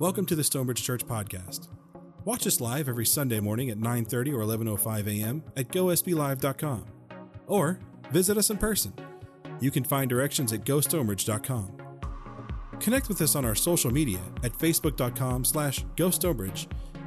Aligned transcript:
Welcome 0.00 0.26
to 0.26 0.36
the 0.36 0.44
Stonebridge 0.44 0.84
Church 0.84 1.04
podcast. 1.04 1.66
Watch 2.24 2.46
us 2.46 2.60
live 2.60 2.88
every 2.88 3.04
Sunday 3.04 3.40
morning 3.40 3.70
at 3.70 3.78
9:30 3.78 4.32
or 4.32 4.44
11:05 4.44 5.08
a.m. 5.08 5.42
at 5.56 5.70
gosblive.com 5.70 6.84
or 7.48 7.80
visit 8.12 8.38
us 8.38 8.48
in 8.50 8.58
person. 8.58 8.92
You 9.58 9.72
can 9.72 9.82
find 9.82 10.08
directions 10.08 10.52
at 10.52 10.64
gostonebridge.com. 10.64 11.78
Connect 12.78 13.08
with 13.08 13.20
us 13.20 13.34
on 13.34 13.44
our 13.44 13.56
social 13.56 13.90
media 13.90 14.20
at 14.44 14.52
facebook.com 14.52 15.44
slash 15.44 15.84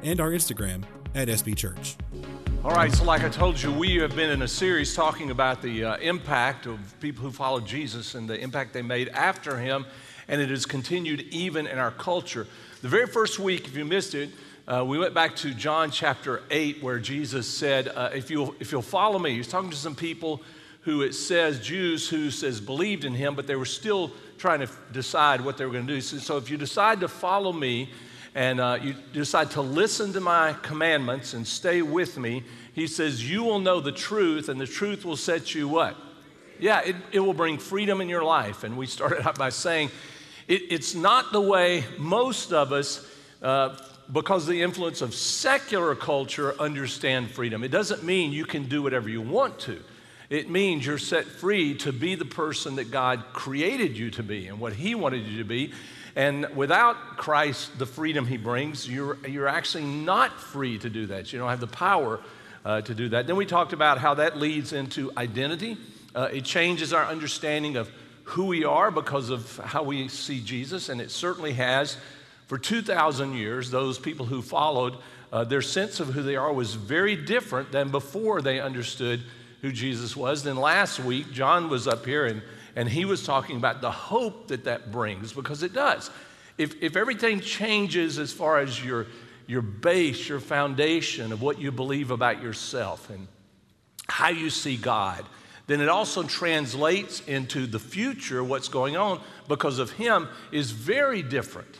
and 0.02 0.20
our 0.20 0.30
Instagram 0.30 0.84
at 1.14 1.28
sbchurch. 1.28 1.96
All 2.62 2.72
right, 2.72 2.92
so 2.92 3.04
like 3.04 3.24
I 3.24 3.30
told 3.30 3.60
you, 3.60 3.72
we 3.72 3.96
have 3.96 4.14
been 4.14 4.28
in 4.28 4.42
a 4.42 4.48
series 4.48 4.94
talking 4.94 5.30
about 5.30 5.62
the 5.62 5.82
uh, 5.82 5.96
impact 5.96 6.66
of 6.66 6.78
people 7.00 7.24
who 7.24 7.30
followed 7.30 7.66
Jesus 7.66 8.14
and 8.14 8.28
the 8.28 8.38
impact 8.38 8.74
they 8.74 8.82
made 8.82 9.08
after 9.08 9.58
him, 9.58 9.86
and 10.28 10.40
it 10.40 10.50
has 10.50 10.66
continued 10.66 11.20
even 11.30 11.66
in 11.66 11.78
our 11.78 11.90
culture. 11.90 12.46
The 12.82 12.88
very 12.88 13.06
first 13.06 13.38
week, 13.38 13.66
if 13.66 13.76
you 13.76 13.84
missed 13.84 14.14
it, 14.14 14.30
uh, 14.66 14.84
we 14.86 14.98
went 14.98 15.12
back 15.14 15.34
to 15.36 15.52
John 15.52 15.90
chapter 15.90 16.42
8, 16.50 16.82
where 16.82 16.98
Jesus 16.98 17.48
said, 17.48 17.88
uh, 17.88 18.10
if, 18.14 18.30
you'll, 18.30 18.54
if 18.60 18.70
you'll 18.72 18.82
follow 18.82 19.18
me, 19.18 19.34
he's 19.34 19.48
talking 19.48 19.70
to 19.70 19.76
some 19.76 19.94
people 19.94 20.42
who 20.82 21.02
it 21.02 21.14
says, 21.14 21.60
Jews 21.60 22.08
who 22.08 22.30
says 22.30 22.60
believed 22.60 23.04
in 23.04 23.14
him, 23.14 23.34
but 23.34 23.46
they 23.46 23.56
were 23.56 23.64
still 23.64 24.12
trying 24.38 24.60
to 24.60 24.68
decide 24.92 25.40
what 25.40 25.56
they 25.56 25.64
were 25.64 25.72
going 25.72 25.86
to 25.86 25.94
do. 25.94 26.00
So, 26.00 26.18
so 26.18 26.36
if 26.36 26.50
you 26.50 26.56
decide 26.56 27.00
to 27.00 27.08
follow 27.08 27.52
me, 27.52 27.90
and 28.34 28.60
uh, 28.60 28.78
you 28.80 28.94
decide 29.12 29.50
to 29.52 29.60
listen 29.60 30.12
to 30.14 30.20
my 30.20 30.54
commandments 30.62 31.34
and 31.34 31.46
stay 31.46 31.82
with 31.82 32.16
me, 32.18 32.42
he 32.72 32.86
says, 32.86 33.28
You 33.28 33.42
will 33.42 33.60
know 33.60 33.80
the 33.80 33.92
truth, 33.92 34.48
and 34.48 34.60
the 34.60 34.66
truth 34.66 35.04
will 35.04 35.16
set 35.16 35.54
you 35.54 35.68
what? 35.68 35.96
Yeah, 36.58 36.80
it, 36.80 36.96
it 37.10 37.20
will 37.20 37.34
bring 37.34 37.58
freedom 37.58 38.00
in 38.00 38.08
your 38.08 38.24
life. 38.24 38.64
And 38.64 38.76
we 38.76 38.86
started 38.86 39.26
out 39.26 39.36
by 39.36 39.50
saying, 39.50 39.90
it, 40.48 40.62
It's 40.70 40.94
not 40.94 41.32
the 41.32 41.40
way 41.40 41.84
most 41.98 42.52
of 42.52 42.72
us, 42.72 43.06
uh, 43.42 43.76
because 44.12 44.44
of 44.44 44.50
the 44.50 44.62
influence 44.62 45.00
of 45.00 45.14
secular 45.14 45.94
culture, 45.94 46.54
understand 46.60 47.30
freedom. 47.30 47.64
It 47.64 47.70
doesn't 47.70 48.02
mean 48.02 48.32
you 48.32 48.44
can 48.44 48.68
do 48.68 48.82
whatever 48.82 49.08
you 49.08 49.20
want 49.22 49.58
to. 49.60 49.80
It 50.28 50.48
means 50.48 50.86
you're 50.86 50.98
set 50.98 51.26
free 51.26 51.74
to 51.78 51.92
be 51.92 52.14
the 52.14 52.24
person 52.24 52.76
that 52.76 52.90
God 52.90 53.22
created 53.32 53.96
you 53.96 54.10
to 54.12 54.22
be 54.22 54.46
and 54.46 54.58
what 54.58 54.72
He 54.72 54.94
wanted 54.94 55.26
you 55.26 55.38
to 55.38 55.44
be. 55.44 55.72
And 56.14 56.46
without 56.54 57.16
Christ, 57.16 57.78
the 57.78 57.86
freedom 57.86 58.26
he 58.26 58.36
brings, 58.36 58.88
you're, 58.88 59.16
you're 59.26 59.48
actually 59.48 59.84
not 59.84 60.38
free 60.38 60.78
to 60.78 60.90
do 60.90 61.06
that. 61.06 61.32
You 61.32 61.38
don't 61.38 61.48
have 61.48 61.60
the 61.60 61.66
power 61.66 62.20
uh, 62.64 62.82
to 62.82 62.94
do 62.94 63.08
that. 63.10 63.26
Then 63.26 63.36
we 63.36 63.46
talked 63.46 63.72
about 63.72 63.98
how 63.98 64.14
that 64.14 64.36
leads 64.36 64.72
into 64.72 65.10
identity. 65.16 65.78
Uh, 66.14 66.28
it 66.32 66.44
changes 66.44 66.92
our 66.92 67.06
understanding 67.06 67.76
of 67.76 67.90
who 68.32 68.46
we 68.46 68.64
are 68.64 68.90
because 68.90 69.30
of 69.30 69.56
how 69.58 69.82
we 69.82 70.08
see 70.08 70.40
Jesus, 70.40 70.88
and 70.88 71.00
it 71.00 71.10
certainly 71.10 71.52
has. 71.52 71.96
For 72.46 72.58
2,000 72.58 73.34
years, 73.34 73.70
those 73.70 73.98
people 73.98 74.26
who 74.26 74.42
followed, 74.42 74.96
uh, 75.32 75.44
their 75.44 75.62
sense 75.62 76.00
of 76.00 76.08
who 76.08 76.22
they 76.22 76.36
are 76.36 76.52
was 76.52 76.74
very 76.74 77.16
different 77.16 77.72
than 77.72 77.90
before 77.90 78.42
they 78.42 78.60
understood 78.60 79.22
who 79.62 79.72
Jesus 79.72 80.16
was. 80.16 80.42
Then 80.42 80.56
last 80.56 81.00
week, 81.00 81.32
John 81.32 81.70
was 81.70 81.88
up 81.88 82.04
here 82.04 82.26
and 82.26 82.42
and 82.74 82.88
he 82.88 83.04
was 83.04 83.24
talking 83.24 83.56
about 83.56 83.80
the 83.80 83.90
hope 83.90 84.48
that 84.48 84.64
that 84.64 84.90
brings, 84.90 85.32
because 85.32 85.62
it 85.62 85.72
does. 85.72 86.10
If, 86.58 86.82
if 86.82 86.96
everything 86.96 87.40
changes 87.40 88.18
as 88.18 88.32
far 88.32 88.58
as 88.58 88.82
your, 88.82 89.06
your 89.46 89.62
base, 89.62 90.28
your 90.28 90.40
foundation 90.40 91.32
of 91.32 91.42
what 91.42 91.60
you 91.60 91.70
believe 91.70 92.10
about 92.10 92.42
yourself 92.42 93.10
and 93.10 93.26
how 94.08 94.28
you 94.28 94.50
see 94.50 94.76
God, 94.76 95.24
then 95.66 95.80
it 95.80 95.88
also 95.88 96.22
translates 96.22 97.20
into 97.20 97.66
the 97.66 97.78
future, 97.78 98.42
what's 98.42 98.68
going 98.68 98.96
on 98.96 99.20
because 99.48 99.78
of 99.78 99.92
Him 99.92 100.28
is 100.50 100.70
very 100.70 101.22
different 101.22 101.78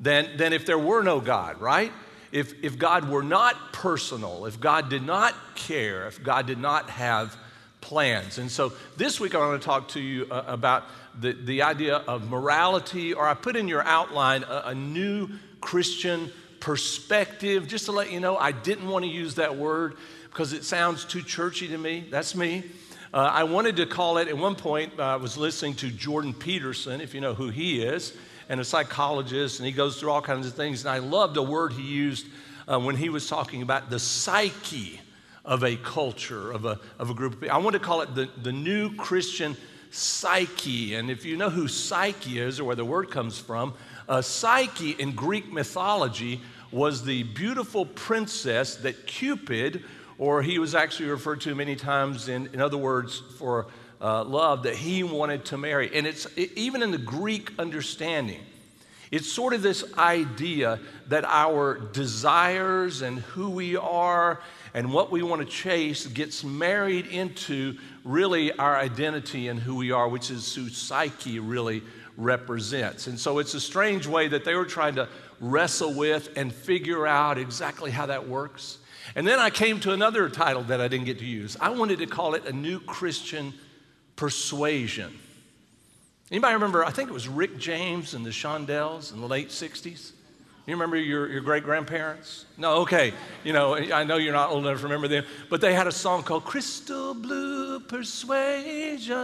than, 0.00 0.36
than 0.36 0.52
if 0.52 0.66
there 0.66 0.78
were 0.78 1.02
no 1.02 1.20
God, 1.20 1.60
right? 1.60 1.92
If, 2.32 2.62
if 2.62 2.78
God 2.78 3.08
were 3.08 3.22
not 3.22 3.72
personal, 3.72 4.46
if 4.46 4.60
God 4.60 4.90
did 4.90 5.02
not 5.02 5.34
care, 5.54 6.06
if 6.06 6.22
God 6.22 6.46
did 6.46 6.58
not 6.58 6.90
have 6.90 7.36
plans. 7.80 8.38
And 8.38 8.50
so 8.50 8.72
this 8.96 9.18
week 9.18 9.34
I 9.34 9.38
want 9.38 9.60
to 9.60 9.64
talk 9.64 9.88
to 9.88 10.00
you 10.00 10.26
uh, 10.30 10.44
about 10.46 10.84
the, 11.18 11.32
the 11.32 11.62
idea 11.62 11.96
of 11.96 12.28
morality, 12.28 13.14
or 13.14 13.26
I 13.26 13.34
put 13.34 13.56
in 13.56 13.66
your 13.66 13.82
outline 13.82 14.42
a, 14.44 14.62
a 14.66 14.74
new 14.74 15.30
Christian 15.60 16.30
perspective. 16.60 17.66
Just 17.66 17.86
to 17.86 17.92
let 17.92 18.12
you 18.12 18.20
know, 18.20 18.36
I 18.36 18.52
didn't 18.52 18.88
want 18.88 19.04
to 19.04 19.10
use 19.10 19.36
that 19.36 19.56
word 19.56 19.96
because 20.24 20.52
it 20.52 20.64
sounds 20.64 21.04
too 21.04 21.22
churchy 21.22 21.68
to 21.68 21.78
me. 21.78 22.06
That's 22.10 22.34
me. 22.34 22.64
Uh, 23.12 23.30
I 23.32 23.44
wanted 23.44 23.76
to 23.76 23.86
call 23.86 24.18
it, 24.18 24.28
at 24.28 24.36
one 24.36 24.54
point, 24.54 24.92
uh, 24.98 25.02
I 25.02 25.16
was 25.16 25.38
listening 25.38 25.74
to 25.76 25.90
Jordan 25.90 26.34
Peterson, 26.34 27.00
if 27.00 27.14
you 27.14 27.22
know 27.22 27.32
who 27.32 27.48
he 27.48 27.82
is, 27.82 28.12
and 28.50 28.60
a 28.60 28.64
psychologist, 28.64 29.60
and 29.60 29.66
he 29.66 29.72
goes 29.72 29.98
through 29.98 30.10
all 30.10 30.20
kinds 30.20 30.46
of 30.46 30.52
things. 30.52 30.84
And 30.84 30.90
I 30.90 30.98
loved 30.98 31.38
a 31.38 31.42
word 31.42 31.72
he 31.72 31.82
used 31.82 32.26
uh, 32.70 32.78
when 32.78 32.96
he 32.96 33.08
was 33.08 33.26
talking 33.26 33.62
about 33.62 33.88
the 33.88 33.98
psyche 33.98 35.00
of 35.42 35.64
a 35.64 35.76
culture, 35.76 36.52
of 36.52 36.66
a, 36.66 36.78
of 36.98 37.08
a 37.08 37.14
group 37.14 37.32
of 37.32 37.40
people. 37.40 37.56
I 37.56 37.58
want 37.58 37.72
to 37.72 37.80
call 37.80 38.02
it 38.02 38.14
the, 38.14 38.28
the 38.42 38.52
new 38.52 38.94
Christian 38.96 39.56
psyche. 39.90 40.94
And 40.94 41.10
if 41.10 41.24
you 41.24 41.38
know 41.38 41.48
who 41.48 41.66
psyche 41.66 42.38
is 42.38 42.60
or 42.60 42.64
where 42.64 42.76
the 42.76 42.84
word 42.84 43.10
comes 43.10 43.38
from, 43.38 43.72
uh, 44.06 44.20
psyche 44.20 44.90
in 44.90 45.12
Greek 45.12 45.50
mythology 45.50 46.42
was 46.70 47.06
the 47.06 47.22
beautiful 47.22 47.86
princess 47.86 48.76
that 48.76 49.06
Cupid, 49.06 49.82
or 50.18 50.42
he 50.42 50.58
was 50.58 50.74
actually 50.74 51.08
referred 51.08 51.40
to 51.42 51.54
many 51.54 51.76
times 51.76 52.28
in, 52.28 52.48
in 52.52 52.60
other 52.60 52.76
words 52.76 53.22
for 53.38 53.66
uh, 54.00 54.24
love, 54.24 54.64
that 54.64 54.76
he 54.76 55.02
wanted 55.02 55.44
to 55.46 55.56
marry. 55.56 55.90
And 55.94 56.06
it's 56.06 56.26
it, 56.36 56.52
even 56.56 56.82
in 56.82 56.90
the 56.90 56.98
Greek 56.98 57.52
understanding, 57.58 58.40
it's 59.10 59.30
sort 59.30 59.54
of 59.54 59.62
this 59.62 59.84
idea 59.96 60.78
that 61.08 61.24
our 61.24 61.78
desires 61.78 63.00
and 63.02 63.20
who 63.20 63.48
we 63.50 63.76
are 63.76 64.40
and 64.74 64.92
what 64.92 65.10
we 65.10 65.22
want 65.22 65.40
to 65.40 65.48
chase 65.48 66.06
gets 66.06 66.44
married 66.44 67.06
into 67.06 67.76
really 68.04 68.52
our 68.52 68.76
identity 68.76 69.48
and 69.48 69.58
who 69.58 69.76
we 69.76 69.92
are, 69.92 70.08
which 70.08 70.30
is 70.30 70.54
who 70.54 70.68
psyche 70.68 71.38
really 71.38 71.82
represents. 72.16 73.06
And 73.06 73.18
so 73.18 73.38
it's 73.38 73.54
a 73.54 73.60
strange 73.60 74.06
way 74.06 74.28
that 74.28 74.44
they 74.44 74.54
were 74.54 74.66
trying 74.66 74.96
to 74.96 75.08
wrestle 75.40 75.94
with 75.94 76.36
and 76.36 76.52
figure 76.52 77.06
out 77.06 77.38
exactly 77.38 77.90
how 77.90 78.06
that 78.06 78.28
works. 78.28 78.77
And 79.14 79.26
then 79.26 79.38
I 79.38 79.50
came 79.50 79.80
to 79.80 79.92
another 79.92 80.28
title 80.28 80.62
that 80.64 80.80
I 80.80 80.88
didn't 80.88 81.06
get 81.06 81.18
to 81.20 81.24
use. 81.24 81.56
I 81.60 81.70
wanted 81.70 81.98
to 82.00 82.06
call 82.06 82.34
it 82.34 82.46
a 82.46 82.52
new 82.52 82.80
Christian 82.80 83.54
persuasion. 84.16 85.18
Anybody 86.30 86.54
remember? 86.54 86.84
I 86.84 86.90
think 86.90 87.08
it 87.08 87.12
was 87.12 87.26
Rick 87.28 87.58
James 87.58 88.14
and 88.14 88.24
the 88.24 88.30
Shondells 88.30 89.12
in 89.14 89.20
the 89.20 89.26
late 89.26 89.48
60s. 89.48 90.12
You 90.66 90.74
remember 90.74 90.96
your, 90.98 91.30
your 91.30 91.40
great 91.40 91.64
grandparents? 91.64 92.44
No, 92.58 92.82
okay. 92.82 93.14
You 93.42 93.54
know, 93.54 93.74
I 93.74 94.04
know 94.04 94.18
you're 94.18 94.34
not 94.34 94.50
old 94.50 94.66
enough 94.66 94.80
to 94.80 94.82
remember 94.82 95.08
them, 95.08 95.24
but 95.48 95.62
they 95.62 95.72
had 95.72 95.86
a 95.86 95.92
song 95.92 96.22
called 96.22 96.44
Crystal 96.44 97.14
Blue 97.14 97.80
Persuasion. 97.80 99.16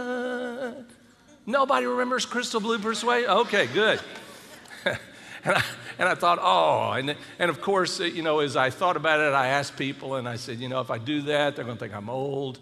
Nobody 1.45 1.85
remembers 1.85 2.25
Crystal 2.25 2.59
Blue 2.59 2.79
Persuasion? 2.79 3.29
Okay, 3.29 3.67
good. 3.67 3.99
and, 4.85 4.97
I, 5.45 5.63
and 5.97 6.09
I 6.09 6.15
thought, 6.15 6.39
oh, 6.41 6.91
and, 6.91 7.15
and 7.39 7.49
of 7.49 7.61
course, 7.61 7.99
you 7.99 8.21
know, 8.21 8.39
as 8.39 8.55
I 8.55 8.69
thought 8.69 8.97
about 8.97 9.19
it, 9.19 9.33
I 9.33 9.47
asked 9.47 9.77
people 9.77 10.15
and 10.15 10.27
I 10.27 10.35
said, 10.35 10.59
you 10.59 10.69
know, 10.69 10.81
if 10.81 10.91
I 10.91 10.97
do 10.97 11.21
that, 11.23 11.55
they're 11.55 11.65
going 11.65 11.77
to 11.77 11.79
think 11.79 11.95
I'm 11.95 12.09
old. 12.09 12.59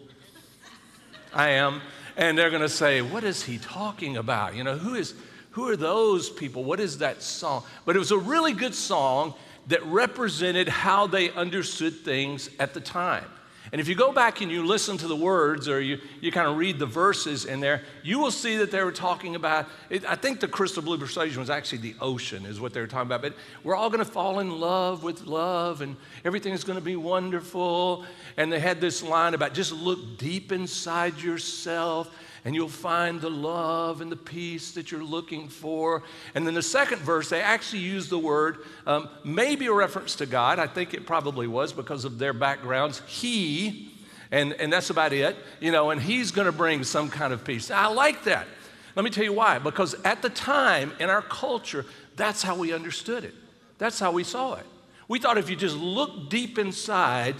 I 1.33 1.49
am. 1.49 1.81
And 2.15 2.37
they're 2.37 2.51
going 2.51 2.61
to 2.61 2.69
say, 2.69 3.01
what 3.01 3.23
is 3.23 3.43
he 3.43 3.57
talking 3.57 4.17
about? 4.17 4.55
You 4.55 4.63
know, 4.63 4.77
who 4.77 4.95
is 4.95 5.15
who 5.53 5.69
are 5.69 5.77
those 5.77 6.31
people? 6.31 6.63
What 6.63 6.79
is 6.79 6.97
that 6.97 7.21
song? 7.21 7.63
But 7.85 7.95
it 7.95 7.99
was 7.99 8.11
a 8.11 8.17
really 8.17 8.53
good 8.53 8.73
song 8.73 9.35
that 9.67 9.85
represented 9.85 10.67
how 10.67 11.05
they 11.05 11.29
understood 11.31 11.93
things 11.97 12.49
at 12.59 12.73
the 12.73 12.81
time. 12.81 13.25
And 13.73 13.81
if 13.81 13.87
you 13.87 13.95
go 13.95 14.11
back 14.11 14.41
and 14.41 14.51
you 14.51 14.63
listen 14.63 14.99
to 14.99 15.07
the 15.07 15.15
words 15.15 15.67
or 15.67 15.81
you, 15.81 15.99
you 16.21 16.31
kind 16.31 16.47
of 16.47 16.57
read 16.57 16.77
the 16.77 16.85
verses 16.85 17.45
in 17.45 17.59
there, 17.59 17.81
you 18.03 18.19
will 18.19 18.29
see 18.29 18.57
that 18.57 18.69
they 18.69 18.83
were 18.83 18.91
talking 18.91 19.33
about, 19.33 19.67
it, 19.89 20.05
I 20.07 20.13
think 20.13 20.39
the 20.39 20.47
crystal 20.47 20.83
blue 20.83 20.99
persuasion 20.99 21.39
was 21.39 21.49
actually 21.49 21.79
the 21.79 21.95
ocean, 21.99 22.45
is 22.45 22.61
what 22.61 22.71
they 22.71 22.81
were 22.81 22.87
talking 22.87 23.07
about. 23.07 23.23
But 23.23 23.33
we're 23.63 23.75
all 23.75 23.89
going 23.89 24.05
to 24.05 24.11
fall 24.11 24.37
in 24.41 24.59
love 24.59 25.01
with 25.01 25.25
love 25.25 25.81
and 25.81 25.95
everything 26.23 26.53
is 26.53 26.63
going 26.63 26.77
to 26.77 26.85
be 26.85 26.95
wonderful. 26.95 28.05
And 28.37 28.53
they 28.53 28.59
had 28.59 28.79
this 28.79 29.01
line 29.01 29.33
about 29.33 29.55
just 29.55 29.71
look 29.71 30.19
deep 30.19 30.51
inside 30.51 31.19
yourself 31.19 32.15
and 32.45 32.53
you'll 32.53 32.67
find 32.67 33.21
the 33.21 33.29
love 33.29 34.01
and 34.01 34.11
the 34.11 34.17
peace 34.17 34.71
that 34.71 34.91
you're 34.91 35.03
looking 35.03 35.47
for. 35.47 36.03
And 36.35 36.45
then 36.45 36.53
the 36.53 36.61
second 36.61 36.99
verse, 37.01 37.29
they 37.29 37.41
actually 37.41 37.83
use 37.83 38.09
the 38.09 38.19
word, 38.19 38.59
um, 38.85 39.09
maybe 39.23 39.67
a 39.67 39.73
reference 39.73 40.15
to 40.17 40.25
God. 40.25 40.59
I 40.59 40.67
think 40.67 40.93
it 40.93 41.05
probably 41.05 41.47
was 41.47 41.71
because 41.71 42.03
of 42.03 42.19
their 42.19 42.33
backgrounds. 42.33 43.01
He, 43.07 43.91
and, 44.29 44.53
and 44.53 44.73
that's 44.73 44.89
about 44.89 45.13
it, 45.13 45.37
you 45.61 45.71
know, 45.71 45.91
and 45.91 46.01
He's 46.01 46.31
going 46.31 46.47
to 46.47 46.51
bring 46.51 46.83
some 46.83 47.09
kind 47.09 47.31
of 47.31 47.45
peace. 47.45 47.71
I 47.71 47.87
like 47.87 48.25
that. 48.25 48.47
Let 48.95 49.05
me 49.05 49.09
tell 49.09 49.23
you 49.23 49.33
why. 49.33 49.59
Because 49.59 49.95
at 50.03 50.21
the 50.21 50.29
time 50.29 50.91
in 50.99 51.09
our 51.09 51.21
culture, 51.21 51.85
that's 52.15 52.43
how 52.43 52.55
we 52.57 52.73
understood 52.73 53.23
it, 53.23 53.33
that's 53.77 53.99
how 53.99 54.11
we 54.11 54.23
saw 54.23 54.55
it. 54.55 54.65
We 55.07 55.19
thought 55.19 55.37
if 55.37 55.49
you 55.49 55.55
just 55.55 55.75
look 55.75 56.29
deep 56.29 56.57
inside, 56.57 57.35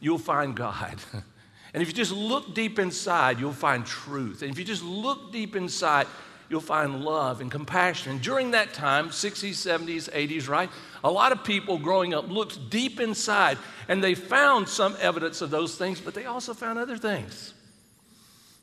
you'll 0.00 0.18
find 0.18 0.56
God. 0.56 0.96
And 1.76 1.82
if 1.82 1.88
you 1.88 1.94
just 1.94 2.12
look 2.12 2.54
deep 2.54 2.78
inside, 2.78 3.38
you'll 3.38 3.52
find 3.52 3.84
truth. 3.84 4.40
And 4.40 4.50
if 4.50 4.58
you 4.58 4.64
just 4.64 4.82
look 4.82 5.30
deep 5.30 5.54
inside, 5.54 6.06
you'll 6.48 6.62
find 6.62 7.04
love 7.04 7.42
and 7.42 7.50
compassion. 7.50 8.12
And 8.12 8.22
during 8.22 8.52
that 8.52 8.72
time, 8.72 9.10
60s, 9.10 9.50
70s, 9.50 10.10
80s, 10.10 10.48
right? 10.48 10.70
A 11.04 11.10
lot 11.10 11.32
of 11.32 11.44
people 11.44 11.76
growing 11.78 12.14
up 12.14 12.30
looked 12.30 12.70
deep 12.70 12.98
inside 12.98 13.58
and 13.88 14.02
they 14.02 14.14
found 14.14 14.70
some 14.70 14.96
evidence 15.02 15.42
of 15.42 15.50
those 15.50 15.76
things, 15.76 16.00
but 16.00 16.14
they 16.14 16.24
also 16.24 16.54
found 16.54 16.78
other 16.78 16.96
things 16.96 17.52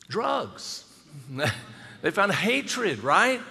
drugs. 0.09 0.83
they 2.01 2.09
found 2.09 2.31
hatred, 2.31 3.03
right? 3.03 3.41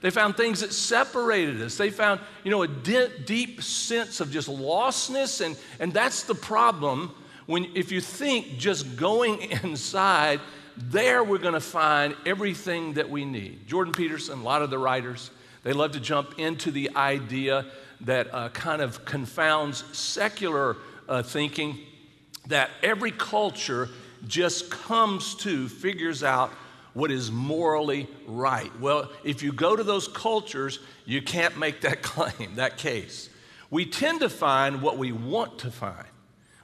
They 0.00 0.08
found 0.08 0.38
things 0.38 0.60
that 0.60 0.72
separated 0.72 1.60
us. 1.60 1.76
They 1.76 1.90
found, 1.90 2.20
you 2.42 2.50
know, 2.50 2.62
a 2.62 2.68
deep 2.68 3.62
sense 3.62 4.20
of 4.20 4.30
just 4.30 4.48
lostness. 4.48 5.44
And, 5.44 5.58
and 5.78 5.92
that's 5.92 6.22
the 6.22 6.34
problem 6.34 7.14
when, 7.50 7.72
if 7.74 7.90
you 7.90 8.00
think 8.00 8.58
just 8.58 8.96
going 8.96 9.42
inside, 9.64 10.38
there 10.76 11.24
we're 11.24 11.38
going 11.38 11.54
to 11.54 11.60
find 11.60 12.14
everything 12.24 12.92
that 12.94 13.10
we 13.10 13.24
need. 13.24 13.66
Jordan 13.66 13.92
Peterson, 13.92 14.38
a 14.38 14.42
lot 14.42 14.62
of 14.62 14.70
the 14.70 14.78
writers, 14.78 15.32
they 15.64 15.72
love 15.72 15.90
to 15.92 16.00
jump 16.00 16.38
into 16.38 16.70
the 16.70 16.90
idea 16.94 17.66
that 18.02 18.32
uh, 18.32 18.50
kind 18.50 18.80
of 18.80 19.04
confounds 19.04 19.84
secular 19.90 20.76
uh, 21.08 21.24
thinking 21.24 21.80
that 22.46 22.70
every 22.84 23.10
culture 23.10 23.88
just 24.28 24.70
comes 24.70 25.34
to, 25.34 25.68
figures 25.68 26.22
out 26.22 26.52
what 26.94 27.10
is 27.10 27.32
morally 27.32 28.06
right. 28.28 28.70
Well, 28.78 29.10
if 29.24 29.42
you 29.42 29.52
go 29.52 29.74
to 29.74 29.82
those 29.82 30.06
cultures, 30.06 30.78
you 31.04 31.20
can't 31.20 31.58
make 31.58 31.80
that 31.80 32.00
claim, 32.02 32.54
that 32.54 32.78
case. 32.78 33.28
We 33.70 33.86
tend 33.86 34.20
to 34.20 34.28
find 34.28 34.82
what 34.82 34.98
we 34.98 35.10
want 35.10 35.58
to 35.60 35.72
find. 35.72 36.06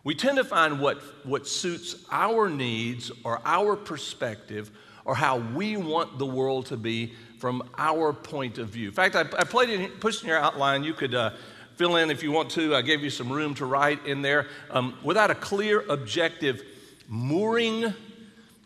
We 0.07 0.15
tend 0.15 0.37
to 0.37 0.45
find 0.45 0.79
what, 0.79 0.99
what 1.25 1.49
suits 1.49 1.97
our 2.13 2.49
needs 2.49 3.11
or 3.25 3.41
our 3.45 3.75
perspective 3.75 4.71
or 5.05 5.17
how 5.17 5.39
we 5.39 5.77
want 5.77 6.21
the 6.21 6.25
world 6.25 6.67
to 6.67 6.77
be 6.77 7.15
from 7.41 7.69
our 7.77 8.13
point 8.13 8.59
of 8.59 8.69
view. 8.69 8.87
In 8.87 8.95
fact, 8.95 9.17
I, 9.17 9.23
I 9.23 9.43
played 9.43 9.69
it, 9.69 9.99
pushed 9.99 10.23
in 10.23 10.29
your 10.29 10.39
outline. 10.39 10.85
You 10.85 10.95
could 10.95 11.13
uh, 11.13 11.31
fill 11.75 11.97
in 11.97 12.13
if 12.13 12.23
you 12.23 12.31
want 12.31 12.51
to. 12.51 12.77
I 12.77 12.83
gave 12.83 13.03
you 13.03 13.11
some 13.11 13.33
room 13.33 13.57
to 13.57 13.67
write 13.67 14.07
in 14.07 14.23
there. 14.23 14.47
Um, 14.71 14.97
without 15.03 15.33
a 15.33 15.35
clear 15.35 15.81
objective 15.89 16.63
mooring 17.09 17.93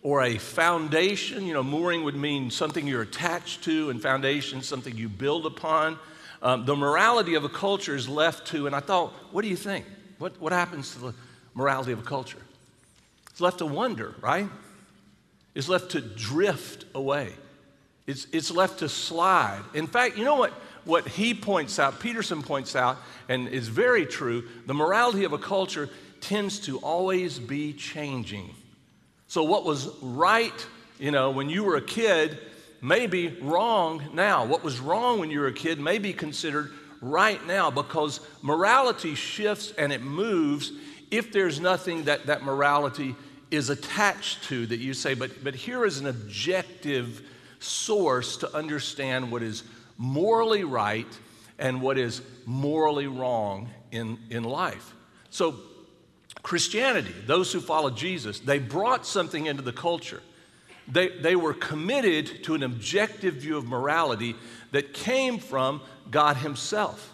or 0.02 0.25
a 0.25 0.37
foundation. 0.37 1.46
You 1.46 1.54
know, 1.54 1.62
mooring 1.62 2.04
would 2.04 2.16
mean 2.16 2.50
something 2.50 2.87
you're 2.87 3.00
attached 3.00 3.64
to, 3.64 3.88
and 3.88 4.02
foundation, 4.02 4.60
something 4.60 4.94
you 4.94 5.08
build 5.08 5.46
upon. 5.46 5.98
Um, 6.42 6.66
the 6.66 6.76
morality 6.76 7.34
of 7.34 7.44
a 7.44 7.48
culture 7.48 7.96
is 7.96 8.10
left 8.10 8.48
to, 8.48 8.66
and 8.66 8.76
I 8.76 8.81
thought, 8.81 9.14
what 9.32 9.40
do 9.40 9.48
you 9.48 9.56
think? 9.56 9.87
What, 10.19 10.38
what 10.38 10.52
happens 10.52 10.92
to 10.92 10.98
the 10.98 11.14
morality 11.55 11.93
of 11.93 12.00
a 12.00 12.02
culture? 12.02 12.43
It's 13.31 13.41
left 13.41 13.58
to 13.58 13.67
wonder, 13.67 14.14
right? 14.20 14.49
It's 15.55 15.69
left 15.69 15.93
to 15.93 16.00
drift 16.00 16.85
away. 16.94 17.32
It's, 18.06 18.26
it's 18.32 18.50
left 18.50 18.81
to 18.81 18.88
slide. 18.88 19.62
In 19.75 19.87
fact, 19.87 20.17
you 20.17 20.25
know 20.25 20.37
what, 20.37 20.52
what 20.85 21.06
he 21.06 21.35
points 21.35 21.79
out, 21.79 22.00
Peterson 22.00 22.43
points 22.43 22.75
out, 22.75 22.99
and 23.29 23.49
is 23.49 23.69
very 23.69 24.06
true 24.06 24.49
the 24.67 24.75
morality 24.75 25.25
of 25.25 25.32
a 25.32 25.38
culture 25.38 25.88
tends 26.20 26.61
to 26.61 26.79
always 26.79 27.38
be 27.38 27.73
changing. 27.73 28.55
So, 29.29 29.44
what 29.44 29.64
was 29.64 29.88
right, 30.02 30.67
you 30.99 31.12
know, 31.12 31.31
when 31.31 31.49
you 31.49 31.62
were 31.64 31.76
a 31.76 31.82
kid 31.82 32.38
may 32.81 33.06
be 33.06 33.29
wrong 33.41 34.02
now. 34.14 34.44
What 34.44 34.64
was 34.64 34.81
wrong 34.81 35.20
when 35.20 35.31
you 35.31 35.41
were 35.41 35.49
a 35.49 35.52
kid 35.52 35.79
may 35.79 35.99
be 35.99 36.12
considered 36.12 36.73
right 37.00 37.44
now 37.47 37.70
because 37.70 38.20
morality 38.43 39.14
shifts 39.14 39.73
and 39.76 39.93
it 39.93 40.02
moves 40.02 40.73
if 41.11 41.33
there's 41.33 41.61
nothing 41.61 42.05
that 42.05 42.27
that 42.27 42.43
morality 42.43 43.15
is 43.51 43.71
attached 43.71 44.45
to 44.45 44.67
that 44.67 44.79
you 44.79 44.95
say, 44.95 45.15
but, 45.15 45.43
but 45.43 45.55
here 45.55 45.85
is 45.85 45.99
an 45.99 46.07
objective 46.07 47.23
source 47.59 48.37
to 48.39 48.57
understand 48.57 49.31
what 49.31 49.43
is 49.43 49.65
morally 49.99 50.65
right 50.65 51.07
and 51.59 51.83
what 51.83 51.99
is 51.99 52.23
morally 52.47 53.07
wrong 53.07 53.69
in, 53.91 54.19
in 54.31 54.45
life. 54.45 54.95
So, 55.31 55.57
Christianity, 56.43 57.15
those 57.27 57.53
who 57.53 57.61
followed 57.61 57.97
Jesus, 57.97 58.41
they 58.41 58.59
brought 58.59 59.05
something 59.05 59.47
into 59.47 59.62
the 59.62 59.73
culture. 59.73 60.23
They, 60.89 61.09
they 61.09 61.37
were 61.37 61.53
committed 61.53 62.45
to 62.45 62.55
an 62.55 62.62
objective 62.62 63.35
view 63.35 63.59
of 63.59 63.67
morality 63.67 64.37
that 64.71 64.95
came 64.95 65.39
from 65.39 65.83
God 66.11 66.37
Himself. 66.39 67.12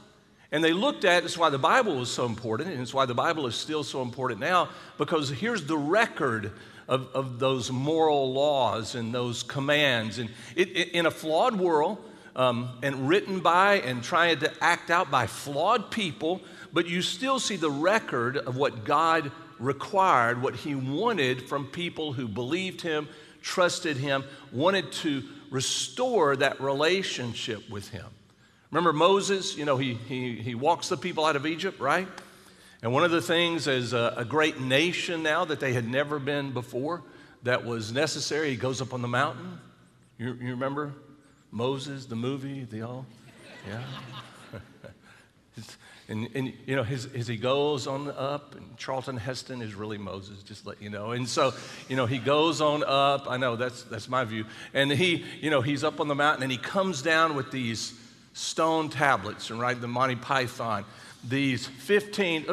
And 0.53 0.63
they 0.63 0.73
looked 0.73 1.05
at, 1.05 1.23
that's 1.23 1.37
why 1.37 1.51
the 1.51 1.59
Bible 1.59 1.97
was 1.97 2.11
so 2.11 2.25
important, 2.25 2.71
and 2.71 2.81
it's 2.81 2.95
why 2.95 3.07
the 3.07 3.15
Bible 3.15 3.47
is 3.47 3.55
still 3.55 3.83
so 3.83 4.03
important 4.03 4.41
now, 4.41 4.69
because 4.97 5.29
here's 5.29 5.67
the 5.67 5.77
record 5.77 6.53
of, 6.89 7.09
of 7.15 7.39
those 7.39 7.73
moral 7.73 8.33
laws 8.33 8.95
and 8.95 9.13
those 9.13 9.43
commands. 9.43 10.19
And 10.19 10.31
it, 10.55 10.69
it, 10.77 10.89
in 10.91 11.07
a 11.07 11.11
flawed 11.11 11.57
world, 11.57 11.99
um, 12.37 12.79
and 12.83 13.09
written 13.09 13.41
by 13.41 13.81
and 13.81 14.05
trying 14.05 14.39
to 14.41 14.53
act 14.63 14.91
out 14.91 15.11
by 15.11 15.27
flawed 15.27 15.91
people, 15.91 16.43
but 16.73 16.87
you 16.87 17.01
still 17.01 17.39
see 17.39 17.57
the 17.57 17.71
record 17.71 18.37
of 18.37 18.57
what 18.57 18.85
God 18.85 19.33
required, 19.59 20.43
what 20.43 20.55
He 20.55 20.75
wanted 20.75 21.49
from 21.49 21.67
people 21.67 22.13
who 22.13 22.29
believed 22.29 22.83
Him, 22.83 23.09
trusted 23.41 23.97
Him, 23.97 24.23
wanted 24.53 24.93
to 24.93 25.25
restore 25.51 26.37
that 26.37 26.61
relationship 26.61 27.69
with 27.71 27.89
Him. 27.89 28.07
Remember 28.77 28.93
Moses, 28.93 29.57
you 29.57 29.65
know, 29.65 29.79
he, 29.79 29.95
he, 29.95 30.35
he 30.35 30.55
walks 30.55 30.91
the 30.91 30.99
people 30.99 31.25
out 31.25 31.35
of 31.35 31.47
Egypt, 31.47 31.81
right? 31.81 32.07
And 32.83 32.93
one 32.93 33.05
of 33.05 33.11
the 33.11 33.23
things 33.23 33.67
as 33.69 33.95
a, 33.95 34.13
a 34.19 34.25
great 34.27 34.61
nation 34.61 35.23
now 35.23 35.47
that 35.47 35.61
they 35.61 35.73
had 35.73 35.89
never 35.89 36.19
been 36.19 36.53
before 36.53 37.03
that 37.45 37.65
was 37.65 37.91
necessary, 37.91 38.51
he 38.51 38.57
goes 38.57 38.83
up 38.83 38.93
on 38.93 39.01
the 39.01 39.09
mountain. 39.09 39.59
You, 40.19 40.35
you 40.35 40.51
remember 40.51 40.93
Moses, 41.51 42.05
the 42.05 42.17
movie, 42.17 42.65
the 42.71 42.83
all? 42.83 43.07
Yeah. 43.67 43.83
And, 46.09 46.29
and 46.37 46.53
you 46.67 46.77
know, 46.77 46.85
his, 46.85 47.07
as 47.15 47.27
he 47.27 47.37
goes 47.37 47.89
on 47.89 48.09
up, 48.11 48.55
and 48.55 48.77
Charlton 48.77 49.17
Heston 49.17 49.61
is 49.61 49.75
really 49.75 49.99
Moses, 49.99 50.41
just 50.45 50.65
let 50.65 50.81
you 50.81 50.89
know. 50.89 51.11
And 51.11 51.29
so, 51.29 51.53
you 51.89 51.97
know, 51.97 52.07
he 52.07 52.19
goes 52.19 52.61
on 52.61 52.85
up. 52.87 53.29
I 53.29 53.39
know 53.39 53.57
that's, 53.57 53.83
that's 53.83 54.09
my 54.09 54.23
view. 54.23 54.45
And 54.73 54.93
he, 54.93 55.25
you 55.41 55.51
know, 55.51 55.63
he's 55.63 55.83
up 55.83 55.99
on 55.99 56.07
the 56.07 56.15
mountain 56.15 56.45
and 56.45 56.53
he 56.53 56.59
comes 56.59 57.03
down 57.03 57.35
with 57.35 57.51
these 57.51 57.93
stone 58.37 58.91
tablets, 58.91 59.49
and 59.49 59.59
right, 59.59 59.81
the 59.81 59.89
Monty 59.89 60.15
Python, 60.15 60.85
these 61.27 61.67
15, 61.67 62.45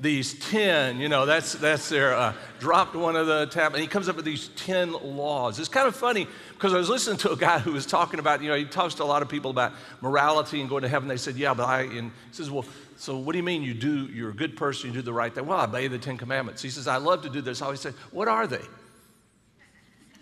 these 0.00 0.34
10, 0.50 0.98
you 0.98 1.08
know, 1.08 1.26
that's, 1.26 1.52
that's 1.52 1.88
their, 1.88 2.12
uh, 2.12 2.34
dropped 2.58 2.96
one 2.96 3.14
of 3.14 3.28
the 3.28 3.46
tablets. 3.46 3.76
And 3.76 3.82
he 3.82 3.86
comes 3.86 4.08
up 4.08 4.16
with 4.16 4.24
these 4.24 4.48
10 4.56 4.92
laws. 4.92 5.60
It's 5.60 5.68
kind 5.68 5.86
of 5.86 5.94
funny 5.94 6.26
because 6.54 6.74
I 6.74 6.76
was 6.76 6.88
listening 6.88 7.18
to 7.18 7.30
a 7.30 7.36
guy 7.36 7.60
who 7.60 7.72
was 7.72 7.86
talking 7.86 8.18
about, 8.18 8.42
you 8.42 8.48
know, 8.48 8.56
he 8.56 8.64
talks 8.64 8.94
to 8.94 9.04
a 9.04 9.06
lot 9.06 9.22
of 9.22 9.28
people 9.28 9.52
about 9.52 9.72
morality 10.00 10.60
and 10.60 10.68
going 10.68 10.82
to 10.82 10.88
heaven. 10.88 11.08
They 11.08 11.16
said, 11.16 11.36
yeah, 11.36 11.54
but 11.54 11.68
I, 11.68 11.82
and 11.82 12.10
he 12.10 12.32
says, 12.32 12.50
well, 12.50 12.64
so 12.96 13.16
what 13.16 13.30
do 13.32 13.38
you 13.38 13.44
mean 13.44 13.62
you 13.62 13.74
do, 13.74 14.06
you're 14.06 14.30
a 14.30 14.34
good 14.34 14.56
person, 14.56 14.88
you 14.88 14.94
do 14.94 15.02
the 15.02 15.12
right 15.12 15.32
thing? 15.32 15.46
Well, 15.46 15.60
I 15.60 15.64
obey 15.64 15.86
the 15.86 15.98
Ten 15.98 16.18
Commandments. 16.18 16.62
He 16.62 16.70
says, 16.70 16.88
I 16.88 16.96
love 16.96 17.22
to 17.22 17.30
do 17.30 17.40
this. 17.40 17.62
I 17.62 17.66
always 17.66 17.80
say, 17.80 17.92
what 18.10 18.26
are 18.26 18.48
they? 18.48 18.62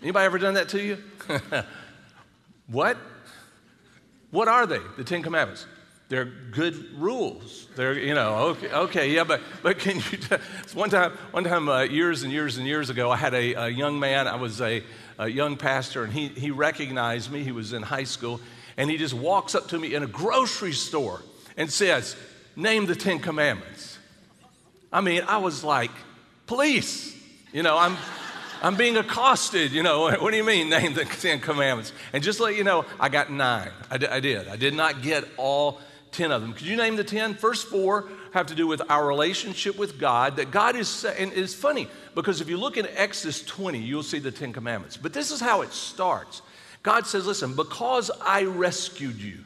Anybody 0.03 0.25
ever 0.25 0.37
done 0.37 0.53
that 0.53 0.69
to 0.69 0.83
you? 0.83 0.97
what? 2.67 2.97
What 4.31 4.47
are 4.47 4.65
they, 4.65 4.79
the 4.97 5.03
Ten 5.03 5.21
Commandments? 5.21 5.65
They're 6.09 6.25
good 6.25 6.99
rules. 6.99 7.67
They're, 7.75 7.97
you 7.97 8.13
know, 8.13 8.35
okay, 8.49 8.71
okay 8.71 9.11
yeah, 9.13 9.23
but, 9.23 9.41
but 9.63 9.79
can 9.79 9.97
you, 9.97 10.17
one 10.73 10.89
time, 10.89 11.11
one 11.31 11.45
time 11.45 11.69
uh, 11.69 11.83
years 11.83 12.23
and 12.23 12.33
years 12.33 12.57
and 12.57 12.67
years 12.67 12.89
ago, 12.89 13.09
I 13.09 13.15
had 13.15 13.33
a, 13.33 13.53
a 13.53 13.69
young 13.69 13.99
man, 13.99 14.27
I 14.27 14.35
was 14.35 14.59
a, 14.59 14.83
a 15.17 15.29
young 15.29 15.55
pastor, 15.55 16.03
and 16.03 16.11
he, 16.11 16.27
he 16.27 16.51
recognized 16.51 17.31
me. 17.31 17.43
He 17.43 17.53
was 17.53 17.71
in 17.71 17.81
high 17.81 18.03
school, 18.03 18.41
and 18.75 18.89
he 18.89 18.97
just 18.97 19.13
walks 19.13 19.55
up 19.55 19.69
to 19.69 19.79
me 19.79 19.93
in 19.93 20.03
a 20.03 20.07
grocery 20.07 20.73
store 20.73 21.21
and 21.55 21.71
says, 21.71 22.15
name 22.55 22.87
the 22.87 22.95
Ten 22.95 23.19
Commandments. 23.19 23.97
I 24.91 24.99
mean, 24.99 25.23
I 25.27 25.37
was 25.37 25.63
like, 25.63 25.91
police, 26.45 27.15
you 27.53 27.63
know, 27.63 27.77
I'm, 27.77 27.95
I'm 28.61 28.75
being 28.75 28.97
accosted, 28.97 29.71
you 29.71 29.81
know, 29.81 30.11
what 30.19 30.31
do 30.31 30.37
you 30.37 30.43
mean, 30.43 30.69
name 30.69 30.93
the 30.93 31.05
Ten 31.05 31.39
Commandments? 31.39 31.93
And 32.13 32.23
just 32.23 32.39
let 32.39 32.55
you 32.55 32.63
know, 32.63 32.85
I 32.99 33.09
got 33.09 33.31
nine. 33.31 33.71
I, 33.89 33.97
d- 33.97 34.07
I 34.07 34.19
did. 34.19 34.47
I 34.47 34.55
did 34.55 34.73
not 34.73 35.01
get 35.01 35.25
all 35.37 35.81
10 36.11 36.31
of 36.31 36.41
them. 36.41 36.53
Could 36.53 36.67
you 36.67 36.75
name 36.75 36.95
the 36.95 37.03
10? 37.03 37.35
First 37.35 37.67
four 37.67 38.09
have 38.33 38.47
to 38.47 38.55
do 38.55 38.67
with 38.67 38.81
our 38.89 39.05
relationship 39.05 39.77
with 39.77 39.99
God, 39.99 40.35
that 40.37 40.51
God 40.51 40.75
is, 40.75 41.05
and 41.05 41.33
it's 41.33 41.53
funny 41.53 41.87
because 42.15 42.39
if 42.39 42.49
you 42.49 42.57
look 42.57 42.77
in 42.77 42.87
Exodus 42.95 43.43
20, 43.43 43.79
you'll 43.79 44.03
see 44.03 44.19
the 44.19 44.31
Ten 44.31 44.53
Commandments. 44.53 44.95
But 44.95 45.13
this 45.13 45.31
is 45.31 45.39
how 45.39 45.61
it 45.61 45.71
starts. 45.71 46.41
God 46.83 47.05
says, 47.05 47.25
listen, 47.25 47.55
because 47.55 48.11
I 48.21 48.43
rescued 48.43 49.17
you, 49.17 49.39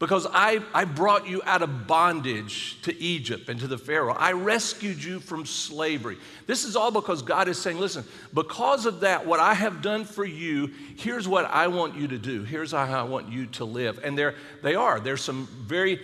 because 0.00 0.26
I, 0.32 0.60
I 0.72 0.86
brought 0.86 1.28
you 1.28 1.42
out 1.44 1.60
of 1.60 1.86
bondage 1.86 2.80
to 2.82 3.02
Egypt 3.02 3.50
and 3.50 3.60
to 3.60 3.68
the 3.68 3.76
Pharaoh. 3.76 4.14
I 4.14 4.32
rescued 4.32 5.04
you 5.04 5.20
from 5.20 5.44
slavery. 5.44 6.16
This 6.46 6.64
is 6.64 6.74
all 6.74 6.90
because 6.90 7.20
God 7.20 7.48
is 7.48 7.58
saying, 7.60 7.78
listen, 7.78 8.04
because 8.32 8.86
of 8.86 9.00
that, 9.00 9.26
what 9.26 9.40
I 9.40 9.52
have 9.52 9.82
done 9.82 10.06
for 10.06 10.24
you, 10.24 10.70
here's 10.96 11.28
what 11.28 11.44
I 11.44 11.66
want 11.66 11.96
you 11.96 12.08
to 12.08 12.18
do. 12.18 12.44
Here's 12.44 12.72
how 12.72 12.84
I 12.84 13.02
want 13.02 13.28
you 13.28 13.44
to 13.46 13.66
live. 13.66 14.00
And 14.02 14.16
there 14.16 14.36
they 14.62 14.74
are. 14.74 15.00
There's 15.00 15.20
some 15.20 15.46
very 15.66 16.00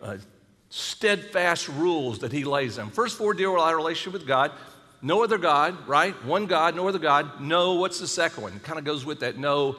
uh, 0.00 0.18
steadfast 0.68 1.68
rules 1.70 2.20
that 2.20 2.30
He 2.30 2.44
lays 2.44 2.76
them. 2.76 2.90
First 2.90 3.18
four 3.18 3.34
deal 3.34 3.52
with 3.52 3.62
our 3.62 3.74
relationship 3.74 4.12
with 4.12 4.28
God. 4.28 4.52
No 5.02 5.24
other 5.24 5.38
God, 5.38 5.88
right? 5.88 6.14
One 6.24 6.46
God, 6.46 6.76
no 6.76 6.86
other 6.86 7.00
God. 7.00 7.40
No, 7.40 7.74
what's 7.74 7.98
the 7.98 8.06
second 8.06 8.44
one? 8.44 8.52
It 8.52 8.62
kind 8.62 8.78
of 8.78 8.84
goes 8.84 9.04
with 9.04 9.20
that. 9.20 9.38
No 9.38 9.74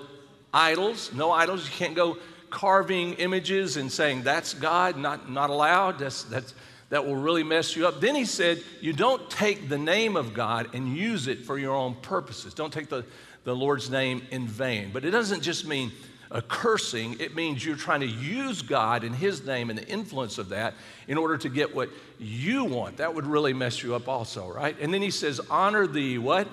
idols, 0.53 1.13
no 1.13 1.31
idols. 1.31 1.63
You 1.63 1.71
can't 1.71 1.95
go 1.95 2.17
carving 2.51 3.13
images 3.13 3.77
and 3.77 3.91
saying 3.91 4.23
that's 4.23 4.53
God, 4.53 4.97
not, 4.97 5.29
not 5.29 5.49
allowed. 5.49 5.97
That's, 5.97 6.23
that's, 6.23 6.53
that 6.89 7.05
will 7.05 7.15
really 7.15 7.43
mess 7.43 7.75
you 7.75 7.87
up. 7.87 8.01
Then 8.01 8.15
he 8.15 8.25
said, 8.25 8.61
You 8.81 8.93
don't 8.93 9.27
take 9.29 9.69
the 9.69 9.77
name 9.77 10.15
of 10.15 10.33
God 10.33 10.67
and 10.75 10.95
use 10.95 11.27
it 11.27 11.45
for 11.45 11.57
your 11.57 11.73
own 11.73 11.95
purposes. 11.95 12.53
Don't 12.53 12.71
take 12.71 12.89
the, 12.89 13.05
the 13.45 13.55
Lord's 13.55 13.89
name 13.89 14.21
in 14.29 14.47
vain. 14.47 14.91
But 14.93 15.05
it 15.05 15.11
doesn't 15.11 15.41
just 15.41 15.65
mean 15.65 15.91
a 16.29 16.41
cursing, 16.41 17.19
it 17.19 17.35
means 17.35 17.65
you're 17.65 17.75
trying 17.75 17.99
to 17.99 18.07
use 18.07 18.61
God 18.61 19.03
and 19.03 19.13
His 19.13 19.45
name 19.45 19.69
and 19.69 19.77
the 19.77 19.87
influence 19.87 20.37
of 20.37 20.49
that 20.49 20.73
in 21.07 21.17
order 21.17 21.37
to 21.37 21.49
get 21.49 21.75
what 21.75 21.89
you 22.19 22.63
want. 22.63 22.97
That 22.97 23.13
would 23.13 23.25
really 23.25 23.53
mess 23.53 23.83
you 23.83 23.95
up, 23.95 24.07
also, 24.07 24.49
right? 24.49 24.75
And 24.79 24.93
then 24.93 25.01
he 25.01 25.11
says, 25.11 25.41
Honor 25.49 25.87
the 25.87 26.19
what? 26.19 26.47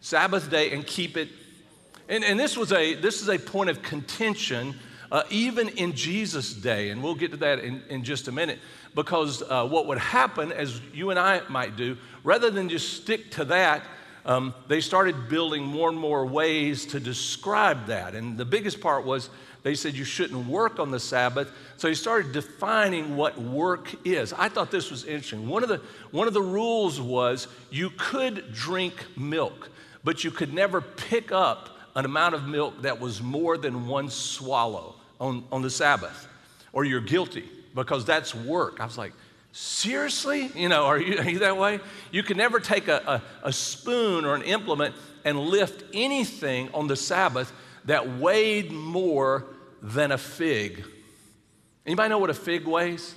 Sabbath 0.00 0.50
day 0.50 0.72
and 0.72 0.86
keep 0.86 1.16
it. 1.16 1.28
And, 2.08 2.24
and 2.24 2.38
this 2.38 2.56
was 2.56 2.72
a 2.72 2.94
this 2.94 3.22
is 3.22 3.28
a 3.28 3.38
point 3.38 3.70
of 3.70 3.82
contention 3.82 4.74
uh, 5.10 5.22
even 5.30 5.68
in 5.68 5.92
Jesus' 5.92 6.52
day, 6.52 6.90
and 6.90 7.02
we'll 7.02 7.14
get 7.14 7.30
to 7.32 7.36
that 7.38 7.58
in, 7.58 7.82
in 7.88 8.04
just 8.04 8.28
a 8.28 8.32
minute, 8.32 8.58
because 8.94 9.42
uh, 9.42 9.66
what 9.66 9.86
would 9.86 9.98
happen, 9.98 10.52
as 10.52 10.80
you 10.92 11.10
and 11.10 11.18
I 11.18 11.42
might 11.48 11.76
do, 11.76 11.96
rather 12.22 12.50
than 12.50 12.68
just 12.68 12.94
stick 12.94 13.30
to 13.32 13.44
that, 13.46 13.82
um, 14.26 14.54
they 14.68 14.80
started 14.80 15.28
building 15.28 15.64
more 15.64 15.90
and 15.90 15.98
more 15.98 16.24
ways 16.24 16.86
to 16.86 17.00
describe 17.00 17.86
that. 17.86 18.14
And 18.14 18.38
the 18.38 18.44
biggest 18.44 18.80
part 18.80 19.04
was 19.04 19.28
they 19.62 19.74
said 19.74 19.94
you 19.94 20.04
shouldn't 20.04 20.46
work 20.46 20.78
on 20.78 20.90
the 20.90 21.00
Sabbath. 21.00 21.50
So 21.76 21.88
he 21.88 21.94
started 21.94 22.32
defining 22.32 23.16
what 23.16 23.38
work 23.38 23.94
is. 24.06 24.32
I 24.32 24.48
thought 24.48 24.70
this 24.70 24.90
was 24.90 25.04
interesting. 25.04 25.48
One 25.48 25.62
of 25.62 25.68
the, 25.68 25.80
one 26.10 26.28
of 26.28 26.34
the 26.34 26.42
rules 26.42 27.00
was 27.00 27.48
you 27.70 27.90
could 27.90 28.52
drink 28.52 28.94
milk, 29.16 29.70
but 30.04 30.24
you 30.24 30.30
could 30.30 30.54
never 30.54 30.80
pick 30.80 31.32
up 31.32 31.73
an 31.94 32.04
amount 32.04 32.34
of 32.34 32.46
milk 32.46 32.82
that 32.82 33.00
was 33.00 33.22
more 33.22 33.56
than 33.56 33.86
one 33.86 34.10
swallow 34.10 34.96
on, 35.20 35.44
on 35.52 35.62
the 35.62 35.70
Sabbath, 35.70 36.28
or 36.72 36.84
you're 36.84 37.00
guilty 37.00 37.48
because 37.74 38.04
that's 38.04 38.34
work. 38.34 38.80
I 38.80 38.84
was 38.84 38.98
like, 38.98 39.12
seriously? 39.52 40.50
You 40.54 40.68
know, 40.68 40.84
are 40.84 40.98
you, 40.98 41.18
are 41.18 41.28
you 41.28 41.38
that 41.40 41.56
way? 41.56 41.80
You 42.10 42.22
can 42.22 42.36
never 42.36 42.60
take 42.60 42.88
a, 42.88 43.22
a, 43.42 43.48
a 43.48 43.52
spoon 43.52 44.24
or 44.24 44.34
an 44.34 44.42
implement 44.42 44.94
and 45.24 45.38
lift 45.38 45.84
anything 45.94 46.68
on 46.74 46.86
the 46.86 46.96
Sabbath 46.96 47.52
that 47.84 48.18
weighed 48.18 48.72
more 48.72 49.46
than 49.82 50.12
a 50.12 50.18
fig. 50.18 50.84
Anybody 51.86 52.08
know 52.08 52.18
what 52.18 52.30
a 52.30 52.34
fig 52.34 52.66
weighs? 52.66 53.14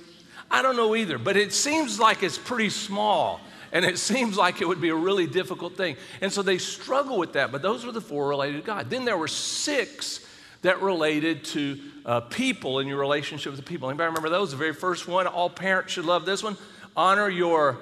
I 0.50 0.62
don't 0.62 0.76
know 0.76 0.94
either, 0.94 1.18
but 1.18 1.36
it 1.36 1.52
seems 1.52 1.98
like 1.98 2.22
it's 2.22 2.38
pretty 2.38 2.70
small. 2.70 3.40
And 3.72 3.84
it 3.84 3.98
seems 4.10 4.36
like 4.36 4.60
it 4.60 4.68
would 4.68 4.80
be 4.80 4.88
a 4.88 4.94
really 4.94 5.26
difficult 5.26 5.76
thing. 5.76 5.96
And 6.20 6.32
so 6.32 6.42
they 6.42 6.58
struggle 6.58 7.18
with 7.18 7.34
that, 7.34 7.52
but 7.52 7.62
those 7.62 7.84
were 7.84 7.92
the 7.92 8.00
four 8.00 8.28
related 8.28 8.60
to 8.60 8.66
God. 8.66 8.90
Then 8.90 9.04
there 9.04 9.18
were 9.18 9.28
six 9.28 10.24
that 10.62 10.82
related 10.82 11.44
to 11.44 11.78
uh, 12.04 12.20
people 12.20 12.80
and 12.80 12.88
your 12.88 12.98
relationship 12.98 13.52
with 13.52 13.60
the 13.60 13.66
people. 13.66 13.88
Anybody 13.88 14.08
remember 14.08 14.28
those? 14.28 14.50
The 14.50 14.56
very 14.56 14.74
first 14.74 15.06
one, 15.06 15.26
all 15.26 15.50
parents 15.50 15.92
should 15.92 16.04
love 16.04 16.24
this 16.24 16.42
one. 16.42 16.56
Honor 16.96 17.28
your, 17.28 17.78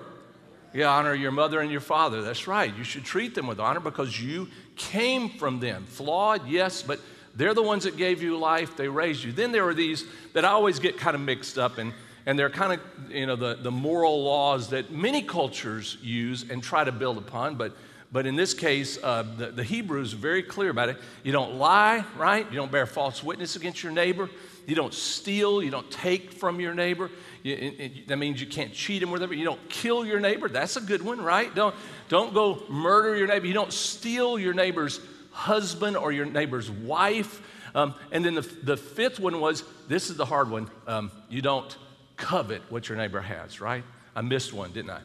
yeah, 0.75 0.90
honor 0.90 1.14
your 1.14 1.33
mother 1.33 1.61
and 1.61 1.71
your 1.71 1.81
father. 1.81 2.23
That's 2.23 2.47
right. 2.47 2.75
You 2.76 2.85
should 2.85 3.05
treat 3.05 3.35
them 3.35 3.47
with 3.47 3.59
honor 3.59 3.81
because 3.81 4.21
you 4.21 4.49
came 4.76 5.31
from 5.31 5.59
them. 5.59 5.85
Flawed, 5.87 6.47
yes, 6.47 6.83
but 6.83 7.00
they're 7.35 7.55
the 7.55 7.62
ones 7.62 7.85
that 7.85 7.97
gave 7.97 8.23
you 8.23 8.37
life. 8.38 8.76
They 8.76 8.88
raised 8.88 9.25
you. 9.25 9.33
Then 9.33 9.52
there 9.52 9.66
are 9.66 9.75
these 9.75 10.05
that 10.35 10.45
I 10.45 10.49
always 10.49 10.78
get 10.78 10.99
kind 10.99 11.14
of 11.14 11.21
mixed 11.23 11.57
up 11.57 11.78
in 11.78 11.95
and 12.26 12.38
they're 12.38 12.50
kind 12.50 12.73
of 12.73 13.11
you 13.11 13.26
know 13.26 13.37
the, 13.37 13.54
the 13.54 13.71
moral 13.71 14.23
laws 14.25 14.71
that 14.71 14.90
many 14.90 15.23
cultures 15.23 15.97
use 16.02 16.49
and 16.50 16.62
try 16.62 16.85
to 16.85 16.92
build 16.92 17.16
upon 17.16 17.54
but 17.54 17.73
but 18.12 18.26
in 18.26 18.37
this 18.37 18.54
case 18.54 18.99
uh, 19.02 19.25
the, 19.37 19.47
the 19.49 19.64
hebrews 19.64 20.14
are 20.14 20.18
very 20.18 20.42
clear 20.42 20.71
about 20.71 20.88
it. 20.88 20.97
You 21.23 21.33
don't 21.33 21.54
lie 21.54 22.04
right? 22.16 22.47
You 22.50 22.56
don't 22.56 22.71
bear 22.71 22.87
false 22.87 23.23
witness 23.23 23.56
against 23.56 23.83
your 23.83 23.92
neighbor. 23.92 24.28
You 24.66 24.75
don't 24.75 24.95
steal. 24.95 25.62
You 25.62 25.71
don't 25.71 25.88
take 25.90 26.33
from 26.33 26.59
your 26.61 26.75
neighbor. 26.75 27.11
You, 27.45 27.54
it, 27.54 27.80
it, 27.80 28.09
that 28.09 28.16
means 28.16 28.40
you 28.40 28.49
can't 28.49 28.73
cheat 28.73 29.02
him 29.02 29.11
whatever 29.11 29.33
you 29.35 29.45
don't 29.45 29.68
kill 29.68 30.04
your 30.04 30.18
neighbor. 30.18 30.49
That's 30.49 30.76
a 30.76 30.80
good 30.80 31.02
one 31.02 31.21
right? 31.21 31.54
Don't 31.54 31.75
don't 32.09 32.33
go 32.33 32.62
murder 32.68 33.16
your 33.16 33.26
neighbor. 33.26 33.47
You 33.47 33.54
don't 33.54 33.73
steal 33.73 34.38
your 34.38 34.54
neighbor's 34.54 35.00
husband 35.30 35.97
or 35.97 36.12
your 36.12 36.26
neighbor's 36.26 36.71
wife. 36.71 37.42
Um, 37.75 37.95
and 38.11 38.25
then 38.25 38.35
the, 38.35 38.40
the 38.40 38.76
fifth 38.76 39.21
one 39.21 39.40
was 39.40 39.62
this 39.88 40.09
is 40.09 40.16
the 40.16 40.25
hard 40.25 40.49
one 40.49 40.71
um, 40.87 41.11
you 41.28 41.42
don't 41.42 41.76
covet 42.16 42.62
what 42.70 42.88
your 42.88 42.99
neighbor 42.99 43.20
has, 43.20 43.61
right? 43.61 43.85
I 44.14 44.23
missed 44.23 44.52
one, 44.52 44.73
didn't 44.73 44.90
I? 44.90 45.00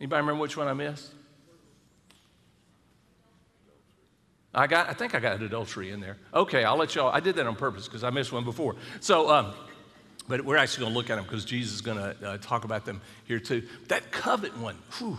Anybody 0.00 0.20
remember 0.20 0.40
which 0.40 0.56
one 0.56 0.68
I 0.68 0.72
missed? 0.74 1.12
I 4.54 4.66
got, 4.66 4.88
I 4.88 4.94
think 4.94 5.14
I 5.14 5.20
got 5.20 5.42
adultery 5.42 5.90
in 5.90 6.00
there. 6.00 6.16
Okay, 6.32 6.64
I'll 6.64 6.78
let 6.78 6.94
y'all. 6.94 7.10
I 7.12 7.20
did 7.20 7.36
that 7.36 7.46
on 7.46 7.56
purpose 7.56 7.86
because 7.86 8.02
I 8.02 8.10
missed 8.10 8.32
one 8.32 8.44
before. 8.44 8.76
So, 9.00 9.28
um, 9.30 9.52
but 10.28 10.44
we're 10.44 10.56
actually 10.56 10.84
going 10.84 10.92
to 10.92 10.98
look 10.98 11.10
at 11.10 11.16
them 11.16 11.24
because 11.24 11.44
Jesus 11.44 11.74
is 11.74 11.80
going 11.82 11.98
to 11.98 12.28
uh, 12.28 12.38
talk 12.38 12.64
about 12.64 12.86
them 12.86 13.02
here 13.26 13.38
too. 13.38 13.62
That 13.88 14.10
covet 14.10 14.56
one, 14.56 14.76
whew, 14.98 15.18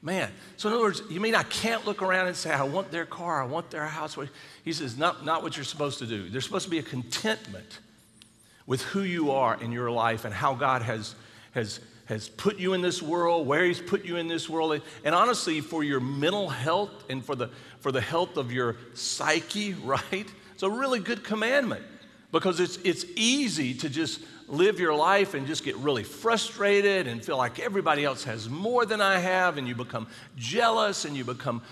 man. 0.00 0.30
So 0.56 0.68
in 0.68 0.74
other 0.74 0.82
words, 0.82 1.02
you 1.10 1.20
mean 1.20 1.34
I 1.34 1.42
can't 1.44 1.86
look 1.86 2.00
around 2.02 2.28
and 2.28 2.36
say 2.36 2.50
I 2.50 2.62
want 2.62 2.90
their 2.90 3.04
car, 3.04 3.42
I 3.42 3.46
want 3.46 3.70
their 3.70 3.86
house? 3.86 4.16
He 4.64 4.72
says, 4.72 4.96
not, 4.96 5.24
not 5.24 5.42
what 5.42 5.56
you're 5.56 5.64
supposed 5.64 5.98
to 5.98 6.06
do. 6.06 6.30
There's 6.30 6.44
supposed 6.44 6.64
to 6.64 6.70
be 6.70 6.78
a 6.78 6.82
contentment 6.82 7.78
with 8.66 8.82
who 8.82 9.02
you 9.02 9.30
are 9.30 9.60
in 9.60 9.72
your 9.72 9.90
life 9.90 10.24
and 10.24 10.34
how 10.34 10.54
God 10.54 10.82
has, 10.82 11.14
has, 11.52 11.80
has 12.06 12.28
put 12.28 12.58
you 12.58 12.74
in 12.74 12.82
this 12.82 13.02
world, 13.02 13.46
where 13.46 13.64
He's 13.64 13.80
put 13.80 14.04
you 14.04 14.16
in 14.16 14.28
this 14.28 14.48
world. 14.48 14.80
And 15.04 15.14
honestly, 15.14 15.60
for 15.60 15.82
your 15.82 16.00
mental 16.00 16.48
health 16.48 17.04
and 17.08 17.24
for 17.24 17.34
the, 17.34 17.50
for 17.80 17.92
the 17.92 18.00
health 18.00 18.36
of 18.36 18.52
your 18.52 18.76
psyche, 18.94 19.74
right? 19.82 20.26
It's 20.54 20.62
a 20.62 20.70
really 20.70 21.00
good 21.00 21.24
commandment 21.24 21.84
because 22.30 22.60
it's, 22.60 22.78
it's 22.78 23.04
easy 23.16 23.74
to 23.74 23.88
just 23.88 24.20
live 24.48 24.78
your 24.78 24.94
life 24.94 25.34
and 25.34 25.46
just 25.46 25.64
get 25.64 25.76
really 25.76 26.04
frustrated 26.04 27.06
and 27.06 27.24
feel 27.24 27.36
like 27.36 27.58
everybody 27.58 28.04
else 28.04 28.24
has 28.24 28.48
more 28.48 28.84
than 28.84 29.00
I 29.00 29.18
have, 29.18 29.58
and 29.58 29.66
you 29.66 29.74
become 29.74 30.06
jealous 30.36 31.04
and 31.04 31.16
you 31.16 31.24
become 31.24 31.62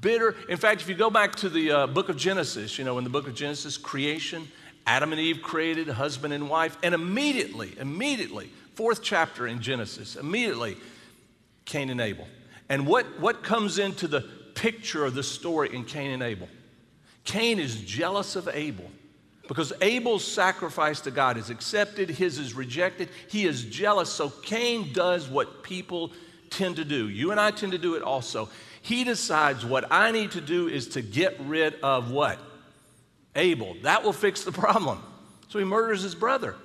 bitter. 0.00 0.36
In 0.48 0.56
fact, 0.56 0.80
if 0.80 0.88
you 0.88 0.94
go 0.94 1.10
back 1.10 1.34
to 1.36 1.48
the 1.48 1.70
uh, 1.70 1.86
book 1.86 2.08
of 2.08 2.16
Genesis, 2.16 2.78
you 2.78 2.84
know, 2.84 2.98
in 2.98 3.04
the 3.04 3.10
book 3.10 3.26
of 3.26 3.34
Genesis, 3.34 3.76
creation, 3.76 4.48
Adam 4.88 5.12
and 5.12 5.20
Eve 5.20 5.42
created 5.42 5.86
husband 5.86 6.32
and 6.32 6.48
wife, 6.48 6.78
and 6.82 6.94
immediately, 6.94 7.76
immediately, 7.78 8.48
fourth 8.72 9.02
chapter 9.02 9.46
in 9.46 9.60
Genesis, 9.60 10.16
immediately, 10.16 10.78
Cain 11.66 11.90
and 11.90 12.00
Abel. 12.00 12.26
And 12.70 12.86
what, 12.86 13.20
what 13.20 13.42
comes 13.42 13.78
into 13.78 14.08
the 14.08 14.22
picture 14.54 15.04
of 15.04 15.14
the 15.14 15.22
story 15.22 15.74
in 15.74 15.84
Cain 15.84 16.12
and 16.12 16.22
Abel? 16.22 16.48
Cain 17.24 17.58
is 17.58 17.82
jealous 17.82 18.34
of 18.34 18.48
Abel 18.50 18.90
because 19.46 19.74
Abel's 19.82 20.24
sacrifice 20.24 21.02
to 21.02 21.10
God 21.10 21.36
is 21.36 21.50
accepted, 21.50 22.08
his 22.08 22.38
is 22.38 22.54
rejected. 22.54 23.10
He 23.28 23.44
is 23.44 23.64
jealous, 23.64 24.08
so 24.08 24.30
Cain 24.30 24.94
does 24.94 25.28
what 25.28 25.62
people 25.62 26.12
tend 26.48 26.76
to 26.76 26.84
do. 26.86 27.10
You 27.10 27.30
and 27.30 27.38
I 27.38 27.50
tend 27.50 27.72
to 27.72 27.78
do 27.78 27.94
it 27.94 28.02
also. 28.02 28.48
He 28.80 29.04
decides 29.04 29.66
what 29.66 29.84
I 29.90 30.12
need 30.12 30.30
to 30.30 30.40
do 30.40 30.66
is 30.66 30.88
to 30.88 31.02
get 31.02 31.38
rid 31.40 31.74
of 31.82 32.10
what? 32.10 32.40
Abel. 33.36 33.76
That 33.82 34.02
will 34.02 34.12
fix 34.12 34.44
the 34.44 34.52
problem. 34.52 35.02
So 35.48 35.58
he 35.58 35.64
murders 35.64 36.02
his 36.02 36.14
brother. 36.14 36.56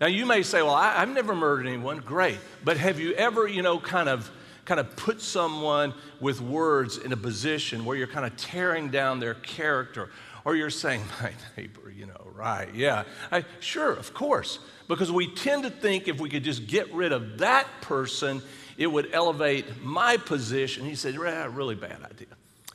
Now 0.00 0.06
you 0.06 0.26
may 0.26 0.42
say, 0.42 0.62
well, 0.62 0.74
I, 0.74 1.00
have 1.00 1.08
never 1.08 1.34
murdered 1.34 1.66
anyone. 1.66 1.98
Great. 1.98 2.38
But 2.64 2.76
have 2.76 3.00
you 3.00 3.14
ever, 3.14 3.48
you 3.48 3.62
know, 3.62 3.78
kind 3.78 4.08
of 4.08 4.30
kind 4.64 4.80
of 4.80 4.94
put 4.96 5.22
someone 5.22 5.94
with 6.20 6.42
words 6.42 6.98
in 6.98 7.12
a 7.14 7.16
position 7.16 7.86
where 7.86 7.96
you're 7.96 8.06
kind 8.06 8.26
of 8.26 8.36
tearing 8.36 8.90
down 8.90 9.18
their 9.18 9.32
character 9.32 10.10
or 10.44 10.56
you're 10.56 10.68
saying, 10.68 11.02
my 11.22 11.32
neighbor, 11.56 11.90
you 11.90 12.04
know, 12.04 12.26
right, 12.34 12.74
yeah. 12.74 13.04
I, 13.32 13.44
sure, 13.60 13.92
of 13.92 14.12
course. 14.12 14.58
Because 14.86 15.10
we 15.10 15.34
tend 15.34 15.62
to 15.64 15.70
think 15.70 16.06
if 16.06 16.20
we 16.20 16.28
could 16.28 16.44
just 16.44 16.66
get 16.66 16.92
rid 16.92 17.12
of 17.12 17.38
that 17.38 17.66
person, 17.80 18.42
it 18.76 18.86
would 18.86 19.08
elevate 19.12 19.82
my 19.82 20.18
position. 20.18 20.84
He 20.84 20.94
said, 20.94 21.16
really 21.16 21.74
bad 21.74 22.02
idea. 22.04 22.28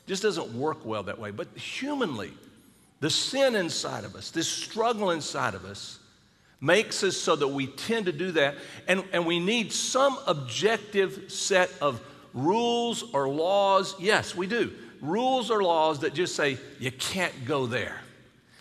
Just 0.06 0.22
doesn't 0.22 0.52
work 0.52 0.84
well 0.84 1.04
that 1.04 1.18
way. 1.18 1.30
But 1.30 1.48
humanly, 1.56 2.32
the 3.00 3.10
sin 3.10 3.56
inside 3.56 4.04
of 4.04 4.14
us, 4.14 4.30
this 4.30 4.48
struggle 4.48 5.10
inside 5.10 5.54
of 5.54 5.64
us, 5.64 5.98
makes 6.60 7.02
us 7.02 7.16
so 7.16 7.36
that 7.36 7.48
we 7.48 7.66
tend 7.66 8.06
to 8.06 8.12
do 8.12 8.32
that. 8.32 8.54
And, 8.88 9.04
and 9.12 9.26
we 9.26 9.38
need 9.38 9.72
some 9.72 10.18
objective 10.26 11.30
set 11.30 11.70
of 11.82 12.00
rules 12.32 13.02
or 13.12 13.28
laws. 13.28 13.94
Yes, 14.00 14.34
we 14.34 14.46
do. 14.46 14.72
Rules 15.02 15.50
or 15.50 15.62
laws 15.62 16.00
that 16.00 16.14
just 16.14 16.34
say, 16.34 16.56
you 16.78 16.90
can't 16.90 17.44
go 17.44 17.66
there. 17.66 18.00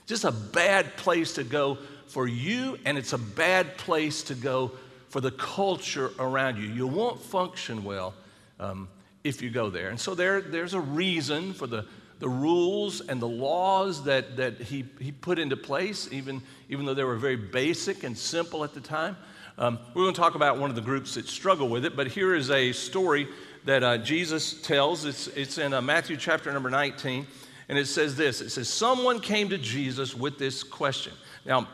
Just 0.05 0.25
a 0.25 0.31
bad 0.31 0.97
place 0.97 1.33
to 1.35 1.45
go 1.45 1.77
for 2.07 2.27
you, 2.27 2.77
and 2.83 2.97
it's 2.97 3.13
a 3.13 3.17
bad 3.17 3.77
place 3.77 4.23
to 4.23 4.35
go 4.35 4.71
for 5.09 5.21
the 5.21 5.31
culture 5.31 6.11
around 6.19 6.57
you. 6.57 6.67
You 6.67 6.87
won't 6.87 7.21
function 7.21 7.83
well 7.83 8.13
um, 8.59 8.89
if 9.23 9.41
you 9.41 9.49
go 9.49 9.69
there. 9.69 9.89
And 9.89 9.99
so 9.99 10.13
there, 10.13 10.41
there's 10.41 10.73
a 10.73 10.79
reason 10.79 11.53
for 11.53 11.67
the 11.67 11.85
the 12.19 12.29
rules 12.29 13.01
and 13.01 13.21
the 13.21 13.27
laws 13.27 14.03
that, 14.03 14.37
that 14.37 14.61
he, 14.61 14.85
he 14.99 15.11
put 15.11 15.39
into 15.39 15.57
place, 15.57 16.07
even, 16.11 16.41
even 16.69 16.85
though 16.85 16.93
they 16.93 17.03
were 17.03 17.17
very 17.17 17.35
basic 17.35 18.03
and 18.03 18.17
simple 18.17 18.63
at 18.63 18.73
the 18.73 18.81
time. 18.81 19.17
Um, 19.57 19.79
we're 19.93 20.03
going 20.03 20.15
to 20.15 20.19
talk 20.19 20.35
about 20.35 20.57
one 20.57 20.69
of 20.69 20.75
the 20.75 20.81
groups 20.81 21.13
that 21.15 21.27
struggle 21.27 21.69
with 21.69 21.85
it, 21.85 21.95
but 21.95 22.07
here 22.07 22.33
is 22.33 22.49
a 22.49 22.71
story 22.71 23.27
that 23.65 23.83
uh, 23.83 23.97
Jesus 23.99 24.61
tells. 24.61 25.05
It's, 25.05 25.27
it's 25.27 25.57
in 25.57 25.73
uh, 25.73 25.81
Matthew 25.81 26.17
chapter 26.17 26.51
number 26.51 26.69
19. 26.69 27.27
And 27.69 27.77
it 27.77 27.87
says 27.87 28.15
this 28.15 28.41
it 28.41 28.49
says, 28.49 28.67
Someone 28.67 29.19
came 29.19 29.49
to 29.49 29.57
Jesus 29.57 30.15
with 30.15 30.37
this 30.37 30.63
question. 30.63 31.13
Now, 31.45 31.67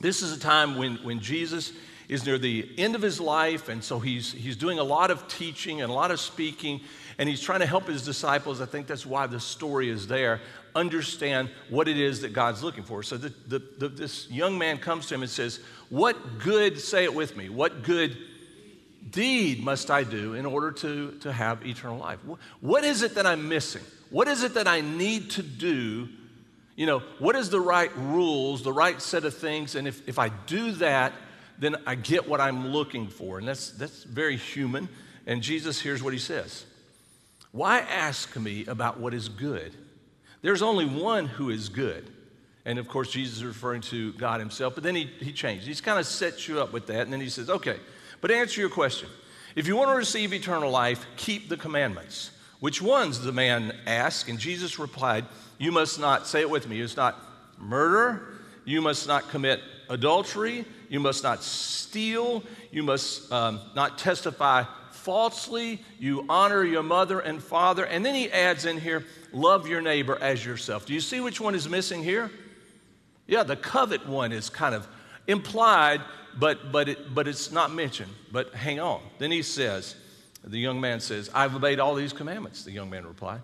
this 0.00 0.22
is 0.22 0.36
a 0.36 0.38
time 0.38 0.76
when, 0.76 0.96
when 0.96 1.20
Jesus 1.20 1.72
is 2.08 2.24
near 2.24 2.38
the 2.38 2.68
end 2.78 2.94
of 2.94 3.02
his 3.02 3.20
life, 3.20 3.68
and 3.68 3.84
so 3.84 3.98
he's, 3.98 4.32
he's 4.32 4.56
doing 4.56 4.78
a 4.78 4.84
lot 4.84 5.10
of 5.10 5.28
teaching 5.28 5.82
and 5.82 5.90
a 5.90 5.94
lot 5.94 6.10
of 6.10 6.18
speaking, 6.18 6.80
and 7.18 7.28
he's 7.28 7.40
trying 7.40 7.60
to 7.60 7.66
help 7.66 7.86
his 7.86 8.04
disciples. 8.04 8.60
I 8.60 8.66
think 8.66 8.86
that's 8.86 9.04
why 9.04 9.26
the 9.26 9.40
story 9.40 9.90
is 9.90 10.06
there. 10.06 10.40
Understand 10.74 11.50
what 11.68 11.88
it 11.88 11.98
is 11.98 12.22
that 12.22 12.32
God's 12.32 12.62
looking 12.62 12.84
for. 12.84 13.02
So 13.02 13.16
the, 13.16 13.34
the, 13.48 13.58
the, 13.78 13.88
this 13.88 14.30
young 14.30 14.56
man 14.56 14.78
comes 14.78 15.06
to 15.08 15.14
him 15.14 15.22
and 15.22 15.30
says, 15.30 15.60
What 15.90 16.38
good, 16.38 16.80
say 16.80 17.04
it 17.04 17.14
with 17.14 17.36
me, 17.36 17.48
what 17.48 17.82
good 17.82 18.16
deed 19.10 19.62
must 19.62 19.90
I 19.90 20.04
do 20.04 20.34
in 20.34 20.46
order 20.46 20.70
to, 20.70 21.12
to 21.20 21.32
have 21.32 21.66
eternal 21.66 21.98
life? 21.98 22.20
What 22.60 22.84
is 22.84 23.02
it 23.02 23.16
that 23.16 23.26
I'm 23.26 23.48
missing? 23.48 23.82
What 24.10 24.28
is 24.28 24.42
it 24.42 24.54
that 24.54 24.68
I 24.68 24.80
need 24.80 25.30
to 25.32 25.42
do? 25.42 26.08
You 26.78 26.86
know, 26.86 27.00
what 27.18 27.34
is 27.34 27.50
the 27.50 27.60
right 27.60 27.90
rules, 27.96 28.62
the 28.62 28.72
right 28.72 29.02
set 29.02 29.24
of 29.24 29.34
things? 29.34 29.74
And 29.74 29.88
if, 29.88 30.08
if 30.08 30.16
I 30.16 30.28
do 30.28 30.70
that, 30.72 31.12
then 31.58 31.74
I 31.88 31.96
get 31.96 32.28
what 32.28 32.40
I'm 32.40 32.68
looking 32.68 33.08
for. 33.08 33.40
And 33.40 33.48
that's, 33.48 33.72
that's 33.72 34.04
very 34.04 34.36
human. 34.36 34.88
And 35.26 35.42
Jesus, 35.42 35.80
here's 35.80 36.04
what 36.04 36.12
he 36.12 36.20
says 36.20 36.66
Why 37.50 37.80
ask 37.80 38.36
me 38.36 38.64
about 38.66 39.00
what 39.00 39.12
is 39.12 39.28
good? 39.28 39.74
There's 40.40 40.62
only 40.62 40.86
one 40.86 41.26
who 41.26 41.50
is 41.50 41.68
good. 41.68 42.08
And 42.64 42.78
of 42.78 42.86
course, 42.86 43.10
Jesus 43.10 43.38
is 43.38 43.44
referring 43.44 43.80
to 43.82 44.12
God 44.12 44.38
himself, 44.38 44.76
but 44.76 44.84
then 44.84 44.94
he, 44.94 45.10
he 45.18 45.32
changed. 45.32 45.66
He's 45.66 45.80
kind 45.80 45.98
of 45.98 46.06
set 46.06 46.46
you 46.46 46.60
up 46.60 46.72
with 46.72 46.86
that. 46.86 47.00
And 47.00 47.12
then 47.12 47.20
he 47.20 47.28
says, 47.28 47.50
Okay, 47.50 47.80
but 48.20 48.30
answer 48.30 48.60
your 48.60 48.70
question. 48.70 49.08
If 49.56 49.66
you 49.66 49.74
want 49.74 49.90
to 49.90 49.96
receive 49.96 50.32
eternal 50.32 50.70
life, 50.70 51.04
keep 51.16 51.48
the 51.48 51.56
commandments. 51.56 52.30
Which 52.60 52.80
ones? 52.80 53.20
The 53.20 53.32
man 53.32 53.76
asked. 53.84 54.28
And 54.28 54.38
Jesus 54.38 54.78
replied, 54.78 55.24
You 55.58 55.72
must 55.72 55.98
not, 55.98 56.26
say 56.26 56.40
it 56.40 56.50
with 56.50 56.68
me, 56.68 56.76
you 56.76 56.84
must 56.84 56.96
not 56.96 57.16
murder, 57.58 58.22
you 58.64 58.80
must 58.80 59.08
not 59.08 59.28
commit 59.28 59.60
adultery, 59.88 60.64
you 60.88 61.00
must 61.00 61.22
not 61.22 61.42
steal, 61.42 62.42
you 62.70 62.82
must 62.82 63.30
um, 63.32 63.60
not 63.74 63.98
testify 63.98 64.64
falsely, 64.92 65.82
you 65.98 66.24
honor 66.28 66.62
your 66.64 66.82
mother 66.82 67.20
and 67.20 67.42
father. 67.42 67.84
And 67.84 68.04
then 68.04 68.14
he 68.14 68.30
adds 68.30 68.66
in 68.66 68.78
here, 68.78 69.04
love 69.32 69.66
your 69.66 69.80
neighbor 69.80 70.18
as 70.20 70.44
yourself. 70.44 70.86
Do 70.86 70.92
you 70.92 71.00
see 71.00 71.20
which 71.20 71.40
one 71.40 71.54
is 71.54 71.68
missing 71.68 72.02
here? 72.02 72.30
Yeah, 73.26 73.42
the 73.42 73.56
covet 73.56 74.06
one 74.06 74.32
is 74.32 74.50
kind 74.50 74.74
of 74.74 74.86
implied, 75.26 76.00
but, 76.38 76.72
but, 76.72 76.88
it, 76.88 77.14
but 77.14 77.26
it's 77.26 77.50
not 77.50 77.72
mentioned. 77.72 78.12
But 78.30 78.54
hang 78.54 78.80
on. 78.80 79.00
Then 79.18 79.30
he 79.30 79.42
says, 79.42 79.96
the 80.44 80.58
young 80.58 80.80
man 80.80 81.00
says, 81.00 81.30
I've 81.34 81.54
obeyed 81.54 81.80
all 81.80 81.94
these 81.94 82.12
commandments, 82.12 82.64
the 82.64 82.72
young 82.72 82.90
man 82.90 83.06
replied. 83.06 83.40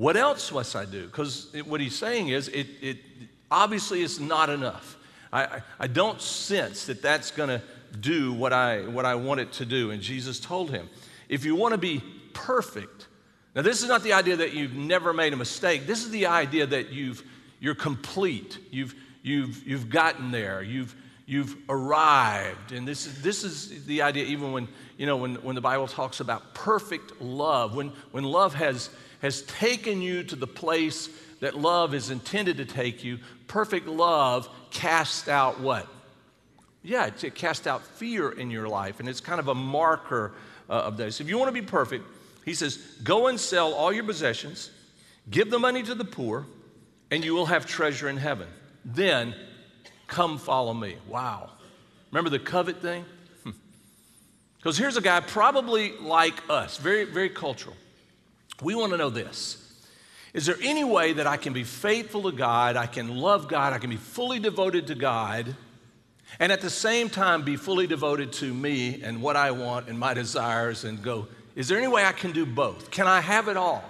What 0.00 0.16
else 0.16 0.50
must 0.50 0.76
I 0.76 0.86
do? 0.86 1.04
Because 1.04 1.54
what 1.66 1.78
he's 1.78 1.94
saying 1.94 2.28
is, 2.28 2.48
it, 2.48 2.68
it 2.80 2.96
obviously 3.50 4.00
is 4.00 4.18
not 4.18 4.48
enough. 4.48 4.96
I, 5.30 5.60
I, 5.78 5.88
don't 5.88 6.22
sense 6.22 6.86
that 6.86 7.02
that's 7.02 7.30
going 7.30 7.50
to 7.50 7.62
do 8.00 8.32
what 8.32 8.54
I, 8.54 8.86
what 8.86 9.04
I 9.04 9.16
want 9.16 9.40
it 9.40 9.52
to 9.52 9.66
do. 9.66 9.90
And 9.90 10.00
Jesus 10.00 10.40
told 10.40 10.70
him, 10.70 10.88
if 11.28 11.44
you 11.44 11.54
want 11.54 11.72
to 11.72 11.78
be 11.78 12.02
perfect, 12.32 13.08
now 13.54 13.60
this 13.60 13.82
is 13.82 13.90
not 13.90 14.02
the 14.02 14.14
idea 14.14 14.36
that 14.36 14.54
you've 14.54 14.72
never 14.72 15.12
made 15.12 15.34
a 15.34 15.36
mistake. 15.36 15.86
This 15.86 16.02
is 16.02 16.10
the 16.10 16.24
idea 16.28 16.64
that 16.64 16.88
you've, 16.88 17.22
you're 17.60 17.74
complete. 17.74 18.56
You've, 18.70 18.94
you've, 19.20 19.68
you've 19.68 19.90
gotten 19.90 20.30
there. 20.30 20.62
You've, 20.62 20.96
you've 21.26 21.54
arrived. 21.68 22.72
And 22.72 22.88
this 22.88 23.04
is, 23.04 23.20
this 23.20 23.44
is 23.44 23.84
the 23.84 24.00
idea, 24.00 24.24
even 24.24 24.52
when, 24.52 24.66
you 24.96 25.04
know, 25.04 25.18
when, 25.18 25.34
when 25.42 25.56
the 25.56 25.60
Bible 25.60 25.88
talks 25.88 26.20
about 26.20 26.54
perfect 26.54 27.20
love, 27.20 27.76
when, 27.76 27.92
when 28.12 28.24
love 28.24 28.54
has, 28.54 28.88
has 29.20 29.42
taken 29.42 30.02
you 30.02 30.22
to 30.24 30.36
the 30.36 30.46
place 30.46 31.08
that 31.40 31.56
love 31.56 31.94
is 31.94 32.10
intended 32.10 32.58
to 32.58 32.64
take 32.64 33.02
you, 33.04 33.18
perfect 33.46 33.86
love 33.86 34.48
casts 34.70 35.28
out 35.28 35.60
what? 35.60 35.86
Yeah, 36.82 37.10
it 37.22 37.34
casts 37.34 37.66
out 37.66 37.84
fear 37.84 38.30
in 38.30 38.50
your 38.50 38.68
life, 38.68 39.00
and 39.00 39.08
it's 39.08 39.20
kind 39.20 39.40
of 39.40 39.48
a 39.48 39.54
marker 39.54 40.32
uh, 40.68 40.74
of 40.74 40.96
this. 40.96 41.20
If 41.20 41.28
you 41.28 41.38
want 41.38 41.48
to 41.48 41.60
be 41.60 41.66
perfect, 41.66 42.04
he 42.44 42.54
says, 42.54 42.76
go 43.02 43.26
and 43.26 43.38
sell 43.38 43.74
all 43.74 43.92
your 43.92 44.04
possessions, 44.04 44.70
give 45.30 45.50
the 45.50 45.58
money 45.58 45.82
to 45.82 45.94
the 45.94 46.04
poor, 46.04 46.46
and 47.10 47.24
you 47.24 47.34
will 47.34 47.46
have 47.46 47.66
treasure 47.66 48.08
in 48.08 48.16
heaven. 48.16 48.48
Then 48.84 49.34
Come 50.10 50.38
follow 50.38 50.74
me. 50.74 50.96
Wow. 51.08 51.50
Remember 52.10 52.30
the 52.30 52.40
covet 52.40 52.82
thing? 52.82 53.04
Because 54.58 54.76
hmm. 54.76 54.82
here's 54.82 54.96
a 54.96 55.00
guy 55.00 55.20
probably 55.20 55.92
like 55.98 56.34
us, 56.50 56.76
very, 56.76 57.04
very 57.04 57.30
cultural. 57.30 57.76
We 58.62 58.74
want 58.74 58.92
to 58.92 58.98
know 58.98 59.10
this. 59.10 59.56
Is 60.32 60.46
there 60.46 60.56
any 60.62 60.84
way 60.84 61.12
that 61.14 61.26
I 61.26 61.36
can 61.36 61.52
be 61.52 61.64
faithful 61.64 62.22
to 62.22 62.32
God, 62.32 62.76
I 62.76 62.86
can 62.86 63.16
love 63.16 63.48
God, 63.48 63.72
I 63.72 63.78
can 63.78 63.90
be 63.90 63.96
fully 63.96 64.38
devoted 64.38 64.86
to 64.86 64.94
God, 64.94 65.56
and 66.38 66.52
at 66.52 66.60
the 66.60 66.70
same 66.70 67.08
time 67.10 67.42
be 67.42 67.56
fully 67.56 67.88
devoted 67.88 68.32
to 68.34 68.54
me 68.54 69.02
and 69.02 69.20
what 69.20 69.34
I 69.34 69.50
want 69.50 69.88
and 69.88 69.98
my 69.98 70.14
desires 70.14 70.84
and 70.84 71.02
go, 71.02 71.26
is 71.56 71.66
there 71.66 71.76
any 71.76 71.88
way 71.88 72.04
I 72.04 72.12
can 72.12 72.30
do 72.30 72.46
both? 72.46 72.92
Can 72.92 73.08
I 73.08 73.20
have 73.20 73.48
it 73.48 73.56
all? 73.56 73.84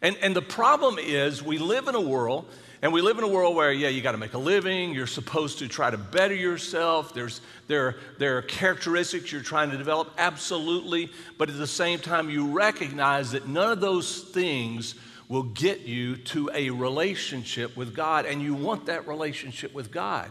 And, 0.00 0.16
and 0.22 0.36
the 0.36 0.42
problem 0.42 0.98
is, 0.98 1.42
we 1.42 1.58
live 1.58 1.88
in 1.88 1.94
a 1.94 2.00
world 2.00 2.48
and 2.82 2.92
we 2.92 3.00
live 3.00 3.18
in 3.18 3.24
a 3.24 3.28
world 3.28 3.56
where, 3.56 3.72
yeah, 3.72 3.88
you 3.88 4.02
got 4.02 4.12
to 4.12 4.18
make 4.18 4.34
a 4.34 4.38
living. 4.38 4.92
You're 4.92 5.06
supposed 5.06 5.58
to 5.60 5.68
try 5.68 5.90
to 5.90 5.96
better 5.96 6.34
yourself. 6.34 7.14
There's, 7.14 7.40
there, 7.68 7.96
there 8.18 8.36
are 8.38 8.42
characteristics 8.42 9.32
you're 9.32 9.42
trying 9.42 9.70
to 9.70 9.78
develop, 9.78 10.12
absolutely. 10.18 11.10
But 11.38 11.48
at 11.48 11.56
the 11.56 11.66
same 11.66 11.98
time, 11.98 12.28
you 12.28 12.46
recognize 12.46 13.32
that 13.32 13.48
none 13.48 13.72
of 13.72 13.80
those 13.80 14.20
things 14.20 14.94
will 15.28 15.42
get 15.42 15.80
you 15.80 16.16
to 16.16 16.50
a 16.54 16.70
relationship 16.70 17.76
with 17.76 17.96
God, 17.96 18.26
and 18.26 18.42
you 18.42 18.54
want 18.54 18.86
that 18.86 19.08
relationship 19.08 19.74
with 19.74 19.90
God. 19.90 20.30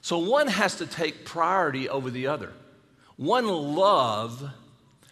So 0.00 0.18
one 0.18 0.48
has 0.48 0.76
to 0.76 0.86
take 0.86 1.24
priority 1.24 1.88
over 1.88 2.10
the 2.10 2.26
other. 2.26 2.52
One 3.16 3.46
love 3.46 4.50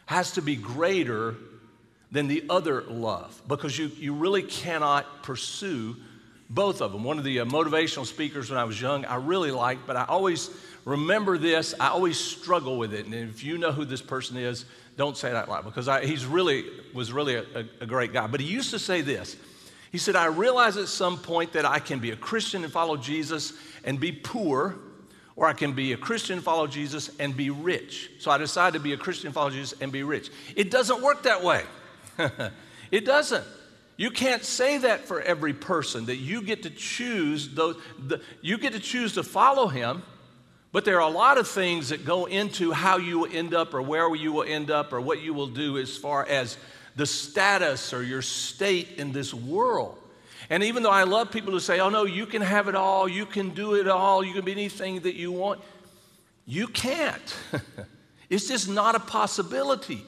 has 0.06 0.32
to 0.32 0.42
be 0.42 0.56
greater 0.56 1.37
than 2.11 2.28
the 2.28 2.44
other 2.50 2.82
love 2.82 3.40
because 3.48 3.78
you, 3.78 3.90
you 3.96 4.12
really 4.12 4.42
cannot 4.42 5.22
pursue 5.22 5.96
both 6.52 6.82
of 6.82 6.92
them. 6.92 7.02
One 7.02 7.18
of 7.18 7.24
the 7.24 7.40
uh, 7.40 7.44
motivational 7.46 8.04
speakers 8.04 8.50
when 8.50 8.58
I 8.58 8.64
was 8.64 8.80
young, 8.80 9.06
I 9.06 9.16
really 9.16 9.50
liked, 9.50 9.86
but 9.86 9.96
I 9.96 10.04
always 10.04 10.50
remember 10.84 11.38
this. 11.38 11.74
I 11.80 11.88
always 11.88 12.18
struggle 12.18 12.76
with 12.76 12.92
it. 12.92 13.06
And 13.06 13.14
if 13.14 13.42
you 13.42 13.56
know 13.56 13.72
who 13.72 13.86
this 13.86 14.02
person 14.02 14.36
is, 14.36 14.66
don't 14.96 15.16
say 15.16 15.32
that 15.32 15.48
loud 15.48 15.64
because 15.64 15.88
I, 15.88 16.04
he's 16.04 16.26
really 16.26 16.66
was 16.92 17.10
really 17.10 17.36
a, 17.36 17.44
a, 17.54 17.64
a 17.80 17.86
great 17.86 18.12
guy. 18.12 18.26
But 18.26 18.40
he 18.40 18.46
used 18.46 18.70
to 18.70 18.78
say 18.78 19.00
this. 19.00 19.36
He 19.90 19.98
said, 19.98 20.14
"I 20.14 20.26
realize 20.26 20.76
at 20.76 20.88
some 20.88 21.18
point 21.18 21.54
that 21.54 21.64
I 21.64 21.78
can 21.78 21.98
be 21.98 22.10
a 22.10 22.16
Christian 22.16 22.64
and 22.64 22.72
follow 22.72 22.96
Jesus 22.96 23.54
and 23.84 23.98
be 23.98 24.12
poor." 24.12 24.76
Or 25.34 25.46
I 25.46 25.54
can 25.54 25.72
be 25.72 25.94
a 25.94 25.96
Christian, 25.96 26.42
follow 26.42 26.66
Jesus, 26.66 27.10
and 27.18 27.34
be 27.34 27.48
rich. 27.48 28.10
So 28.18 28.30
I 28.30 28.36
decided 28.36 28.76
to 28.76 28.84
be 28.84 28.92
a 28.92 28.98
Christian, 28.98 29.32
follow 29.32 29.48
Jesus, 29.48 29.72
and 29.80 29.90
be 29.90 30.02
rich. 30.02 30.30
It 30.56 30.70
doesn't 30.70 31.00
work 31.00 31.22
that 31.22 31.42
way. 31.42 31.64
it 32.90 33.06
doesn't. 33.06 33.42
You 34.02 34.10
can't 34.10 34.42
say 34.42 34.78
that 34.78 35.06
for 35.06 35.20
every 35.20 35.52
person, 35.52 36.06
that 36.06 36.16
you 36.16 36.42
get 36.42 36.64
to 36.64 36.70
choose 36.70 37.48
those, 37.50 37.80
the, 38.04 38.20
you 38.40 38.58
get 38.58 38.72
to 38.72 38.80
choose 38.80 39.14
to 39.14 39.22
follow 39.22 39.68
him, 39.68 40.02
but 40.72 40.84
there 40.84 41.00
are 41.00 41.08
a 41.08 41.14
lot 41.14 41.38
of 41.38 41.46
things 41.46 41.90
that 41.90 42.04
go 42.04 42.24
into 42.24 42.72
how 42.72 42.96
you 42.96 43.20
will 43.20 43.28
end 43.30 43.54
up 43.54 43.74
or 43.74 43.80
where 43.80 44.12
you 44.16 44.32
will 44.32 44.42
end 44.42 44.72
up 44.72 44.92
or 44.92 45.00
what 45.00 45.22
you 45.22 45.32
will 45.32 45.46
do 45.46 45.78
as 45.78 45.96
far 45.96 46.26
as 46.26 46.56
the 46.96 47.06
status 47.06 47.92
or 47.92 48.02
your 48.02 48.22
state 48.22 48.88
in 48.96 49.12
this 49.12 49.32
world. 49.32 49.96
And 50.50 50.64
even 50.64 50.82
though 50.82 50.90
I 50.90 51.04
love 51.04 51.30
people 51.30 51.52
who 51.52 51.60
say, 51.60 51.78
oh 51.78 51.88
no, 51.88 52.02
you 52.02 52.26
can 52.26 52.42
have 52.42 52.66
it 52.66 52.74
all, 52.74 53.08
you 53.08 53.24
can 53.24 53.50
do 53.50 53.74
it 53.74 53.86
all, 53.86 54.24
you 54.24 54.34
can 54.34 54.44
be 54.44 54.50
anything 54.50 54.98
that 55.02 55.14
you 55.14 55.30
want, 55.30 55.60
you 56.44 56.66
can't. 56.66 57.36
it's 58.28 58.48
just 58.48 58.68
not 58.68 58.96
a 58.96 59.00
possibility. 59.00 60.04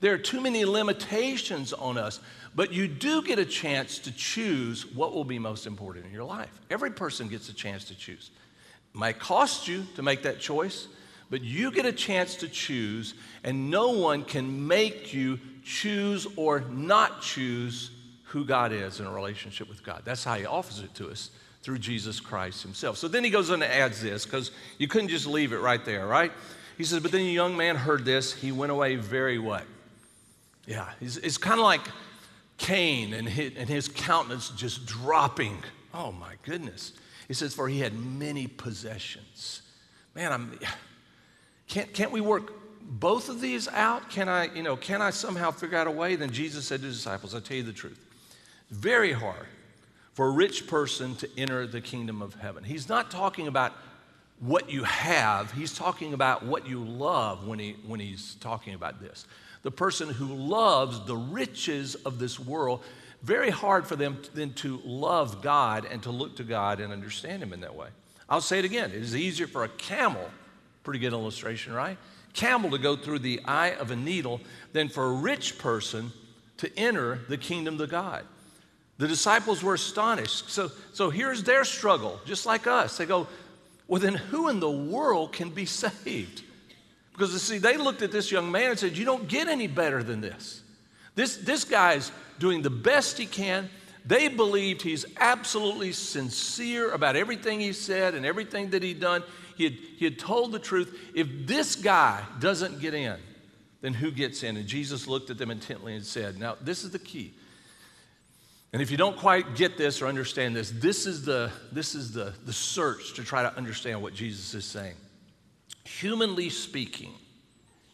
There 0.00 0.14
are 0.14 0.18
too 0.18 0.40
many 0.40 0.64
limitations 0.64 1.72
on 1.72 1.98
us. 1.98 2.20
But 2.58 2.72
you 2.72 2.88
do 2.88 3.22
get 3.22 3.38
a 3.38 3.44
chance 3.44 4.00
to 4.00 4.10
choose 4.10 4.84
what 4.84 5.14
will 5.14 5.24
be 5.24 5.38
most 5.38 5.64
important 5.64 6.06
in 6.06 6.12
your 6.12 6.24
life. 6.24 6.50
Every 6.70 6.90
person 6.90 7.28
gets 7.28 7.48
a 7.48 7.52
chance 7.52 7.84
to 7.84 7.94
choose. 7.94 8.30
It 8.92 8.98
might 8.98 9.20
cost 9.20 9.68
you 9.68 9.86
to 9.94 10.02
make 10.02 10.22
that 10.22 10.40
choice, 10.40 10.88
but 11.30 11.42
you 11.42 11.70
get 11.70 11.86
a 11.86 11.92
chance 11.92 12.34
to 12.36 12.48
choose, 12.48 13.14
and 13.44 13.70
no 13.70 13.90
one 13.90 14.24
can 14.24 14.66
make 14.66 15.14
you 15.14 15.38
choose 15.62 16.26
or 16.34 16.60
not 16.60 17.22
choose 17.22 17.92
who 18.24 18.44
God 18.44 18.72
is 18.72 18.98
in 18.98 19.06
a 19.06 19.12
relationship 19.12 19.68
with 19.68 19.84
God. 19.84 20.02
That's 20.04 20.24
how 20.24 20.34
He 20.34 20.44
offers 20.44 20.80
it 20.80 20.92
to 20.96 21.10
us 21.10 21.30
through 21.62 21.78
Jesus 21.78 22.18
Christ 22.18 22.64
Himself. 22.64 22.96
So 22.96 23.06
then 23.06 23.22
He 23.22 23.30
goes 23.30 23.50
on 23.50 23.62
and 23.62 23.72
adds 23.72 24.02
this, 24.02 24.24
because 24.24 24.50
you 24.78 24.88
couldn't 24.88 25.10
just 25.10 25.26
leave 25.26 25.52
it 25.52 25.58
right 25.58 25.84
there, 25.84 26.08
right? 26.08 26.32
He 26.76 26.82
says, 26.82 27.00
But 27.00 27.12
then 27.12 27.20
the 27.20 27.30
young 27.30 27.56
man 27.56 27.76
heard 27.76 28.04
this. 28.04 28.32
He 28.32 28.50
went 28.50 28.72
away 28.72 28.96
very 28.96 29.38
what? 29.38 29.64
Yeah, 30.68 30.86
it's, 31.00 31.16
it's 31.16 31.38
kind 31.38 31.58
of 31.58 31.64
like 31.64 31.80
Cain 32.58 33.14
and 33.14 33.26
his, 33.26 33.52
and 33.56 33.66
his 33.66 33.88
countenance 33.88 34.50
just 34.50 34.84
dropping. 34.84 35.56
Oh 35.94 36.12
my 36.12 36.34
goodness. 36.42 36.92
He 37.26 37.32
says, 37.32 37.54
For 37.54 37.70
he 37.70 37.80
had 37.80 37.94
many 37.94 38.46
possessions. 38.46 39.62
Man, 40.14 40.30
I'm, 40.30 40.58
can't, 41.68 41.90
can't 41.94 42.12
we 42.12 42.20
work 42.20 42.52
both 42.82 43.30
of 43.30 43.40
these 43.40 43.66
out? 43.68 44.10
Can 44.10 44.28
I, 44.28 44.54
you 44.54 44.62
know, 44.62 44.76
can 44.76 45.00
I 45.00 45.08
somehow 45.08 45.52
figure 45.52 45.78
out 45.78 45.86
a 45.86 45.90
way? 45.90 46.16
Then 46.16 46.30
Jesus 46.30 46.66
said 46.66 46.80
to 46.80 46.86
his 46.86 46.96
disciples, 46.96 47.34
I 47.34 47.40
tell 47.40 47.56
you 47.56 47.62
the 47.62 47.72
truth. 47.72 48.04
Very 48.70 49.12
hard 49.12 49.46
for 50.12 50.26
a 50.26 50.30
rich 50.30 50.66
person 50.66 51.14
to 51.16 51.30
enter 51.38 51.66
the 51.66 51.80
kingdom 51.80 52.20
of 52.20 52.34
heaven. 52.34 52.62
He's 52.62 52.90
not 52.90 53.10
talking 53.10 53.46
about 53.46 53.72
what 54.40 54.70
you 54.70 54.84
have, 54.84 55.50
he's 55.52 55.72
talking 55.72 56.12
about 56.12 56.44
what 56.44 56.68
you 56.68 56.84
love 56.84 57.46
when, 57.46 57.58
he, 57.58 57.74
when 57.86 58.00
he's 58.00 58.34
talking 58.36 58.74
about 58.74 59.00
this. 59.00 59.26
The 59.62 59.70
person 59.70 60.08
who 60.08 60.26
loves 60.26 61.04
the 61.06 61.16
riches 61.16 61.94
of 61.94 62.18
this 62.18 62.38
world, 62.38 62.82
very 63.22 63.50
hard 63.50 63.86
for 63.86 63.96
them 63.96 64.18
then 64.34 64.52
to 64.54 64.80
love 64.84 65.42
God 65.42 65.84
and 65.84 66.02
to 66.04 66.10
look 66.10 66.36
to 66.36 66.44
God 66.44 66.80
and 66.80 66.92
understand 66.92 67.42
Him 67.42 67.52
in 67.52 67.60
that 67.60 67.74
way. 67.74 67.88
I'll 68.28 68.40
say 68.40 68.58
it 68.58 68.64
again 68.64 68.90
it 68.90 69.02
is 69.02 69.16
easier 69.16 69.46
for 69.46 69.64
a 69.64 69.68
camel, 69.68 70.28
pretty 70.84 71.00
good 71.00 71.12
illustration, 71.12 71.72
right? 71.72 71.98
Camel 72.34 72.70
to 72.70 72.78
go 72.78 72.94
through 72.96 73.20
the 73.20 73.40
eye 73.44 73.72
of 73.72 73.90
a 73.90 73.96
needle 73.96 74.40
than 74.72 74.88
for 74.88 75.06
a 75.06 75.12
rich 75.12 75.58
person 75.58 76.12
to 76.58 76.78
enter 76.78 77.20
the 77.28 77.36
kingdom 77.36 77.80
of 77.80 77.90
God. 77.90 78.24
The 78.98 79.08
disciples 79.08 79.62
were 79.62 79.74
astonished. 79.74 80.50
So, 80.50 80.70
so 80.92 81.08
here's 81.10 81.44
their 81.44 81.64
struggle, 81.64 82.20
just 82.26 82.46
like 82.46 82.66
us. 82.66 82.96
They 82.98 83.06
go, 83.06 83.28
well, 83.86 84.00
then 84.00 84.14
who 84.14 84.48
in 84.48 84.60
the 84.60 84.70
world 84.70 85.32
can 85.32 85.50
be 85.50 85.64
saved? 85.66 86.42
Because 87.18 87.32
you 87.32 87.40
see, 87.40 87.58
they 87.58 87.76
looked 87.76 88.02
at 88.02 88.12
this 88.12 88.30
young 88.30 88.52
man 88.52 88.70
and 88.70 88.78
said, 88.78 88.96
You 88.96 89.04
don't 89.04 89.26
get 89.26 89.48
any 89.48 89.66
better 89.66 90.04
than 90.04 90.20
this. 90.20 90.62
This, 91.16 91.36
this 91.36 91.64
guy's 91.64 92.12
doing 92.38 92.62
the 92.62 92.70
best 92.70 93.18
he 93.18 93.26
can. 93.26 93.68
They 94.06 94.28
believed 94.28 94.82
he's 94.82 95.04
absolutely 95.18 95.90
sincere 95.90 96.92
about 96.92 97.16
everything 97.16 97.58
he 97.58 97.72
said 97.72 98.14
and 98.14 98.24
everything 98.24 98.70
that 98.70 98.84
he'd 98.84 99.00
done. 99.00 99.24
He 99.56 99.64
had, 99.64 99.72
he 99.72 100.04
had 100.04 100.16
told 100.20 100.52
the 100.52 100.60
truth. 100.60 100.96
If 101.12 101.26
this 101.44 101.74
guy 101.74 102.24
doesn't 102.38 102.78
get 102.78 102.94
in, 102.94 103.16
then 103.80 103.94
who 103.94 104.12
gets 104.12 104.44
in? 104.44 104.56
And 104.56 104.68
Jesus 104.68 105.08
looked 105.08 105.28
at 105.28 105.38
them 105.38 105.50
intently 105.50 105.96
and 105.96 106.04
said, 106.04 106.38
Now, 106.38 106.54
this 106.60 106.84
is 106.84 106.92
the 106.92 107.00
key. 107.00 107.34
And 108.72 108.80
if 108.80 108.92
you 108.92 108.96
don't 108.96 109.16
quite 109.16 109.56
get 109.56 109.76
this 109.76 110.00
or 110.00 110.06
understand 110.06 110.54
this, 110.54 110.70
this 110.70 111.04
is 111.04 111.24
the, 111.24 111.50
this 111.72 111.96
is 111.96 112.12
the, 112.12 112.32
the 112.44 112.52
search 112.52 113.14
to 113.14 113.24
try 113.24 113.42
to 113.42 113.56
understand 113.56 114.00
what 114.00 114.14
Jesus 114.14 114.54
is 114.54 114.64
saying. 114.64 114.94
Humanly 115.84 116.50
speaking, 116.50 117.12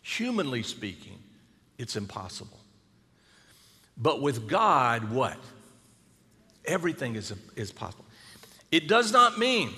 humanly 0.03 0.63
speaking, 0.63 1.19
it's 1.79 1.97
impossible. 1.97 2.59
But 3.97 4.21
with 4.21 4.49
God, 4.49 5.11
what? 5.11 5.39
Everything 6.65 7.15
is, 7.15 7.33
is 7.57 7.71
possible. 7.71 8.05
It 8.73 8.89
does 8.89 9.13
not 9.13 9.39
mean 9.39 9.71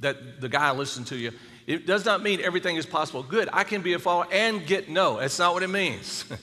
that 0.00 0.40
the 0.40 0.48
guy 0.48 0.70
listened 0.72 1.06
to 1.08 1.16
you, 1.16 1.32
it 1.66 1.86
does 1.86 2.04
not 2.04 2.22
mean 2.22 2.40
everything 2.40 2.76
is 2.76 2.86
possible. 2.86 3.22
Good, 3.22 3.48
I 3.52 3.64
can 3.64 3.82
be 3.82 3.92
a 3.92 3.98
follower 3.98 4.26
and 4.32 4.66
get 4.66 4.88
no. 4.88 5.18
That's 5.18 5.38
not 5.38 5.54
what 5.54 5.62
it 5.62 5.68
means. 5.68 6.24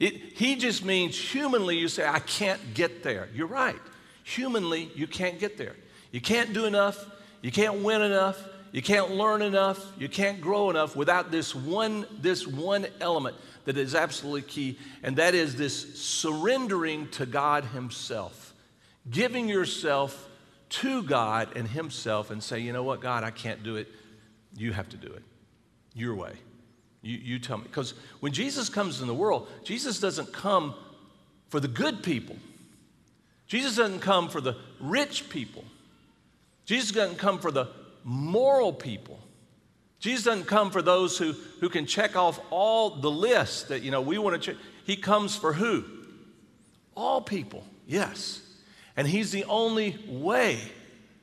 It, 0.00 0.36
he 0.36 0.56
just 0.56 0.84
means 0.84 1.16
humanly, 1.16 1.76
you 1.78 1.86
say, 1.86 2.04
I 2.04 2.18
can't 2.18 2.74
get 2.74 3.04
there. 3.04 3.28
You're 3.32 3.46
right. 3.46 3.78
Humanly, 4.24 4.90
you 4.94 5.06
can't 5.06 5.38
get 5.38 5.56
there. 5.56 5.76
You 6.10 6.20
can't 6.20 6.52
do 6.52 6.64
enough. 6.64 6.98
You 7.42 7.52
can't 7.52 7.82
win 7.82 8.02
enough. 8.02 8.42
You 8.74 8.82
can't 8.82 9.12
learn 9.12 9.40
enough. 9.40 9.92
You 10.00 10.08
can't 10.08 10.40
grow 10.40 10.68
enough 10.68 10.96
without 10.96 11.30
this 11.30 11.54
one, 11.54 12.06
this 12.20 12.44
one 12.44 12.88
element 13.00 13.36
that 13.66 13.76
is 13.76 13.94
absolutely 13.94 14.42
key, 14.42 14.76
and 15.04 15.14
that 15.14 15.32
is 15.32 15.54
this 15.54 15.96
surrendering 15.96 17.06
to 17.10 17.24
God 17.24 17.66
Himself, 17.66 18.52
giving 19.08 19.48
yourself 19.48 20.28
to 20.70 21.04
God 21.04 21.56
and 21.56 21.68
Himself, 21.68 22.32
and 22.32 22.42
say, 22.42 22.58
you 22.58 22.72
know 22.72 22.82
what, 22.82 23.00
God, 23.00 23.22
I 23.22 23.30
can't 23.30 23.62
do 23.62 23.76
it. 23.76 23.86
You 24.56 24.72
have 24.72 24.88
to 24.88 24.96
do 24.96 25.06
it 25.06 25.22
your 25.94 26.16
way. 26.16 26.32
You, 27.00 27.16
you 27.16 27.38
tell 27.38 27.58
me. 27.58 27.64
Because 27.68 27.94
when 28.18 28.32
Jesus 28.32 28.68
comes 28.68 29.00
in 29.00 29.06
the 29.06 29.14
world, 29.14 29.46
Jesus 29.62 30.00
doesn't 30.00 30.32
come 30.32 30.74
for 31.46 31.60
the 31.60 31.68
good 31.68 32.02
people. 32.02 32.34
Jesus 33.46 33.76
doesn't 33.76 34.00
come 34.00 34.28
for 34.28 34.40
the 34.40 34.56
rich 34.80 35.28
people. 35.28 35.64
Jesus 36.64 36.90
doesn't 36.90 37.18
come 37.18 37.38
for 37.38 37.52
the 37.52 37.68
moral 38.04 38.72
people. 38.72 39.18
Jesus 39.98 40.26
doesn't 40.26 40.44
come 40.44 40.70
for 40.70 40.82
those 40.82 41.16
who, 41.16 41.32
who 41.60 41.68
can 41.68 41.86
check 41.86 42.14
off 42.14 42.38
all 42.50 42.90
the 42.90 43.10
lists 43.10 43.64
that, 43.64 43.82
you 43.82 43.90
know, 43.90 44.02
we 44.02 44.18
want 44.18 44.40
to 44.40 44.52
check. 44.52 44.60
He 44.84 44.96
comes 44.96 45.34
for 45.34 45.54
who? 45.54 45.82
All 46.94 47.22
people, 47.22 47.64
yes. 47.86 48.42
And 48.96 49.08
he's 49.08 49.32
the 49.32 49.44
only 49.44 49.98
way. 50.06 50.60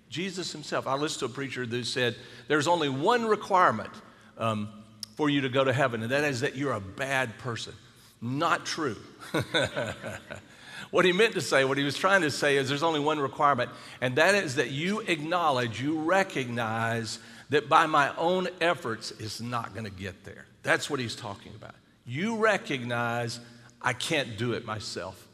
Jesus 0.10 0.52
himself. 0.52 0.88
I 0.88 0.96
listened 0.96 1.20
to 1.20 1.26
a 1.26 1.30
preacher 1.30 1.63
who 1.63 1.84
said 1.84 2.15
there's 2.48 2.67
only 2.67 2.89
one 2.89 3.26
requirement 3.26 3.91
um, 4.38 4.67
for 5.15 5.30
you 5.30 5.41
to 5.41 5.50
go 5.50 5.63
to 5.63 5.72
heaven, 5.72 6.02
and 6.02 6.12
that 6.12 6.26
is 6.26 6.41
that 6.41 6.58
you're 6.58 6.74
a 6.74 6.82
bad 6.82 7.38
person. 7.38 7.74
Not 8.20 8.65
true. 8.65 8.98
what 10.91 11.06
he 11.06 11.12
meant 11.12 11.34
to 11.34 11.41
say, 11.41 11.65
what 11.65 11.77
he 11.77 11.84
was 11.84 11.97
trying 11.97 12.21
to 12.21 12.32
say, 12.32 12.58
is 12.58 12.69
there's 12.69 12.84
only 12.84 12.99
one 12.99 13.19
requirement, 13.19 13.71
and 14.01 14.15
that 14.17 14.36
is 14.36 14.56
that 14.56 14.71
you 14.71 14.99
acknowledge, 15.01 15.82
you 15.82 16.01
recognize 16.01 17.19
that 17.49 17.67
by 17.67 17.86
my 17.86 18.15
own 18.17 18.47
efforts, 18.62 19.12
it's 19.19 19.41
not 19.41 19.73
going 19.73 19.86
to 19.86 19.91
get 19.91 20.23
there. 20.23 20.45
That's 20.63 20.89
what 20.89 20.99
he's 20.99 21.15
talking 21.15 21.54
about. 21.56 21.75
You 22.06 22.38
recognize 22.38 23.39
I 23.82 23.93
can't 23.93 24.38
do 24.38 24.54
it 24.54 24.65
myself. 24.65 25.27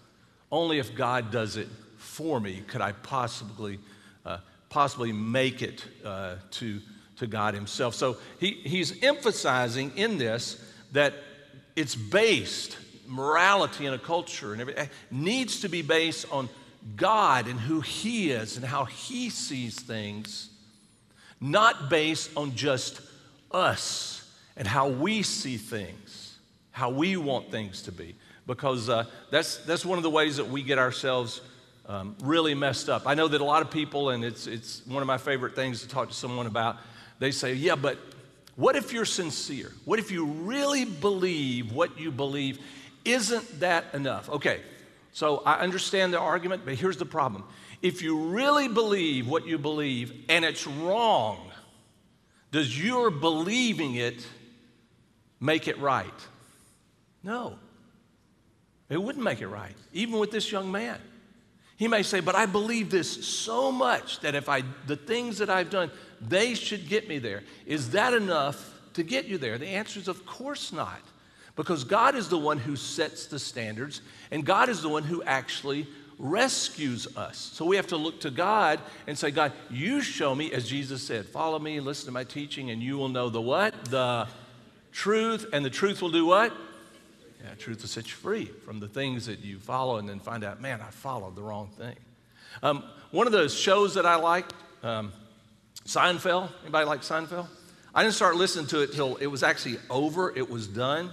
Only 0.52 0.80
if 0.80 0.96
God 0.96 1.32
does 1.32 1.58
it 1.58 1.68
for 1.98 2.40
me 2.40 2.64
could 2.68 2.82
I 2.82 2.94
possibly, 2.94 3.80
uh, 4.26 4.38
possibly 4.70 5.12
make 5.12 5.62
it 5.62 5.84
uh, 6.06 6.36
to 6.52 6.80
to 7.18 7.28
God 7.28 7.54
Himself. 7.54 7.96
So 7.96 8.18
he, 8.40 8.52
he's 8.64 9.04
emphasizing 9.04 9.92
in 9.96 10.18
this 10.18 10.64
that 10.94 11.14
it's 11.76 11.96
based, 11.96 12.78
morality 13.08 13.86
in 13.86 13.94
a 13.94 14.00
culture 14.00 14.52
and 14.52 14.62
everything 14.62 14.90
needs 15.12 15.62
to 15.62 15.70
be 15.70 15.82
based 15.82 16.26
on 16.32 16.50
God 16.96 17.48
and 17.48 17.60
who 17.60 17.82
He 17.82 18.32
is 18.32 18.58
and 18.58 18.66
how 18.66 18.86
He 18.86 19.30
sees 19.30 19.80
things, 19.80 20.50
not 21.42 21.90
based 21.90 22.32
on 22.38 22.56
just 22.56 23.02
us 23.52 24.30
and 24.56 24.68
how 24.68 24.88
we 24.88 25.24
see 25.24 25.58
things, 25.58 26.38
how 26.72 26.90
we 26.90 27.18
want 27.18 27.52
things 27.52 27.84
to 27.84 27.92
be. 27.92 28.16
Because 28.46 28.90
uh, 28.90 29.06
that's, 29.30 29.58
that's 29.58 29.86
one 29.86 29.98
of 29.98 30.04
the 30.04 30.10
ways 30.10 30.38
that 30.38 30.48
we 30.48 30.64
get 30.64 30.80
ourselves 30.80 31.42
um, 31.86 32.16
really 32.24 32.54
messed 32.54 32.90
up. 32.90 33.04
I 33.06 33.14
know 33.14 33.28
that 33.28 33.42
a 33.42 33.44
lot 33.44 33.62
of 33.62 33.72
people, 33.72 34.10
and 34.10 34.24
it's, 34.24 34.48
it's 34.48 34.86
one 34.86 35.02
of 35.02 35.08
my 35.08 35.18
favorite 35.18 35.56
things 35.56 35.82
to 35.82 35.88
talk 35.88 36.10
to 36.10 36.14
someone 36.14 36.48
about, 36.48 36.78
they 37.20 37.32
say, 37.32 37.54
yeah, 37.54 37.76
but 37.76 37.98
what 38.56 38.76
if 38.76 38.92
you're 38.92 39.06
sincere? 39.06 39.72
What 39.86 40.00
if 40.00 40.12
you 40.12 40.26
really 40.26 40.86
believe 40.86 41.72
what 41.72 42.00
you 42.00 42.12
believe? 42.12 42.60
Isn't 43.08 43.62
that 43.62 43.86
enough? 43.94 44.30
Okay, 44.30 44.60
so 45.14 45.42
I 45.46 45.60
understand 45.60 46.14
the 46.14 46.20
argument, 46.20 46.64
but 46.66 46.76
here's 46.76 46.98
the 46.98 47.06
problem. 47.06 47.46
If 47.82 48.02
you 48.02 48.18
really 48.18 48.68
believe 48.68 49.28
what 49.28 49.48
you 49.48 49.58
believe 49.58 50.26
and 50.28 50.44
it's 50.44 50.68
wrong, 50.68 51.50
does 52.52 52.78
your 52.78 53.10
believing 53.10 53.96
it 53.96 54.28
make 55.40 55.70
it 55.70 55.80
right? 55.80 56.28
No. 57.24 57.58
It 58.90 59.02
wouldn't 59.02 59.24
make 59.24 59.42
it 59.42 59.48
right, 59.48 59.76
even 59.94 60.20
with 60.20 60.32
this 60.32 60.52
young 60.52 60.70
man. 60.70 61.00
He 61.78 61.88
may 61.88 62.04
say, 62.04 62.20
But 62.20 62.36
I 62.36 62.46
believe 62.46 62.90
this 62.90 63.26
so 63.26 63.72
much 63.72 64.20
that 64.20 64.36
if 64.36 64.50
I, 64.50 64.64
the 64.86 64.98
things 64.98 65.38
that 65.38 65.50
I've 65.50 65.70
done, 65.70 65.92
they 66.20 66.56
should 66.56 66.90
get 66.90 67.08
me 67.08 67.20
there. 67.20 67.44
Is 67.66 67.92
that 67.92 68.14
enough 68.14 68.74
to 68.96 69.04
get 69.04 69.26
you 69.26 69.38
there? 69.38 69.58
The 69.58 69.68
answer 69.68 70.00
is, 70.00 70.10
of 70.10 70.26
course 70.26 70.74
not. 70.74 71.02
Because 71.58 71.84
God 71.84 72.16
is 72.16 72.30
the 72.30 72.38
one 72.38 72.60
who 72.60 72.78
sets 72.78 73.26
the 73.26 73.40
standards, 73.40 74.02
and 74.32 74.46
God 74.46 74.70
is 74.70 74.82
the 74.82 74.90
one 74.90 75.04
who 75.04 75.22
actually 75.24 75.88
rescues 76.20 77.08
us. 77.18 77.38
So 77.54 77.66
we 77.66 77.76
have 77.76 77.88
to 77.88 77.98
look 77.98 78.22
to 78.22 78.32
God 78.32 78.80
and 79.08 79.18
say, 79.18 79.32
God, 79.32 79.52
you 79.70 80.02
show 80.02 80.34
me, 80.34 80.52
as 80.54 80.70
Jesus 80.70 81.02
said, 81.02 81.26
follow 81.26 81.60
me 81.60 81.80
listen 81.80 82.06
to 82.06 82.12
my 82.12 82.24
teaching, 82.24 82.70
and 82.70 82.82
you 82.82 82.98
will 82.98 83.10
know 83.10 83.30
the 83.30 83.42
what? 83.42 83.86
The 83.86 84.28
truth, 84.92 85.48
and 85.52 85.66
the 85.66 85.70
truth 85.70 86.02
will 86.02 86.12
do 86.12 86.26
what? 86.26 86.54
Yeah, 87.44 87.54
truth 87.56 87.82
will 87.82 87.90
set 87.90 88.06
you 88.06 88.16
free 88.16 88.46
from 88.46 88.80
the 88.80 88.88
things 88.88 89.26
that 89.26 89.40
you 89.40 89.60
follow, 89.60 89.98
and 89.98 90.08
then 90.08 90.20
find 90.20 90.44
out, 90.44 90.62
man, 90.62 90.80
I 90.82 90.92
followed 90.92 91.36
the 91.36 91.44
wrong 91.44 91.70
thing. 91.78 91.96
Um, 92.64 92.84
one 93.12 93.26
of 93.26 93.34
those 93.34 93.54
shows 93.54 93.96
that 93.96 94.06
I 94.06 94.16
like, 94.16 94.46
um, 94.84 95.12
Seinfeld. 95.86 96.50
Anybody 96.64 96.86
like 96.86 97.02
Seinfeld? 97.02 97.48
I 97.96 98.04
didn't 98.04 98.16
start 98.16 98.36
listening 98.36 98.68
to 98.68 98.82
it 98.82 98.94
till 98.94 99.16
it 99.16 99.28
was 99.28 99.42
actually 99.42 99.78
over, 99.90 100.36
it 100.36 100.50
was 100.50 100.68
done, 100.68 101.12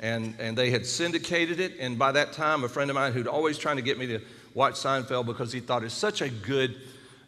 and, 0.00 0.34
and 0.38 0.56
they 0.56 0.70
had 0.70 0.84
syndicated 0.86 1.60
it. 1.60 1.74
And 1.78 1.98
by 1.98 2.12
that 2.12 2.32
time, 2.32 2.64
a 2.64 2.68
friend 2.68 2.90
of 2.90 2.94
mine 2.94 3.12
who'd 3.12 3.28
always 3.28 3.58
trying 3.58 3.76
to 3.76 3.82
get 3.82 3.98
me 3.98 4.06
to 4.08 4.20
watch 4.54 4.74
Seinfeld 4.74 5.26
because 5.26 5.52
he 5.52 5.60
thought 5.60 5.84
it's 5.84 5.94
such 5.94 6.22
a 6.22 6.28
good 6.28 6.74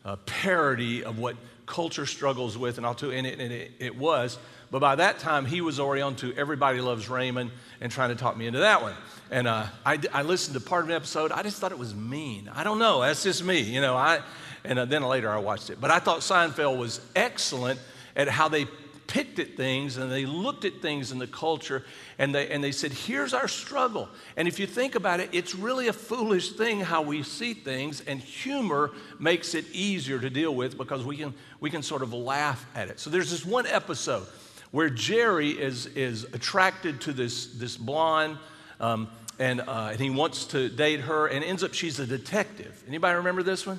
uh, 0.05 0.17
parody 0.27 1.05
of 1.05 1.19
what 1.19 1.37
culture 1.67 2.07
struggles 2.07 2.59
with, 2.59 2.79
and, 2.79 2.87
I'll 2.87 2.95
tell, 2.95 3.11
and, 3.11 3.27
it, 3.27 3.39
and 3.39 3.53
it, 3.53 3.73
it 3.79 3.97
was. 3.97 4.39
But 4.71 4.81
by 4.81 4.97
that 4.97 5.19
time, 5.19 5.45
he 5.45 5.61
was 5.61 5.79
already 5.79 6.03
on 6.03 6.17
to 6.17 6.35
Everybody 6.35 6.81
Loves 6.81 7.09
Raymond 7.09 7.51
and 7.81 7.93
trying 7.93 8.09
to 8.09 8.17
talk 8.17 8.37
me 8.37 8.47
into 8.47 8.61
that 8.61 8.83
one. 8.83 8.95
And 9.31 9.47
uh, 9.47 9.67
I, 9.85 9.99
I 10.13 10.23
listened 10.23 10.59
to 10.59 10.61
part 10.61 10.85
of 10.85 10.91
an 10.91 10.97
episode. 10.97 11.31
I 11.31 11.43
just 11.43 11.59
thought 11.59 11.73
it 11.73 11.79
was 11.79 11.95
mean. 11.95 12.51
I 12.53 12.65
don't 12.65 12.79
know. 12.79 13.03
That's 13.03 13.23
just 13.23 13.45
me. 13.45 13.61
You 13.61 13.83
know, 13.83 13.97
I, 13.97 14.21
and 14.65 14.79
uh, 14.79 14.85
then 14.87 15.03
later 15.03 15.31
I 15.31 15.39
watched 15.39 15.71
it. 15.71 15.81
But 15.81 15.91
I 15.91 15.99
thought 15.99 16.21
Seinfeld 16.21 16.79
was 16.79 17.01
excellent 17.15 17.81
at 18.17 18.29
how 18.29 18.49
they 18.49 18.67
picked 19.07 19.39
at 19.39 19.57
things 19.57 19.97
and 19.97 20.11
they 20.11 20.27
looked 20.27 20.65
at 20.65 20.81
things 20.81 21.13
in 21.13 21.19
the 21.19 21.27
culture 21.27 21.85
and 22.19 22.35
they, 22.35 22.49
and 22.49 22.63
they 22.63 22.73
said, 22.73 22.93
here's 22.93 23.35
our 23.35 23.49
struggle. 23.49 24.09
And 24.37 24.49
if 24.49 24.59
you 24.59 24.67
think 24.67 24.95
about 24.95 25.21
it, 25.21 25.31
it's 25.33 25.55
really 25.55 25.89
a 25.89 25.93
foolish 25.93 26.53
thing 26.53 26.81
how 26.81 27.03
we 27.03 27.23
see 27.23 27.55
things, 27.55 28.01
and 28.03 28.21
humor 28.21 28.93
makes 29.19 29.55
it 29.55 29.65
easier 29.73 30.19
to 30.19 30.31
deal 30.31 30.55
with 30.55 30.77
because 30.77 31.05
we 31.05 31.17
can, 31.17 31.35
we 31.61 31.71
can 31.71 31.83
sort 31.83 32.03
of 32.03 32.13
laugh 32.13 32.65
at 32.75 32.89
it. 32.89 33.01
So 33.01 33.11
there's 33.11 33.31
this 33.31 33.45
one 33.45 33.67
episode 33.67 34.27
where 34.71 34.89
Jerry 34.89 35.51
is, 35.51 35.87
is 35.87 36.25
attracted 36.25 37.01
to 37.03 37.13
this, 37.13 37.47
this 37.47 37.77
blonde. 37.77 38.39
Um, 38.81 39.09
and, 39.39 39.61
uh, 39.61 39.91
and 39.93 40.01
he 40.01 40.11
wants 40.11 40.47
to 40.47 40.69
date 40.69 41.01
her 41.01 41.27
and 41.27 41.45
ends 41.45 41.65
up 41.65 41.73
she's 41.75 41.99
a 41.99 42.07
detective 42.07 42.85
anybody 42.87 43.17
remember 43.17 43.43
this 43.43 43.67
one 43.67 43.79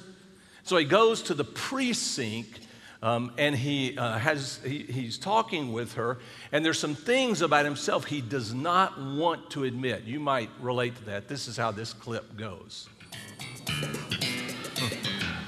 so 0.64 0.78
he 0.78 0.86
goes 0.86 1.22
to 1.24 1.34
the 1.34 1.44
precinct 1.44 2.60
um, 3.04 3.34
and 3.38 3.54
he 3.54 3.98
uh, 3.98 4.18
has 4.18 4.62
he, 4.66 4.80
he's 4.80 5.18
talking 5.18 5.74
with 5.74 5.96
her 5.96 6.20
and 6.54 6.66
there's 6.66 6.80
some 6.80 6.96
things 6.96 7.42
about 7.42 7.66
himself 7.66 8.06
he 8.06 8.22
does 8.22 8.54
not 8.54 8.98
want 9.00 9.50
to 9.52 9.66
admit. 9.66 10.06
You 10.06 10.22
might 10.22 10.50
relate 10.62 10.96
to 10.96 11.04
that. 11.06 11.28
This 11.28 11.50
is 11.50 11.58
how 11.58 11.72
this 11.72 11.92
clip 11.92 12.38
goes. 12.38 12.88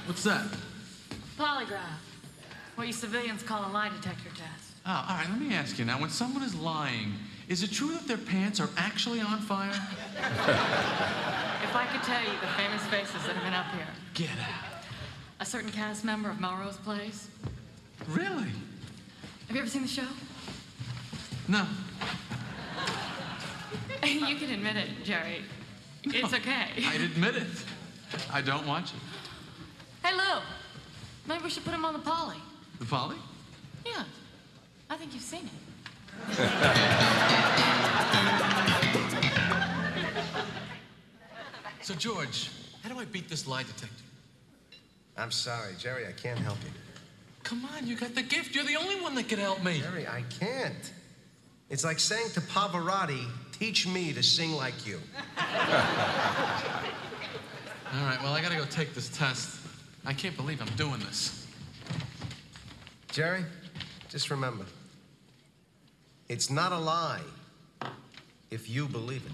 What's 0.04 0.22
that? 0.24 0.44
Polygraph. 1.38 1.80
What 2.74 2.86
you 2.86 2.92
civilians 2.92 3.42
call 3.42 3.68
a 3.68 3.72
lie 3.72 3.88
detector 3.88 4.28
test. 4.36 4.74
Oh, 4.84 5.06
all 5.08 5.16
right 5.16 5.26
let 5.30 5.40
me 5.40 5.54
ask 5.54 5.78
you 5.78 5.86
now. 5.86 5.98
When 5.98 6.10
someone 6.10 6.42
is 6.42 6.54
lying 6.54 7.14
is 7.48 7.62
it 7.62 7.72
true 7.72 7.92
that 7.92 8.06
their 8.06 8.18
pants 8.18 8.60
are 8.60 8.68
actually 8.76 9.20
on 9.20 9.40
fire? 9.40 9.70
if 9.70 11.74
I 11.74 11.88
could 11.90 12.02
tell 12.02 12.20
you 12.20 12.38
the 12.40 12.48
famous 12.48 12.84
faces 12.86 13.24
that 13.24 13.34
have 13.34 13.44
been 13.44 13.54
up 13.54 13.72
here. 13.72 13.86
Get 14.14 14.30
out. 14.42 14.75
A 15.38 15.44
certain 15.44 15.70
cast 15.70 16.02
member 16.04 16.30
of 16.30 16.40
Melrose 16.40 16.78
Place. 16.78 17.28
Really? 18.08 18.48
Have 19.48 19.54
you 19.54 19.58
ever 19.58 19.68
seen 19.68 19.82
the 19.82 19.88
show? 19.88 20.06
No. 21.46 21.66
you 24.02 24.36
can 24.36 24.50
admit 24.50 24.76
it, 24.76 24.88
Jerry. 25.04 25.42
No, 26.06 26.12
it's 26.14 26.32
okay. 26.32 26.68
I'd 26.86 27.02
admit 27.02 27.36
it. 27.36 27.46
I 28.32 28.40
don't 28.40 28.66
watch 28.66 28.94
it. 28.94 30.06
Hey, 30.06 30.14
Lou. 30.14 30.40
Maybe 31.28 31.44
we 31.44 31.50
should 31.50 31.64
put 31.64 31.74
him 31.74 31.84
on 31.84 31.92
the 31.92 31.98
poly. 31.98 32.38
The 32.78 32.86
poly? 32.86 33.16
Yeah. 33.84 34.04
I 34.88 34.96
think 34.96 35.12
you've 35.12 35.22
seen 35.22 35.44
it. 35.44 35.50
so, 41.82 41.92
George, 41.94 42.50
how 42.82 42.88
do 42.88 42.98
I 42.98 43.04
beat 43.04 43.28
this 43.28 43.46
lie 43.46 43.64
detector? 43.64 44.05
I'm 45.16 45.30
sorry, 45.30 45.74
Jerry, 45.78 46.06
I 46.06 46.12
can't 46.12 46.38
help 46.38 46.58
you. 46.64 46.70
Come 47.42 47.66
on, 47.74 47.86
you 47.86 47.96
got 47.96 48.14
the 48.14 48.22
gift. 48.22 48.54
You're 48.54 48.64
the 48.64 48.76
only 48.76 49.00
one 49.00 49.14
that 49.14 49.28
can 49.28 49.38
help 49.38 49.62
me. 49.64 49.80
Jerry, 49.80 50.06
I 50.06 50.22
can't. 50.40 50.92
It's 51.70 51.84
like 51.84 51.98
saying 51.98 52.30
to 52.34 52.40
Pavarotti, 52.40 53.24
teach 53.52 53.86
me 53.86 54.12
to 54.12 54.22
sing 54.22 54.52
like 54.52 54.86
you. 54.86 55.00
All 57.94 58.04
right, 58.04 58.18
well, 58.22 58.34
I 58.34 58.42
gotta 58.42 58.56
go 58.56 58.64
take 58.64 58.94
this 58.94 59.08
test. 59.08 59.60
I 60.04 60.12
can't 60.12 60.36
believe 60.36 60.60
I'm 60.60 60.74
doing 60.76 61.00
this. 61.00 61.46
Jerry, 63.10 63.44
just 64.08 64.30
remember 64.30 64.66
it's 66.28 66.50
not 66.50 66.72
a 66.72 66.78
lie 66.78 67.22
if 68.50 68.68
you 68.68 68.86
believe 68.86 69.24
it. 69.24 69.32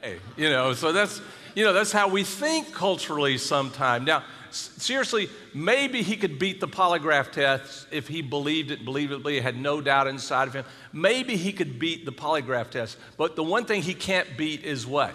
Hey, 0.00 0.18
you 0.36 0.48
know, 0.48 0.74
so 0.74 0.92
that's, 0.92 1.20
you 1.54 1.64
know, 1.64 1.72
that's 1.72 1.92
how 1.92 2.08
we 2.08 2.24
think 2.24 2.72
culturally 2.72 3.38
sometimes. 3.38 4.06
Now, 4.06 4.24
seriously, 4.50 5.28
maybe 5.54 6.02
he 6.02 6.16
could 6.16 6.38
beat 6.38 6.60
the 6.60 6.68
polygraph 6.68 7.32
test 7.32 7.86
if 7.90 8.08
he 8.08 8.22
believed 8.22 8.70
it 8.70 8.84
believably, 8.84 9.40
had 9.40 9.56
no 9.56 9.80
doubt 9.80 10.06
inside 10.06 10.48
of 10.48 10.54
him. 10.54 10.64
Maybe 10.92 11.36
he 11.36 11.52
could 11.52 11.78
beat 11.78 12.04
the 12.04 12.12
polygraph 12.12 12.70
test. 12.70 12.96
But 13.16 13.36
the 13.36 13.44
one 13.44 13.64
thing 13.64 13.82
he 13.82 13.94
can't 13.94 14.36
beat 14.36 14.64
is 14.64 14.86
what? 14.86 15.14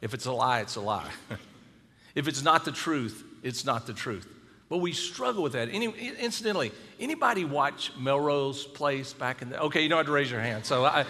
If 0.00 0.14
it's 0.14 0.26
a 0.26 0.32
lie, 0.32 0.60
it's 0.60 0.76
a 0.76 0.80
lie. 0.80 1.10
if 2.14 2.28
it's 2.28 2.42
not 2.42 2.64
the 2.64 2.72
truth, 2.72 3.24
it's 3.42 3.64
not 3.64 3.86
the 3.86 3.92
truth. 3.92 4.26
But 4.68 4.78
we 4.78 4.92
struggle 4.92 5.42
with 5.42 5.52
that. 5.54 5.68
Any, 5.68 5.86
incidentally, 6.20 6.70
anybody 7.00 7.44
watch 7.44 7.90
Melrose 7.98 8.64
Place 8.64 9.12
back 9.12 9.42
in 9.42 9.50
the? 9.50 9.60
Okay, 9.62 9.82
you 9.82 9.88
don't 9.88 9.98
have 9.98 10.06
to 10.06 10.12
raise 10.12 10.30
your 10.30 10.40
hand. 10.40 10.64
So 10.64 10.84
I, 10.84 11.04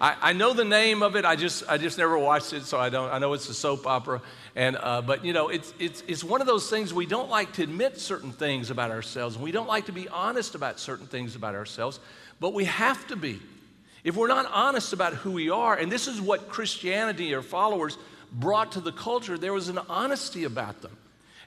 I, 0.00 0.16
I, 0.20 0.32
know 0.32 0.52
the 0.52 0.64
name 0.64 1.02
of 1.02 1.16
it. 1.16 1.24
I 1.24 1.36
just 1.36 1.64
I 1.68 1.78
just 1.78 1.96
never 1.98 2.18
watched 2.18 2.52
it, 2.52 2.64
so 2.64 2.78
I 2.78 2.88
don't. 2.88 3.10
I 3.10 3.18
know 3.18 3.32
it's 3.32 3.48
a 3.48 3.54
soap 3.54 3.86
opera, 3.86 4.20
and 4.54 4.76
uh, 4.78 5.02
but 5.02 5.24
you 5.24 5.32
know 5.32 5.48
it's 5.48 5.72
it's 5.78 6.02
it's 6.06 6.22
one 6.22 6.40
of 6.40 6.46
those 6.46 6.68
things 6.68 6.92
we 6.92 7.06
don't 7.06 7.30
like 7.30 7.52
to 7.54 7.62
admit 7.62 7.98
certain 7.98 8.32
things 8.32 8.70
about 8.70 8.90
ourselves, 8.90 9.36
and 9.36 9.44
we 9.44 9.52
don't 9.52 9.68
like 9.68 9.86
to 9.86 9.92
be 9.92 10.08
honest 10.08 10.54
about 10.54 10.78
certain 10.78 11.06
things 11.06 11.34
about 11.34 11.54
ourselves, 11.54 11.98
but 12.40 12.52
we 12.52 12.64
have 12.64 13.06
to 13.08 13.16
be. 13.16 13.40
If 14.04 14.16
we're 14.16 14.28
not 14.28 14.48
honest 14.52 14.92
about 14.92 15.14
who 15.14 15.32
we 15.32 15.50
are, 15.50 15.74
and 15.74 15.90
this 15.90 16.06
is 16.06 16.20
what 16.20 16.48
Christianity 16.48 17.34
or 17.34 17.42
followers 17.42 17.98
brought 18.32 18.72
to 18.72 18.80
the 18.80 18.92
culture, 18.92 19.36
there 19.36 19.52
was 19.52 19.68
an 19.68 19.78
honesty 19.88 20.44
about 20.44 20.82
them. 20.82 20.96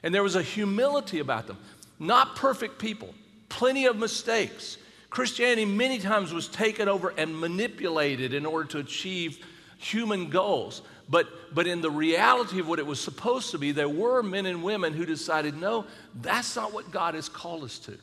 And 0.02 0.14
there 0.14 0.22
was 0.22 0.36
a 0.36 0.42
humility 0.42 1.20
about 1.20 1.46
them. 1.46 1.58
Not 1.98 2.36
perfect 2.36 2.78
people, 2.78 3.14
plenty 3.48 3.86
of 3.86 3.96
mistakes. 3.96 4.76
Christianity 5.10 5.64
many 5.64 5.98
times 5.98 6.32
was 6.32 6.46
taken 6.46 6.88
over 6.88 7.12
and 7.16 7.38
manipulated 7.38 8.32
in 8.32 8.46
order 8.46 8.68
to 8.70 8.78
achieve 8.78 9.44
human 9.76 10.30
goals. 10.30 10.82
But, 11.08 11.26
but 11.52 11.66
in 11.66 11.80
the 11.80 11.90
reality 11.90 12.60
of 12.60 12.68
what 12.68 12.78
it 12.78 12.86
was 12.86 13.00
supposed 13.00 13.50
to 13.50 13.58
be, 13.58 13.72
there 13.72 13.88
were 13.88 14.22
men 14.22 14.46
and 14.46 14.62
women 14.62 14.92
who 14.92 15.04
decided, 15.04 15.56
no, 15.56 15.84
that's 16.14 16.54
not 16.54 16.72
what 16.72 16.92
God 16.92 17.14
has 17.14 17.28
called 17.28 17.64
us 17.64 17.80
to. 17.80 17.98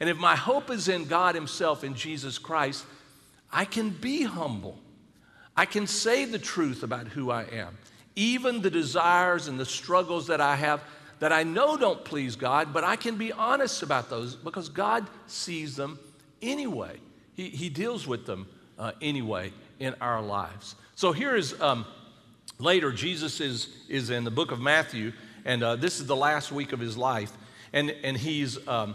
And 0.00 0.10
if 0.10 0.16
my 0.16 0.34
hope 0.34 0.68
is 0.68 0.88
in 0.88 1.04
God 1.04 1.36
Himself, 1.36 1.84
in 1.84 1.94
Jesus 1.94 2.38
Christ, 2.38 2.84
I 3.52 3.64
can 3.64 3.90
be 3.90 4.24
humble. 4.24 4.76
I 5.56 5.66
can 5.66 5.86
say 5.86 6.24
the 6.24 6.38
truth 6.38 6.82
about 6.82 7.06
who 7.06 7.30
I 7.30 7.44
am. 7.44 7.78
Even 8.16 8.60
the 8.60 8.70
desires 8.70 9.46
and 9.46 9.60
the 9.60 9.66
struggles 9.66 10.26
that 10.26 10.40
I 10.40 10.56
have, 10.56 10.82
that 11.20 11.32
I 11.32 11.44
know 11.44 11.76
don't 11.76 12.04
please 12.04 12.34
God, 12.34 12.72
but 12.72 12.82
I 12.82 12.96
can 12.96 13.16
be 13.16 13.30
honest 13.30 13.84
about 13.84 14.10
those 14.10 14.34
because 14.34 14.68
God 14.68 15.06
sees 15.28 15.76
them 15.76 16.00
anyway. 16.42 16.96
He, 17.34 17.48
he 17.48 17.68
deals 17.68 18.06
with 18.06 18.26
them 18.26 18.46
uh, 18.78 18.92
anyway 19.00 19.52
in 19.78 19.94
our 20.00 20.20
lives. 20.20 20.74
So 20.94 21.12
here 21.12 21.34
is 21.34 21.58
um, 21.60 21.86
later, 22.58 22.92
Jesus 22.92 23.40
is, 23.40 23.68
is 23.88 24.10
in 24.10 24.24
the 24.24 24.30
book 24.30 24.52
of 24.52 24.60
Matthew, 24.60 25.12
and 25.44 25.62
uh, 25.62 25.76
this 25.76 26.00
is 26.00 26.06
the 26.06 26.16
last 26.16 26.52
week 26.52 26.72
of 26.72 26.80
his 26.80 26.96
life. 26.96 27.32
And, 27.72 27.90
and 28.04 28.16
he's, 28.16 28.66
um, 28.68 28.94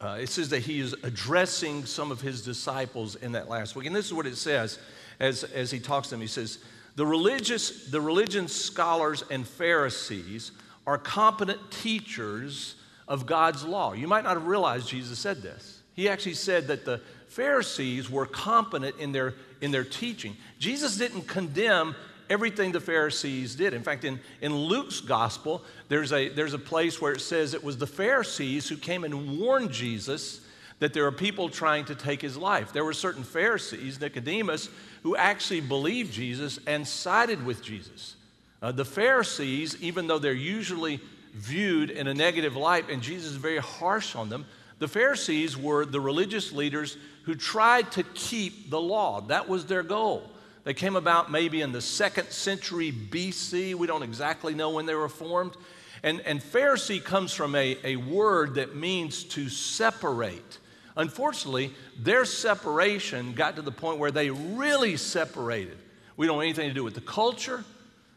uh, 0.00 0.18
it 0.20 0.28
says 0.28 0.50
that 0.50 0.60
he 0.60 0.78
is 0.78 0.94
addressing 1.02 1.84
some 1.84 2.12
of 2.12 2.20
his 2.20 2.42
disciples 2.42 3.16
in 3.16 3.32
that 3.32 3.48
last 3.48 3.74
week. 3.74 3.86
And 3.86 3.96
this 3.96 4.06
is 4.06 4.14
what 4.14 4.26
it 4.26 4.36
says 4.36 4.78
as, 5.18 5.42
as 5.44 5.70
he 5.70 5.80
talks 5.80 6.08
to 6.08 6.14
them. 6.14 6.20
He 6.20 6.26
says, 6.26 6.58
the 6.96 7.04
religious, 7.04 7.86
the 7.90 8.00
religion 8.00 8.46
scholars 8.46 9.24
and 9.30 9.46
Pharisees 9.46 10.52
are 10.86 10.96
competent 10.96 11.58
teachers 11.70 12.76
of 13.08 13.26
God's 13.26 13.64
law. 13.64 13.94
You 13.94 14.06
might 14.06 14.22
not 14.22 14.34
have 14.34 14.46
realized 14.46 14.88
Jesus 14.88 15.18
said 15.18 15.42
this. 15.42 15.73
He 15.94 16.08
actually 16.08 16.34
said 16.34 16.66
that 16.68 16.84
the 16.84 17.00
Pharisees 17.28 18.10
were 18.10 18.26
competent 18.26 18.96
in 18.98 19.12
their, 19.12 19.34
in 19.60 19.70
their 19.70 19.84
teaching. 19.84 20.36
Jesus 20.58 20.96
didn't 20.96 21.26
condemn 21.26 21.94
everything 22.30 22.72
the 22.72 22.80
Pharisees 22.80 23.54
did. 23.54 23.74
In 23.74 23.82
fact, 23.82 24.04
in, 24.04 24.20
in 24.40 24.54
Luke's 24.54 25.00
gospel, 25.00 25.62
there's 25.88 26.12
a, 26.12 26.28
there's 26.28 26.54
a 26.54 26.58
place 26.58 27.00
where 27.00 27.12
it 27.12 27.20
says 27.20 27.54
it 27.54 27.64
was 27.64 27.78
the 27.78 27.86
Pharisees 27.86 28.68
who 28.68 28.76
came 28.76 29.04
and 29.04 29.38
warned 29.38 29.70
Jesus 29.70 30.40
that 30.80 30.92
there 30.92 31.06
are 31.06 31.12
people 31.12 31.48
trying 31.48 31.84
to 31.86 31.94
take 31.94 32.20
his 32.20 32.36
life. 32.36 32.72
There 32.72 32.84
were 32.84 32.92
certain 32.92 33.22
Pharisees, 33.22 34.00
Nicodemus, 34.00 34.68
who 35.02 35.16
actually 35.16 35.60
believed 35.60 36.12
Jesus 36.12 36.58
and 36.66 36.86
sided 36.86 37.44
with 37.44 37.62
Jesus. 37.62 38.16
Uh, 38.60 38.72
the 38.72 38.84
Pharisees, 38.84 39.76
even 39.80 40.06
though 40.06 40.18
they're 40.18 40.32
usually 40.32 41.00
viewed 41.34 41.90
in 41.90 42.06
a 42.06 42.14
negative 42.14 42.56
light, 42.56 42.90
and 42.90 43.02
Jesus 43.02 43.32
is 43.32 43.36
very 43.36 43.58
harsh 43.58 44.16
on 44.16 44.28
them, 44.28 44.46
the 44.78 44.88
Pharisees 44.88 45.56
were 45.56 45.84
the 45.84 46.00
religious 46.00 46.52
leaders 46.52 46.96
who 47.24 47.34
tried 47.34 47.92
to 47.92 48.02
keep 48.02 48.70
the 48.70 48.80
law. 48.80 49.20
That 49.22 49.48
was 49.48 49.66
their 49.66 49.82
goal. 49.82 50.30
They 50.64 50.74
came 50.74 50.96
about 50.96 51.30
maybe 51.30 51.60
in 51.60 51.72
the 51.72 51.80
second 51.80 52.30
century 52.30 52.90
BC. 52.90 53.74
We 53.74 53.86
don't 53.86 54.02
exactly 54.02 54.54
know 54.54 54.70
when 54.70 54.86
they 54.86 54.94
were 54.94 55.08
formed. 55.08 55.56
And, 56.02 56.20
and 56.22 56.40
Pharisee 56.40 57.02
comes 57.02 57.32
from 57.32 57.54
a, 57.54 57.78
a 57.84 57.96
word 57.96 58.56
that 58.56 58.74
means 58.74 59.24
to 59.24 59.48
separate. 59.48 60.58
Unfortunately, 60.96 61.72
their 61.98 62.24
separation 62.24 63.32
got 63.32 63.56
to 63.56 63.62
the 63.62 63.72
point 63.72 63.98
where 63.98 64.10
they 64.10 64.30
really 64.30 64.96
separated. 64.96 65.76
We 66.16 66.26
don't 66.26 66.36
have 66.36 66.44
anything 66.44 66.68
to 66.68 66.74
do 66.74 66.84
with 66.84 66.94
the 66.94 67.00
culture. 67.00 67.64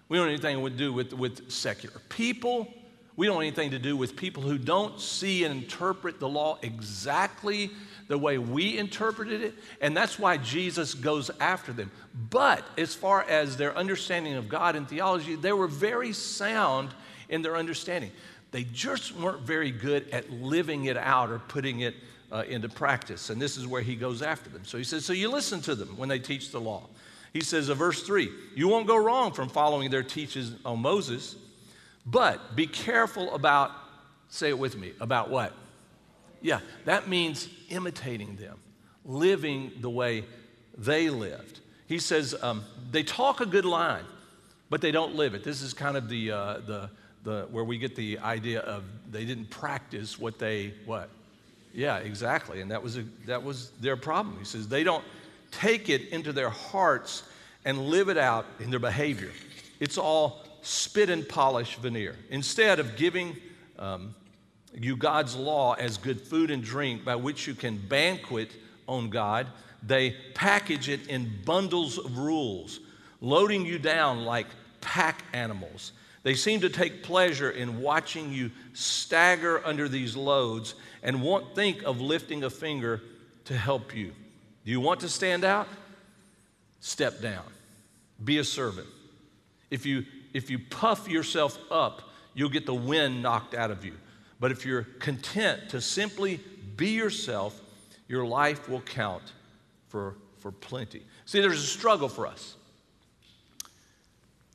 We 0.09 0.17
don't 0.17 0.29
have 0.29 0.43
anything 0.43 0.63
to 0.63 0.69
do 0.69 0.93
with, 0.93 1.13
with 1.13 1.51
secular 1.51 1.99
people. 2.09 2.67
We 3.17 3.25
don't 3.25 3.35
have 3.35 3.41
anything 3.41 3.71
to 3.71 3.79
do 3.79 3.97
with 3.97 4.15
people 4.15 4.43
who 4.43 4.59
don't 4.59 5.01
see 5.01 5.43
and 5.43 5.63
interpret 5.63 6.19
the 6.19 6.29
law 6.29 6.59
exactly 6.61 7.71
the 8.07 8.17
way 8.17 8.37
we 8.37 8.77
interpreted 8.77 9.41
it. 9.41 9.55
And 9.81 9.97
that's 9.97 10.19
why 10.19 10.37
Jesus 10.37 10.93
goes 10.93 11.31
after 11.39 11.73
them. 11.73 11.91
But 12.29 12.63
as 12.77 12.93
far 12.93 13.23
as 13.23 13.57
their 13.57 13.75
understanding 13.75 14.35
of 14.35 14.47
God 14.47 14.75
and 14.75 14.87
theology, 14.87 15.35
they 15.35 15.51
were 15.51 15.67
very 15.67 16.13
sound 16.13 16.93
in 17.27 17.41
their 17.41 17.57
understanding. 17.57 18.11
they 18.51 18.63
just 18.63 19.13
weren't 19.15 19.41
very 19.41 19.71
good 19.71 20.07
at 20.11 20.31
living 20.31 20.85
it 20.85 20.95
out 20.95 21.29
or 21.29 21.39
putting 21.39 21.81
it 21.81 21.95
uh, 22.31 22.43
into 22.47 22.69
practice. 22.69 23.29
And 23.29 23.41
this 23.41 23.57
is 23.57 23.67
where 23.67 23.81
he 23.81 23.95
goes 23.95 24.21
after 24.21 24.49
them. 24.49 24.63
So 24.63 24.77
he 24.77 24.83
says, 24.83 25.03
So 25.05 25.13
you 25.13 25.29
listen 25.29 25.59
to 25.61 25.75
them 25.75 25.97
when 25.97 26.07
they 26.07 26.19
teach 26.19 26.51
the 26.51 26.61
law. 26.61 26.83
He 27.33 27.41
says 27.41 27.69
in 27.69 27.77
verse 27.77 28.03
3 28.03 28.29
You 28.55 28.67
won't 28.67 28.87
go 28.87 28.95
wrong 28.95 29.33
from 29.33 29.49
following 29.49 29.89
their 29.89 30.03
teachings 30.03 30.53
on 30.63 30.81
Moses, 30.81 31.35
but 32.09 32.55
be 32.55 32.65
careful 32.65 33.35
about, 33.35 33.71
say 34.29 34.49
it 34.49 34.57
with 34.57 34.77
me, 34.77 34.93
about 34.99 35.29
what? 35.29 35.53
Yeah, 36.41 36.61
that 36.85 37.09
means 37.09 37.49
imitating 37.69 38.37
them, 38.37 38.57
living 39.05 39.73
the 39.81 39.89
way 39.89 40.23
they 40.77 41.09
lived. 41.09 41.59
He 41.87 41.99
says 41.99 42.33
um, 42.41 42.63
they 42.91 43.03
talk 43.03 43.41
a 43.41 43.45
good 43.45 43.65
line, 43.65 44.05
but 44.69 44.81
they 44.81 44.91
don't 44.91 45.15
live 45.15 45.33
it. 45.33 45.43
This 45.43 45.61
is 45.61 45.73
kind 45.73 45.97
of 45.97 46.07
the, 46.07 46.31
uh, 46.31 46.59
the, 46.65 46.89
the, 47.23 47.47
where 47.51 47.63
we 47.63 47.77
get 47.77 47.95
the 47.95 48.19
idea 48.19 48.61
of 48.61 48.83
they 49.11 49.25
didn't 49.25 49.49
practice 49.49 50.17
what 50.17 50.39
they, 50.39 50.73
what? 50.85 51.09
Yeah, 51.73 51.97
exactly. 51.97 52.61
And 52.61 52.71
that 52.71 52.81
was, 52.81 52.97
a, 52.97 53.03
that 53.25 53.43
was 53.43 53.71
their 53.81 53.97
problem. 53.97 54.37
He 54.39 54.45
says 54.45 54.67
they 54.67 54.83
don't 54.83 55.03
take 55.51 55.89
it 55.89 56.09
into 56.09 56.31
their 56.31 56.49
hearts 56.49 57.23
and 57.65 57.87
live 57.87 58.07
it 58.07 58.17
out 58.17 58.45
in 58.59 58.69
their 58.69 58.79
behavior. 58.79 59.31
It's 59.79 59.97
all 59.97 60.46
spit 60.67 61.09
and 61.09 61.27
polish 61.27 61.75
veneer. 61.75 62.15
Instead 62.29 62.79
of 62.79 62.97
giving 62.97 63.37
um, 63.79 64.13
you 64.73 64.97
God's 64.97 65.35
law 65.35 65.73
as 65.73 65.97
good 65.97 66.19
food 66.19 66.51
and 66.51 66.61
drink 66.61 67.05
by 67.05 67.15
which 67.15 67.47
you 67.47 67.53
can 67.53 67.77
banquet 67.77 68.51
on 68.87 69.09
God, 69.09 69.47
they 69.81 70.15
package 70.33 70.89
it 70.89 71.07
in 71.07 71.31
bundles 71.45 71.97
of 71.97 72.17
rules, 72.17 72.79
loading 73.21 73.65
you 73.65 73.79
down 73.79 74.25
like 74.25 74.47
pack 74.81 75.23
animals. 75.33 75.93
They 76.23 76.33
seem 76.33 76.59
to 76.61 76.69
take 76.69 77.03
pleasure 77.03 77.51
in 77.51 77.81
watching 77.81 78.33
you 78.33 78.51
stagger 78.73 79.65
under 79.65 79.87
these 79.87 80.15
loads 80.17 80.75
and 81.01 81.21
won't 81.21 81.55
think 81.55 81.83
of 81.83 82.01
lifting 82.01 82.43
a 82.43 82.49
finger 82.49 83.01
to 83.45 83.57
help 83.57 83.95
you. 83.95 84.11
Do 84.65 84.71
you 84.71 84.81
want 84.81 84.99
to 84.99 85.09
stand 85.09 85.45
out? 85.45 85.69
Step 86.81 87.21
down. 87.21 87.45
Be 88.21 88.39
a 88.39 88.43
servant. 88.43 88.87
If 89.71 89.85
you, 89.85 90.05
if 90.37 90.51
you 90.51 90.59
puff 90.59 91.09
yourself 91.09 91.57
up, 91.71 92.03
you'll 92.35 92.49
get 92.49 92.65
the 92.67 92.73
wind 92.73 93.23
knocked 93.23 93.55
out 93.55 93.71
of 93.71 93.83
you. 93.83 93.93
But 94.39 94.51
if 94.51 94.65
you're 94.65 94.83
content 94.99 95.69
to 95.69 95.81
simply 95.81 96.39
be 96.75 96.89
yourself, 96.89 97.59
your 98.07 98.25
life 98.25 98.69
will 98.69 98.81
count 98.81 99.33
for, 99.87 100.15
for 100.37 100.51
plenty. 100.51 101.01
See, 101.25 101.41
there's 101.41 101.61
a 101.61 101.65
struggle 101.65 102.07
for 102.07 102.27
us. 102.27 102.55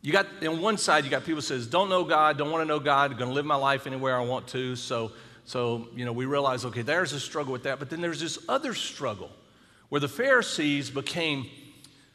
You 0.02 0.12
got 0.12 0.26
on 0.44 0.60
one 0.60 0.78
side, 0.78 1.04
you 1.04 1.10
got 1.10 1.24
people 1.24 1.42
says, 1.42 1.66
"Don't 1.66 1.88
know 1.88 2.02
God, 2.04 2.38
don't 2.38 2.50
want 2.50 2.62
to 2.62 2.66
know 2.66 2.80
God, 2.80 3.16
going 3.18 3.30
to 3.30 3.34
live 3.34 3.44
my 3.44 3.54
life 3.54 3.86
anywhere 3.86 4.16
I 4.16 4.24
want 4.24 4.48
to." 4.48 4.74
So, 4.74 5.12
so 5.44 5.88
you 5.94 6.04
know, 6.04 6.12
we 6.12 6.26
realize, 6.26 6.64
okay, 6.64 6.82
there's 6.82 7.12
a 7.12 7.20
struggle 7.20 7.52
with 7.52 7.62
that. 7.64 7.78
But 7.78 7.88
then 7.88 8.00
there's 8.00 8.20
this 8.20 8.38
other 8.48 8.74
struggle 8.74 9.30
where 9.90 10.00
the 10.00 10.08
Pharisees 10.08 10.90
became 10.90 11.46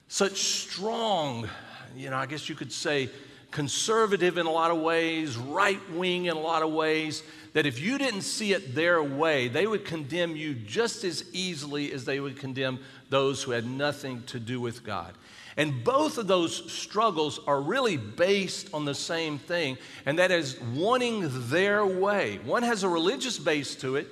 such 0.10 0.38
strong, 0.38 1.48
you 1.96 2.10
know, 2.10 2.18
I 2.18 2.26
guess 2.26 2.50
you 2.50 2.56
could 2.56 2.74
say, 2.74 3.10
conservative 3.58 4.38
in 4.38 4.46
a 4.46 4.52
lot 4.52 4.70
of 4.70 4.78
ways, 4.78 5.36
right 5.36 5.82
wing 5.90 6.26
in 6.26 6.38
a 6.38 6.40
lot 6.40 6.62
of 6.62 6.72
ways, 6.72 7.24
that 7.54 7.66
if 7.66 7.82
you 7.82 7.98
didn't 7.98 8.22
see 8.22 8.54
it 8.54 8.76
their 8.76 9.02
way, 9.02 9.48
they 9.48 9.66
would 9.66 9.84
condemn 9.84 10.36
you 10.36 10.54
just 10.54 11.04
as 11.04 11.26
easily 11.34 11.92
as 11.92 12.06
they 12.06 12.20
would 12.20 12.38
condemn 12.38 12.78
those 13.10 13.42
who 13.42 13.50
had 13.50 13.66
nothing 13.66 14.22
to 14.28 14.40
do 14.40 14.62
with 14.62 14.84
God. 14.84 15.12
And 15.58 15.84
both 15.84 16.20
of 16.20 16.28
those 16.28 16.72
struggles 16.72 17.40
are 17.48 17.60
really 17.60 17.98
based 17.98 18.72
on 18.76 18.86
the 18.86 18.94
same 18.94 19.40
thing, 19.40 19.80
and 20.06 20.20
that 20.20 20.30
is 20.30 20.62
wanting 20.76 21.50
their 21.50 21.84
way. 21.84 22.40
One 22.46 22.62
has 22.62 22.84
a 22.84 22.88
religious 22.88 23.40
base 23.40 23.74
to 23.78 23.96
it, 23.96 24.08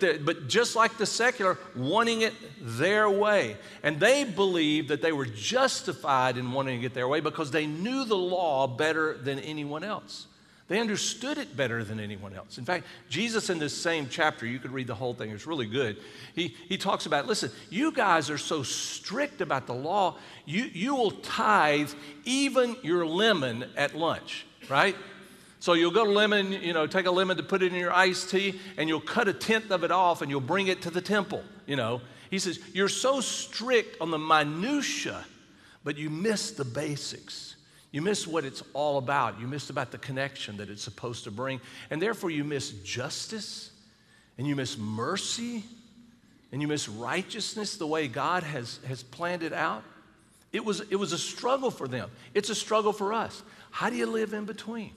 but, 0.00 0.24
but 0.24 0.48
just 0.48 0.74
like 0.74 0.96
the 0.96 1.04
secular, 1.04 1.58
wanting 1.76 2.22
it 2.22 2.32
their 2.62 3.10
way. 3.10 3.58
And 3.82 4.00
they 4.00 4.24
believed 4.24 4.88
that 4.88 5.02
they 5.02 5.12
were 5.12 5.26
justified 5.26 6.38
in 6.38 6.50
wanting 6.50 6.78
to 6.78 6.80
get 6.80 6.94
their 6.94 7.06
way 7.06 7.20
because 7.20 7.50
they 7.50 7.66
knew 7.66 8.06
the 8.06 8.16
law 8.16 8.66
better 8.66 9.18
than 9.18 9.38
anyone 9.38 9.84
else. 9.84 10.28
They 10.68 10.80
understood 10.80 11.36
it 11.36 11.54
better 11.58 11.84
than 11.84 12.00
anyone 12.00 12.32
else. 12.32 12.56
In 12.56 12.64
fact, 12.64 12.86
Jesus, 13.10 13.50
in 13.50 13.58
this 13.58 13.76
same 13.76 14.08
chapter, 14.08 14.46
you 14.46 14.58
could 14.58 14.70
read 14.70 14.86
the 14.86 14.94
whole 14.94 15.12
thing, 15.12 15.30
it's 15.30 15.46
really 15.46 15.66
good. 15.66 15.98
He, 16.34 16.56
he 16.70 16.78
talks 16.78 17.04
about 17.04 17.26
listen, 17.26 17.50
you 17.68 17.92
guys 17.92 18.30
are 18.30 18.38
so 18.38 18.62
strict 18.62 19.42
about 19.42 19.66
the 19.66 19.74
law, 19.74 20.16
you, 20.46 20.70
you 20.72 20.94
will 20.94 21.10
tithe 21.10 21.90
even 22.24 22.76
your 22.82 23.04
lemon 23.04 23.66
at 23.76 23.94
lunch, 23.94 24.46
right? 24.70 24.96
So 25.62 25.74
you'll 25.74 25.92
go 25.92 26.04
to 26.04 26.10
lemon, 26.10 26.50
you 26.50 26.72
know, 26.72 26.88
take 26.88 27.06
a 27.06 27.10
lemon 27.12 27.36
to 27.36 27.44
put 27.44 27.62
it 27.62 27.72
in 27.72 27.78
your 27.78 27.92
iced 27.92 28.30
tea, 28.30 28.58
and 28.76 28.88
you'll 28.88 29.00
cut 29.00 29.28
a 29.28 29.32
tenth 29.32 29.70
of 29.70 29.84
it 29.84 29.92
off 29.92 30.20
and 30.20 30.28
you'll 30.28 30.40
bring 30.40 30.66
it 30.66 30.82
to 30.82 30.90
the 30.90 31.00
temple, 31.00 31.40
you 31.68 31.76
know. 31.76 32.00
He 32.30 32.40
says, 32.40 32.58
You're 32.72 32.88
so 32.88 33.20
strict 33.20 34.00
on 34.00 34.10
the 34.10 34.18
minutia, 34.18 35.24
but 35.84 35.96
you 35.96 36.10
miss 36.10 36.50
the 36.50 36.64
basics. 36.64 37.54
You 37.92 38.02
miss 38.02 38.26
what 38.26 38.44
it's 38.44 38.64
all 38.72 38.98
about. 38.98 39.38
You 39.38 39.46
miss 39.46 39.70
about 39.70 39.92
the 39.92 39.98
connection 39.98 40.56
that 40.56 40.68
it's 40.68 40.82
supposed 40.82 41.22
to 41.24 41.30
bring. 41.30 41.60
And 41.90 42.02
therefore, 42.02 42.30
you 42.30 42.42
miss 42.42 42.72
justice 42.82 43.70
and 44.38 44.48
you 44.48 44.56
miss 44.56 44.76
mercy 44.76 45.62
and 46.50 46.60
you 46.60 46.66
miss 46.66 46.88
righteousness 46.88 47.76
the 47.76 47.86
way 47.86 48.08
God 48.08 48.42
has, 48.42 48.80
has 48.88 49.04
planned 49.04 49.44
it 49.44 49.52
out. 49.52 49.84
It 50.52 50.64
was, 50.64 50.80
it 50.80 50.96
was 50.96 51.12
a 51.12 51.18
struggle 51.18 51.70
for 51.70 51.86
them. 51.86 52.10
It's 52.34 52.50
a 52.50 52.54
struggle 52.56 52.92
for 52.92 53.12
us. 53.12 53.44
How 53.70 53.90
do 53.90 53.94
you 53.96 54.06
live 54.06 54.32
in 54.32 54.44
between? 54.44 54.94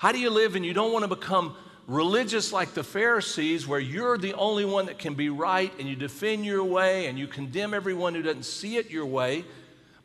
How 0.00 0.12
do 0.12 0.18
you 0.18 0.30
live 0.30 0.56
and 0.56 0.64
you 0.64 0.72
don't 0.72 0.94
want 0.94 1.02
to 1.02 1.14
become 1.14 1.54
religious 1.86 2.54
like 2.54 2.72
the 2.72 2.82
Pharisees, 2.82 3.66
where 3.66 3.78
you're 3.78 4.16
the 4.16 4.32
only 4.32 4.64
one 4.64 4.86
that 4.86 4.98
can 4.98 5.12
be 5.12 5.28
right 5.28 5.70
and 5.78 5.86
you 5.86 5.94
defend 5.94 6.46
your 6.46 6.64
way 6.64 7.08
and 7.08 7.18
you 7.18 7.26
condemn 7.26 7.74
everyone 7.74 8.14
who 8.14 8.22
doesn't 8.22 8.44
see 8.44 8.78
it 8.78 8.88
your 8.88 9.04
way? 9.04 9.44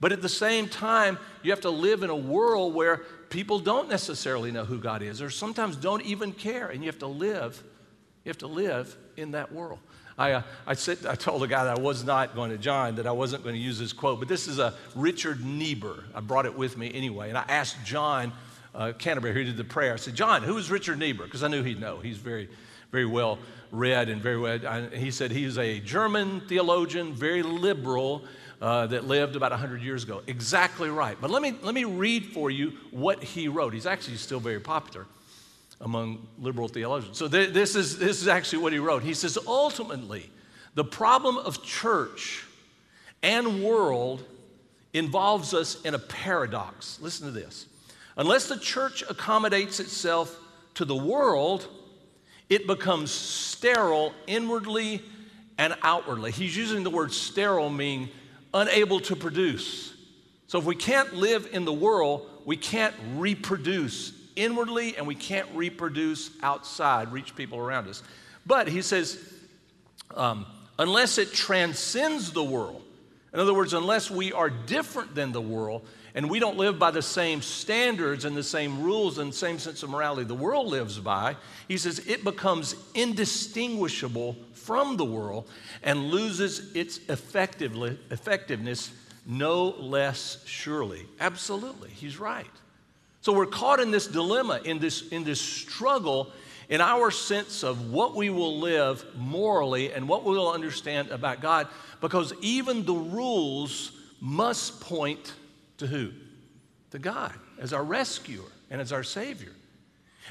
But 0.01 0.11
at 0.11 0.21
the 0.21 0.27
same 0.27 0.67
time, 0.67 1.17
you 1.43 1.51
have 1.51 1.61
to 1.61 1.69
live 1.69 2.03
in 2.03 2.09
a 2.09 2.15
world 2.15 2.75
where 2.75 3.03
people 3.29 3.57
don't 3.57 3.87
necessarily 3.87 4.51
know 4.51 4.65
who 4.65 4.79
God 4.79 5.01
is 5.01 5.21
or 5.21 5.29
sometimes 5.29 5.77
don't 5.77 6.01
even 6.01 6.33
care. 6.33 6.67
And 6.67 6.83
you 6.83 6.89
have 6.89 6.99
to 6.99 7.07
live, 7.07 7.63
you 8.25 8.29
have 8.31 8.39
to 8.39 8.47
live 8.47 8.97
in 9.15 9.31
that 9.31 9.53
world. 9.53 9.79
I, 10.17 10.33
uh, 10.33 10.41
I, 10.67 10.73
said, 10.73 11.05
I 11.07 11.15
told 11.15 11.41
a 11.43 11.47
guy 11.47 11.63
that 11.63 11.77
I 11.77 11.81
was 11.81 12.03
not 12.03 12.35
going 12.35 12.51
to 12.51 12.57
John 12.57 12.95
that 12.95 13.07
I 13.07 13.13
wasn't 13.13 13.43
going 13.43 13.55
to 13.55 13.61
use 13.61 13.79
this 13.79 13.93
quote, 13.93 14.19
but 14.19 14.27
this 14.27 14.49
is 14.49 14.59
a 14.59 14.73
Richard 14.93 15.45
Niebuhr. 15.45 16.03
I 16.13 16.19
brought 16.19 16.45
it 16.45 16.57
with 16.57 16.77
me 16.77 16.91
anyway. 16.93 17.29
And 17.29 17.37
I 17.37 17.45
asked 17.47 17.77
John 17.85 18.33
uh, 18.75 18.93
Canterbury, 18.93 19.33
who 19.33 19.43
did 19.43 19.57
the 19.57 19.63
prayer, 19.63 19.93
I 19.93 19.95
said, 19.95 20.15
John, 20.15 20.43
who 20.43 20.57
is 20.57 20.69
Richard 20.69 20.99
Niebuhr? 20.99 21.25
Because 21.25 21.43
I 21.43 21.47
knew 21.47 21.63
he'd 21.63 21.79
know. 21.79 21.99
He's 21.99 22.17
very, 22.17 22.49
very 22.91 23.05
well 23.05 23.39
read 23.71 24.09
and 24.09 24.21
very 24.21 24.37
well. 24.37 24.59
I, 24.67 24.87
he 24.95 25.11
said 25.11 25.31
he's 25.31 25.57
a 25.57 25.79
German 25.79 26.41
theologian, 26.47 27.13
very 27.13 27.41
liberal, 27.41 28.23
uh, 28.61 28.87
that 28.87 29.05
lived 29.05 29.35
about 29.35 29.51
100 29.51 29.81
years 29.81 30.03
ago. 30.03 30.21
Exactly 30.27 30.89
right. 30.89 31.17
But 31.19 31.29
let 31.29 31.41
me, 31.41 31.53
let 31.61 31.75
me 31.75 31.83
read 31.83 32.25
for 32.25 32.49
you 32.49 32.73
what 32.91 33.23
he 33.23 33.47
wrote. 33.47 33.73
He's 33.73 33.85
actually 33.85 34.17
still 34.17 34.39
very 34.39 34.59
popular 34.59 35.05
among 35.81 36.25
liberal 36.39 36.67
theologians. 36.67 37.17
So 37.17 37.27
th- 37.27 37.51
this, 37.51 37.75
is, 37.75 37.97
this 37.97 38.21
is 38.21 38.27
actually 38.27 38.59
what 38.59 38.73
he 38.73 38.79
wrote. 38.79 39.03
He 39.03 39.13
says, 39.13 39.37
ultimately, 39.45 40.29
the 40.73 40.85
problem 40.85 41.37
of 41.37 41.63
church 41.63 42.45
and 43.21 43.63
world 43.63 44.23
involves 44.93 45.53
us 45.53 45.81
in 45.81 45.93
a 45.93 45.99
paradox. 45.99 46.99
Listen 47.01 47.27
to 47.27 47.31
this. 47.31 47.65
Unless 48.17 48.47
the 48.47 48.57
church 48.57 49.03
accommodates 49.09 49.79
itself 49.79 50.37
to 50.75 50.85
the 50.85 50.95
world, 50.95 51.67
it 52.49 52.67
becomes 52.67 53.11
sterile 53.11 54.13
inwardly 54.27 55.01
and 55.57 55.75
outwardly. 55.81 56.31
He's 56.31 56.55
using 56.55 56.83
the 56.83 56.89
word 56.89 57.11
sterile, 57.11 57.69
meaning 57.69 58.09
unable 58.53 58.99
to 59.01 59.15
produce. 59.15 59.93
So 60.47 60.59
if 60.59 60.65
we 60.65 60.75
can't 60.75 61.13
live 61.13 61.49
in 61.51 61.65
the 61.65 61.73
world, 61.73 62.29
we 62.45 62.55
can't 62.55 62.95
reproduce 63.15 64.13
inwardly 64.35 64.95
and 64.95 65.07
we 65.07 65.15
can't 65.15 65.47
reproduce 65.53 66.29
outside, 66.43 67.11
reach 67.11 67.35
people 67.35 67.57
around 67.57 67.87
us. 67.87 68.03
But 68.45 68.67
he 68.67 68.81
says, 68.81 69.33
um, 70.13 70.45
unless 70.77 71.17
it 71.17 71.33
transcends 71.33 72.31
the 72.31 72.43
world, 72.43 72.84
in 73.35 73.41
other 73.41 73.53
words, 73.53 73.73
unless 73.73 74.09
we 74.09 74.31
are 74.31 74.49
different 74.49 75.13
than 75.13 75.33
the 75.33 75.41
world 75.41 75.85
and 76.13 76.29
we 76.29 76.39
don't 76.39 76.55
live 76.55 76.79
by 76.79 76.89
the 76.89 77.01
same 77.01 77.41
standards 77.41 78.23
and 78.23 78.33
the 78.33 78.41
same 78.41 78.81
rules 78.81 79.17
and 79.17 79.35
same 79.35 79.59
sense 79.59 79.83
of 79.83 79.89
morality 79.89 80.23
the 80.23 80.33
world 80.33 80.67
lives 80.67 80.97
by, 80.99 81.35
he 81.67 81.75
says 81.75 81.99
it 82.07 82.23
becomes 82.23 82.77
indistinguishable 82.93 84.37
from 84.53 84.95
the 84.95 85.03
world 85.03 85.49
and 85.83 86.05
loses 86.05 86.73
its 86.73 87.01
effectiveness 87.09 88.91
no 89.25 89.65
less 89.79 90.41
surely. 90.45 91.05
Absolutely, 91.19 91.89
he's 91.89 92.17
right. 92.17 92.45
So 93.19 93.33
we're 93.33 93.47
caught 93.47 93.81
in 93.81 93.91
this 93.91 94.07
dilemma, 94.07 94.61
in 94.63 94.79
this, 94.79 95.09
in 95.09 95.25
this 95.25 95.41
struggle 95.41 96.31
in 96.69 96.81
our 96.81 97.11
sense 97.11 97.63
of 97.63 97.91
what 97.91 98.15
we 98.15 98.29
will 98.29 98.59
live 98.59 99.05
morally 99.15 99.91
and 99.91 100.07
what 100.07 100.23
we 100.23 100.35
will 100.35 100.51
understand 100.51 101.11
about 101.11 101.41
God, 101.41 101.67
because 102.01 102.33
even 102.41 102.85
the 102.85 102.93
rules 102.93 103.91
must 104.19 104.81
point 104.81 105.33
to 105.77 105.87
who? 105.87 106.11
To 106.91 106.99
God 106.99 107.33
as 107.59 107.73
our 107.73 107.83
rescuer 107.83 108.45
and 108.69 108.81
as 108.81 108.91
our 108.91 109.03
Savior. 109.03 109.51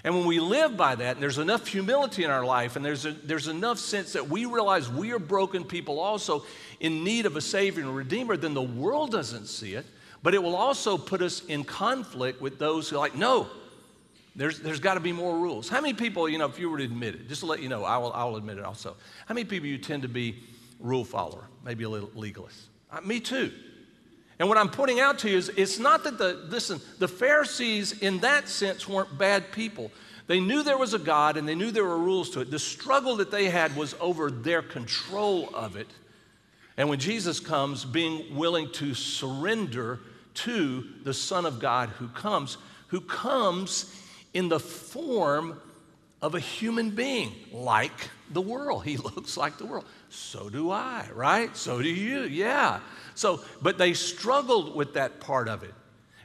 And 0.03 0.15
when 0.15 0.27
we 0.27 0.41
live 0.41 0.77
by 0.77 0.97
that, 0.97 1.17
and 1.17 1.23
there's 1.23 1.39
enough 1.39 1.69
humility 1.69 2.25
in 2.25 2.31
our 2.31 2.45
life, 2.45 2.75
and 2.75 2.85
there's, 2.85 3.07
a, 3.07 3.13
there's 3.13 3.49
enough 3.49 3.79
sense 3.79 4.15
that 4.15 4.29
we 4.29 4.45
realize 4.45 4.91
we 4.91 5.13
are 5.13 5.21
broken 5.21 5.65
people 5.65 6.01
also 6.01 6.45
in 6.81 7.05
need 7.05 7.27
of 7.27 7.37
a 7.37 7.41
Savior 7.41 7.85
and 7.85 7.95
Redeemer, 7.95 8.37
then 8.37 8.55
the 8.55 8.63
world 8.63 9.13
doesn't 9.13 9.47
see 9.47 9.75
it. 9.75 9.87
But 10.23 10.35
it 10.35 10.43
will 10.43 10.57
also 10.57 10.99
put 10.99 11.23
us 11.23 11.45
in 11.45 11.65
conflict 11.65 12.41
with 12.41 12.59
those 12.59 12.89
who 12.89 12.97
are 12.97 12.99
like, 12.99 13.15
no, 13.15 13.47
there's, 14.37 14.59
there's 14.61 14.81
got 14.81 14.95
to 14.95 15.01
be 15.01 15.13
more 15.13 15.37
rules. 15.39 15.69
How 15.69 15.81
many 15.81 15.95
people, 15.95 16.29
you 16.29 16.39
know, 16.39 16.47
if 16.47 16.59
you 16.59 16.69
were 16.69 16.79
to 16.79 16.85
admit 16.85 17.15
it, 17.15 17.29
just 17.29 17.41
to 17.41 17.47
let 17.47 17.63
you 17.63 17.69
know, 17.69 17.85
I 17.85 17.99
will, 17.99 18.13
I 18.13 18.25
will 18.25 18.37
admit 18.37 18.59
it 18.59 18.65
also. 18.65 18.97
How 19.27 19.35
many 19.35 19.45
people 19.45 19.69
you 19.69 19.79
tend 19.79 20.03
to 20.03 20.09
be 20.09 20.37
rule 20.81 21.05
follower, 21.05 21.45
maybe 21.65 21.85
a 21.85 21.89
little 21.89 22.11
legalist? 22.15 22.67
Uh, 22.91 23.01
me 23.03 23.21
too. 23.21 23.53
And 24.41 24.49
what 24.49 24.59
I'm 24.59 24.69
pointing 24.69 24.99
out 24.99 25.21
to 25.21 25.31
you 25.31 25.37
is 25.37 25.51
it's 25.51 25.79
not 25.79 26.03
that 26.05 26.19
the, 26.19 26.35
listen, 26.49 26.81
the 26.99 27.07
Pharisees 27.07 28.01
in 28.03 28.19
that 28.21 28.49
sense 28.49 28.89
weren't 28.89 29.17
bad 29.17 29.53
people. 29.53 29.93
They 30.27 30.41
knew 30.41 30.65
there 30.65 30.79
was 30.79 30.95
a 30.95 30.99
God 30.99 31.37
and 31.37 31.47
they 31.47 31.55
knew 31.55 31.71
there 31.71 31.85
were 31.85 31.99
rules 31.99 32.31
to 32.31 32.41
it. 32.41 32.51
The 32.51 32.59
struggle 32.59 33.17
that 33.17 33.31
they 33.31 33.49
had 33.49 33.77
was 33.77 33.95
over 34.01 34.31
their 34.31 34.63
control 34.63 35.55
of 35.55 35.77
it. 35.77 35.89
And 36.77 36.89
when 36.89 36.99
Jesus 36.99 37.39
comes, 37.39 37.85
being 37.85 38.35
willing 38.35 38.73
to 38.73 38.95
surrender 38.95 40.01
to 40.35 40.85
the 41.05 41.15
Son 41.15 41.47
of 41.47 41.61
God 41.61 41.91
who 41.91 42.09
comes, 42.09 42.57
who 42.89 43.01
comes 43.01 43.95
in 44.35 44.49
the 44.49 44.61
form 44.61 45.61
of 46.21 46.35
a 46.35 46.41
human 46.41 46.91
being, 46.91 47.33
like 47.53 48.11
the 48.31 48.41
world. 48.41 48.85
He 48.87 48.97
looks 48.97 49.37
like 49.37 49.59
the 49.59 49.67
world. 49.67 49.85
So 50.09 50.51
do 50.51 50.71
I, 50.71 51.07
right? 51.15 51.57
So 51.57 51.81
do 51.81 51.89
you, 51.89 52.23
yeah. 52.23 52.81
So, 53.15 53.41
but 53.63 53.79
they 53.79 53.95
struggled 53.95 54.75
with 54.75 54.95
that 54.95 55.21
part 55.21 55.49
of 55.49 55.63
it. 55.63 55.75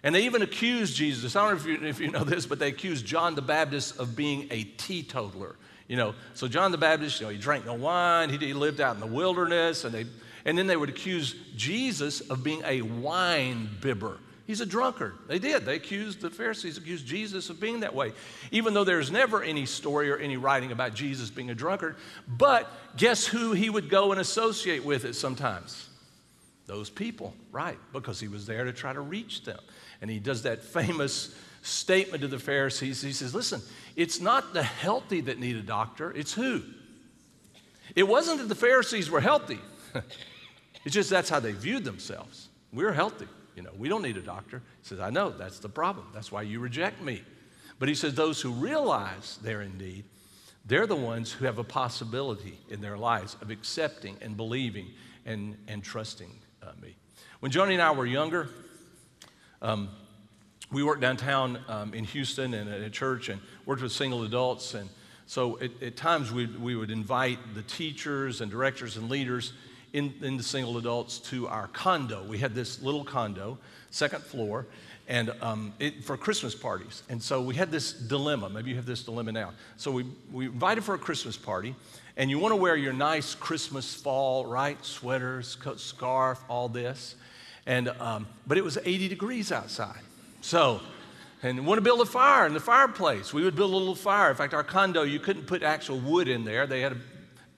And 0.02 0.16
they 0.16 0.24
even 0.24 0.42
accused 0.42 0.96
Jesus. 0.96 1.36
I 1.36 1.42
don't 1.42 1.66
know 1.66 1.72
if 1.72 1.82
you, 1.82 1.88
if 1.88 2.00
you 2.00 2.12
know 2.12 2.24
this, 2.24 2.46
but 2.46 2.60
they 2.60 2.70
accused 2.70 3.06
John 3.06 3.36
the 3.36 3.42
Baptist 3.42 4.00
of 4.00 4.16
being 4.16 4.48
a 4.52 4.64
teetotaler. 4.64 5.56
You 5.90 5.98
know, 5.98 6.16
so 6.34 6.48
John 6.48 6.72
the 6.72 6.78
Baptist, 6.78 7.20
you 7.20 7.26
know, 7.26 7.32
he 7.32 7.38
drank 7.38 7.66
no 7.66 7.74
wine, 7.74 8.30
he, 8.30 8.38
he 8.38 8.54
lived 8.54 8.80
out 8.80 8.96
in 8.96 9.02
the 9.02 9.08
wilderness, 9.08 9.84
and, 9.84 9.94
they, 9.94 10.06
and 10.46 10.58
then 10.58 10.68
they 10.68 10.78
would 10.78 10.90
accuse 10.90 11.36
Jesus 11.58 12.22
of 12.22 12.44
being 12.44 12.62
a 12.64 12.82
wine 12.84 13.70
bibber. 13.82 14.18
He's 14.50 14.62
a 14.62 14.66
drunkard. 14.66 15.14
They 15.28 15.38
did. 15.38 15.64
They 15.64 15.76
accused, 15.76 16.22
the 16.22 16.32
Pharisees 16.32 16.80
accused 16.80 17.06
Jesus 17.06 17.52
of 17.52 17.60
being 17.60 17.82
that 17.82 17.94
way, 17.94 18.14
even 18.50 18.74
though 18.74 18.84
there's 18.84 19.12
never 19.12 19.44
any 19.44 19.68
story 19.68 20.10
or 20.10 20.18
any 20.18 20.38
writing 20.38 20.72
about 20.72 20.96
Jesus 20.96 21.30
being 21.30 21.52
a 21.52 21.56
drunkard. 21.56 21.98
But 22.28 22.68
guess 22.98 23.28
who 23.28 23.52
he 23.52 23.70
would 23.70 23.92
go 23.92 24.12
and 24.12 24.20
associate 24.20 24.84
with 24.84 25.06
it 25.06 25.14
sometimes? 25.14 25.90
those 26.70 26.90
people, 26.90 27.34
right? 27.52 27.78
Because 27.94 28.20
he 28.20 28.28
was 28.28 28.46
there 28.46 28.64
to 28.64 28.72
try 28.72 28.94
to 28.94 29.02
reach 29.02 29.44
them. 29.44 29.60
And 30.02 30.10
he 30.10 30.20
does 30.20 30.44
that 30.44 30.64
famous 30.64 31.36
statement 31.64 32.22
to 32.22 32.28
the 32.28 32.40
Pharisees. 32.40 33.02
He 33.02 33.12
says, 33.12 33.34
Listen, 33.36 33.62
it's 33.96 34.22
not 34.22 34.54
the 34.54 34.64
healthy 34.64 35.22
that 35.22 35.40
need 35.40 35.58
a 35.58 35.62
doctor, 35.62 36.12
it's 36.12 36.34
who? 36.34 36.62
It 37.96 38.08
wasn't 38.08 38.40
that 38.40 38.48
the 38.48 38.56
Pharisees 38.56 39.10
were 39.10 39.20
healthy, 39.20 39.60
it's 40.86 40.94
just 40.94 41.10
that's 41.10 41.30
how 41.30 41.40
they 41.40 41.52
viewed 41.52 41.84
themselves. 41.84 42.50
We're 42.72 42.94
healthy. 42.94 43.28
You 43.60 43.66
know, 43.66 43.72
we 43.78 43.90
don't 43.90 44.04
need 44.04 44.16
a 44.16 44.22
doctor. 44.22 44.62
He 44.82 44.88
says, 44.88 45.02
I 45.02 45.10
know, 45.10 45.32
that's 45.32 45.60
the 45.60 45.68
problem. 45.68 46.08
That's 46.14 46.32
why 46.32 46.44
you 46.44 46.62
reject 46.62 47.02
me. 47.02 47.22
But 47.78 47.90
he 47.90 47.96
says, 47.96 48.16
those 48.16 48.40
who 48.40 48.52
realize 48.52 49.38
they're 49.44 49.64
in 49.64 49.78
need, 49.78 50.06
they're 50.66 50.88
the 50.88 50.96
ones 50.96 51.30
who 51.30 51.44
have 51.44 51.58
a 51.58 51.64
possibility 51.66 52.58
in 52.70 52.80
their 52.80 52.98
lives 52.98 53.36
of 53.42 53.52
accepting 53.52 54.16
and 54.22 54.38
believing 54.38 54.88
and, 55.26 55.58
and 55.68 55.84
trusting 55.84 56.32
uh, 56.64 56.72
me. 56.82 56.96
When 57.42 57.52
Joni 57.52 57.74
and 57.74 57.82
I 57.82 57.92
were 57.92 58.06
younger, 58.06 58.48
um, 59.62 59.90
we 60.72 60.82
worked 60.82 61.02
downtown 61.02 61.60
um, 61.68 61.94
in 61.94 62.06
Houston 62.06 62.54
and 62.54 62.70
at 62.70 62.80
a 62.80 62.90
church 62.90 63.28
and 63.28 63.42
worked 63.66 63.82
with 63.82 63.92
single 63.92 64.24
adults. 64.24 64.74
And 64.74 64.90
so 65.26 65.60
at, 65.60 65.72
at 65.84 65.98
times 65.98 66.32
we, 66.32 66.46
we 66.46 66.78
would 66.78 66.92
invite 66.92 67.40
the 67.56 67.64
teachers 67.64 68.40
and 68.40 68.50
directors 68.50 68.96
and 68.96 69.10
leaders 69.10 69.52
in, 69.94 70.38
the 70.38 70.44
single 70.44 70.78
adults 70.78 71.20
to 71.20 71.48
our 71.48 71.68
condo. 71.68 72.24
We 72.24 72.38
had 72.38 72.56
this 72.56 72.82
little 72.82 73.04
condo, 73.04 73.58
second 73.92 74.24
floor, 74.24 74.66
and 75.08 75.34
um, 75.42 75.74
it, 75.80 76.04
for 76.04 76.16
Christmas 76.18 76.54
parties. 76.54 77.04
And 77.10 77.22
so 77.22 77.42
we 77.42 77.56
had 77.56 77.72
this 77.72 77.94
dilemma. 77.94 78.50
Maybe 78.50 78.70
you 78.70 78.76
have 78.76 78.86
this 78.86 79.04
dilemma 79.04 79.32
now. 79.32 79.54
So 79.78 79.92
we, 79.92 80.06
we 80.32 80.46
invited 80.46 80.84
for 80.84 80.94
a 80.94 81.00
Christmas 81.00 81.36
party, 81.36 81.76
and 82.16 82.30
you 82.30 82.38
want 82.38 82.52
to 82.52 82.56
wear 82.56 82.76
your 82.76 82.94
nice 82.94 83.34
Christmas 83.34 83.94
fall, 83.94 84.46
right? 84.46 84.78
Sweaters, 84.86 85.56
coat, 85.56 85.80
scarf, 85.80 86.44
all 86.48 86.70
this. 86.70 87.16
And, 87.66 87.90
um, 88.00 88.28
but 88.46 88.58
it 88.58 88.64
was 88.64 88.78
80 88.84 89.08
degrees 89.08 89.52
outside. 89.52 90.02
So, 90.42 90.80
and 91.42 91.66
want 91.66 91.78
to 91.78 91.82
build 91.82 92.02
a 92.02 92.06
fire 92.06 92.46
in 92.46 92.54
the 92.54 92.60
fireplace. 92.60 93.34
We 93.34 93.44
would 93.44 93.56
build 93.56 93.72
a 93.72 93.76
little 93.78 93.96
fire. 93.96 94.30
In 94.30 94.36
fact, 94.36 94.54
our 94.54 94.64
condo, 94.64 95.04
you 95.04 95.20
couldn't 95.20 95.48
put 95.48 95.64
actual 95.64 96.00
wood 96.00 96.28
in 96.28 96.44
there. 96.44 96.68
They 96.68 96.82
had 96.82 96.92
a 96.92 96.98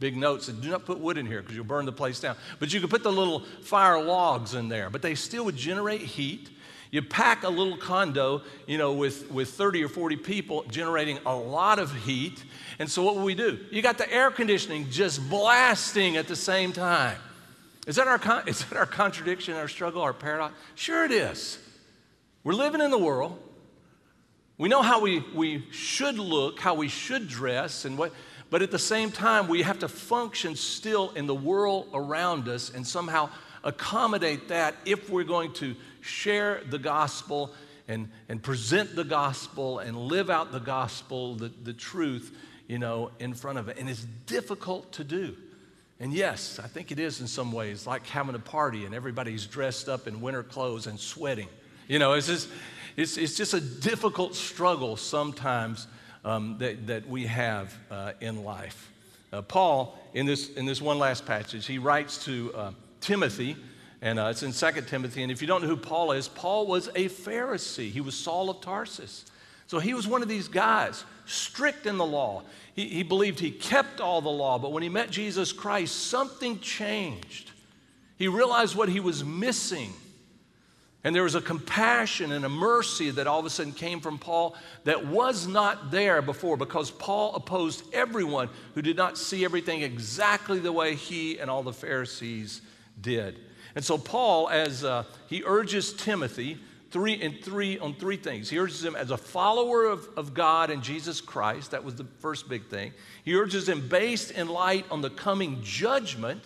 big 0.02 0.18
note 0.18 0.42
said, 0.42 0.60
do 0.62 0.70
not 0.70 0.84
put 0.84 1.00
wood 1.00 1.20
in 1.20 1.28
here 1.28 1.42
because 1.42 1.56
you'll 1.56 1.64
burn 1.64 1.86
the 1.86 1.92
place 1.92 2.20
down. 2.20 2.36
But 2.60 2.74
you 2.74 2.82
could 2.82 2.90
put 2.90 3.04
the 3.04 3.12
little 3.12 3.42
fire 3.62 4.04
logs 4.04 4.56
in 4.56 4.68
there. 4.68 4.90
But 4.90 5.04
they 5.04 5.14
still 5.14 5.46
would 5.46 5.56
generate 5.56 6.02
heat. 6.02 6.50
You 6.90 7.04
pack 7.04 7.44
a 7.44 7.50
little 7.50 7.78
condo, 7.78 8.42
you 8.66 8.80
know, 8.80 8.94
with, 8.94 9.32
with 9.32 9.52
30 9.52 9.84
or 9.84 9.88
40 9.88 10.18
people 10.18 10.64
generating 10.70 11.20
a 11.26 11.36
lot 11.36 11.78
of 11.78 11.96
heat. 12.04 12.44
And 12.80 12.90
so 12.90 13.04
what 13.04 13.16
will 13.16 13.24
we 13.24 13.36
do? 13.36 13.60
You 13.70 13.84
got 13.84 14.00
the 14.00 14.12
air 14.12 14.32
conditioning 14.32 14.90
just 14.90 15.30
blasting 15.30 16.18
at 16.18 16.28
the 16.28 16.36
same 16.36 16.74
time. 16.74 17.18
Is 17.86 17.96
that 17.96 18.08
our, 18.08 18.18
con- 18.18 18.44
is 18.48 18.66
that 18.66 18.78
our 18.78 18.88
contradiction, 18.88 19.54
our 19.54 19.68
struggle, 19.68 20.02
our 20.02 20.14
paradox? 20.14 20.56
Sure 20.74 21.06
it 21.06 21.12
is. 21.12 21.60
We're 22.44 22.54
living 22.54 22.82
in 22.82 22.90
the 22.90 22.98
world. 22.98 23.38
We 24.58 24.68
know 24.68 24.82
how 24.82 25.00
we, 25.00 25.24
we 25.36 25.64
should 25.72 26.18
look, 26.18 26.60
how 26.60 26.74
we 26.74 26.88
should 26.88 27.28
dress, 27.28 27.86
and 27.86 27.98
what, 27.98 28.14
but 28.52 28.62
at 28.62 28.70
the 28.70 28.78
same 28.78 29.12
time, 29.12 29.48
we 29.48 29.64
have 29.64 29.80
to 29.80 29.88
function 29.88 30.56
still 30.58 31.12
in 31.12 31.26
the 31.26 31.34
world 31.34 31.88
around 31.94 32.50
us 32.50 32.70
and 32.70 32.86
somehow 32.86 33.30
accommodate 33.64 34.50
that 34.50 34.76
if 34.86 35.10
we're 35.10 35.24
going 35.24 35.54
to 35.54 35.74
share 36.02 36.62
the 36.70 36.78
gospel 36.78 37.54
and, 37.88 38.10
and 38.28 38.44
present 38.44 38.94
the 38.94 39.06
gospel 39.06 39.80
and 39.80 39.96
live 39.96 40.30
out 40.30 40.52
the 40.52 40.60
gospel, 40.60 41.36
the, 41.36 41.50
the 41.64 41.72
truth, 41.72 42.36
you 42.68 42.78
know, 42.78 43.12
in 43.20 43.34
front 43.34 43.58
of 43.58 43.70
it. 43.70 43.78
And 43.80 43.90
it's 43.90 44.04
difficult 44.26 44.92
to 44.94 45.06
do. 45.06 45.38
And 46.02 46.12
yes, 46.12 46.60
I 46.60 46.68
think 46.68 46.92
it 46.92 47.00
is 47.00 47.22
in 47.22 47.28
some 47.28 47.54
ways 47.54 47.88
like 47.88 48.06
having 48.08 48.36
a 48.36 48.40
party 48.40 48.86
and 48.86 48.94
everybody's 48.94 49.46
dressed 49.46 49.88
up 49.88 50.08
in 50.08 50.20
winter 50.20 50.44
clothes 50.44 50.88
and 50.88 51.00
sweating. 51.00 51.48
You 51.88 52.00
know, 52.00 52.14
it's 52.14 52.28
just, 52.28 52.50
it's, 52.98 53.16
it's 53.16 53.38
just 53.38 53.54
a 53.54 53.62
difficult 53.62 54.36
struggle 54.36 54.98
sometimes 54.98 55.88
um, 56.24 56.58
that, 56.60 56.88
that 56.88 57.08
we 57.08 57.26
have 57.26 57.74
uh, 57.90 58.14
in 58.22 58.44
life. 58.44 58.92
Uh, 59.34 59.42
Paul, 59.42 59.98
in 60.14 60.26
this, 60.26 60.50
in 60.54 60.66
this 60.66 60.82
one 60.82 61.00
last 61.00 61.26
passage, 61.26 61.66
he 61.66 61.78
writes 61.78 62.24
to 62.26 62.54
uh, 62.54 62.72
Timothy, 63.00 63.56
and 64.02 64.20
uh, 64.20 64.26
it's 64.26 64.44
in 64.44 64.52
2 64.52 64.82
Timothy. 64.82 65.24
And 65.24 65.32
if 65.32 65.42
you 65.42 65.48
don't 65.48 65.62
know 65.62 65.68
who 65.68 65.78
Paul 65.78 66.12
is, 66.12 66.28
Paul 66.28 66.68
was 66.68 66.88
a 66.90 67.08
Pharisee. 67.08 67.90
He 67.90 68.02
was 68.02 68.16
Saul 68.16 68.50
of 68.50 68.62
Tarsus. 68.62 69.26
So 69.68 69.80
he 69.80 69.94
was 69.94 70.08
one 70.08 70.22
of 70.22 70.28
these 70.28 70.50
guys, 70.50 71.06
strict 71.26 71.86
in 71.86 71.98
the 71.98 72.06
law. 72.06 72.44
He, 72.74 72.88
he 72.90 73.04
believed 73.04 73.40
he 73.40 73.52
kept 73.52 74.02
all 74.02 74.22
the 74.22 74.30
law, 74.30 74.60
but 74.60 74.74
when 74.74 74.84
he 74.84 74.90
met 74.90 75.10
Jesus 75.10 75.54
Christ, 75.54 75.96
something 76.08 76.60
changed. 76.60 77.52
He 78.18 78.28
realized 78.28 78.76
what 78.76 78.90
he 78.90 79.00
was 79.00 79.24
missing. 79.24 79.94
And 81.04 81.16
there 81.16 81.24
was 81.24 81.34
a 81.34 81.42
compassion 81.42 82.32
and 82.32 82.46
a 82.46 82.50
mercy 82.50 83.10
that 83.12 83.26
all 83.26 83.40
of 83.40 83.46
a 83.46 83.50
sudden 83.50 83.74
came 83.74 84.02
from 84.02 84.20
Paul 84.20 84.56
that 84.84 85.08
was 85.08 85.48
not 85.48 85.90
there 85.90 86.22
before 86.22 86.58
because 86.58 86.92
Paul 86.92 87.34
opposed 87.34 87.84
everyone 87.92 88.50
who 88.76 88.84
did 88.84 88.98
not 88.98 89.18
see 89.18 89.44
everything 89.44 89.82
exactly 89.82 90.60
the 90.60 90.72
way 90.72 90.94
he 90.94 91.40
and 91.40 91.50
all 91.50 91.64
the 91.64 91.74
Pharisees 91.74 92.62
did. 93.02 93.40
And 93.74 93.84
so 93.84 93.98
Paul, 93.98 94.50
as 94.50 94.84
uh, 94.84 95.06
he 95.28 95.42
urges 95.44 95.94
Timothy 95.94 96.60
three 96.92 97.14
in 97.14 97.34
three 97.42 97.80
on 97.80 97.96
three 97.96 98.18
things. 98.18 98.50
He 98.50 98.60
urges 98.60 98.84
him 98.84 98.96
as 98.96 99.12
a 99.12 99.18
follower 99.18 99.86
of, 99.86 100.08
of 100.18 100.34
God 100.34 100.70
and 100.70 100.84
Jesus 100.84 101.22
Christ. 101.22 101.72
That 101.72 101.84
was 101.84 101.96
the 101.96 102.06
first 102.20 102.50
big 102.50 102.68
thing. 102.68 102.92
He 103.24 103.34
urges 103.34 103.68
him 103.68 103.88
based 103.88 104.32
in 104.32 104.50
light 104.50 104.86
on 104.92 105.02
the 105.02 105.10
coming 105.10 105.62
judgment, 105.64 106.44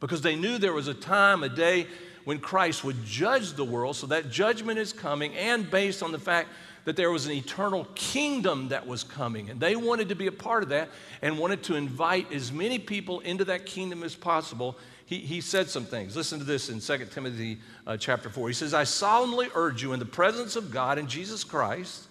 because 0.00 0.22
they 0.22 0.36
knew 0.36 0.58
there 0.58 0.72
was 0.72 0.86
a 0.86 0.94
time, 0.94 1.42
a 1.42 1.48
day 1.48 1.88
when 2.28 2.38
Christ 2.38 2.84
would 2.84 3.06
judge 3.06 3.54
the 3.54 3.64
world. 3.64 3.96
So 3.96 4.08
that 4.08 4.30
judgment 4.30 4.78
is 4.78 4.92
coming, 4.92 5.34
and 5.34 5.70
based 5.70 6.02
on 6.02 6.12
the 6.12 6.18
fact 6.18 6.50
that 6.84 6.94
there 6.94 7.10
was 7.10 7.24
an 7.24 7.32
eternal 7.32 7.86
kingdom 7.94 8.68
that 8.68 8.86
was 8.86 9.02
coming. 9.02 9.48
And 9.48 9.58
they 9.58 9.76
wanted 9.76 10.10
to 10.10 10.14
be 10.14 10.26
a 10.26 10.32
part 10.32 10.62
of 10.62 10.68
that 10.68 10.90
and 11.22 11.38
wanted 11.38 11.62
to 11.62 11.74
invite 11.74 12.30
as 12.30 12.52
many 12.52 12.78
people 12.78 13.20
into 13.20 13.46
that 13.46 13.64
kingdom 13.64 14.02
as 14.02 14.14
possible. 14.14 14.76
He, 15.06 15.20
he 15.20 15.40
said 15.40 15.70
some 15.70 15.86
things. 15.86 16.16
Listen 16.16 16.38
to 16.38 16.44
this 16.44 16.68
in 16.68 16.80
2 16.80 17.06
Timothy 17.06 17.60
uh, 17.86 17.96
chapter 17.96 18.28
4. 18.28 18.48
He 18.48 18.52
says, 18.52 18.74
I 18.74 18.84
solemnly 18.84 19.48
urge 19.54 19.82
you 19.82 19.94
in 19.94 19.98
the 19.98 20.04
presence 20.04 20.54
of 20.54 20.70
God 20.70 20.98
and 20.98 21.08
Jesus 21.08 21.44
Christ, 21.44 22.08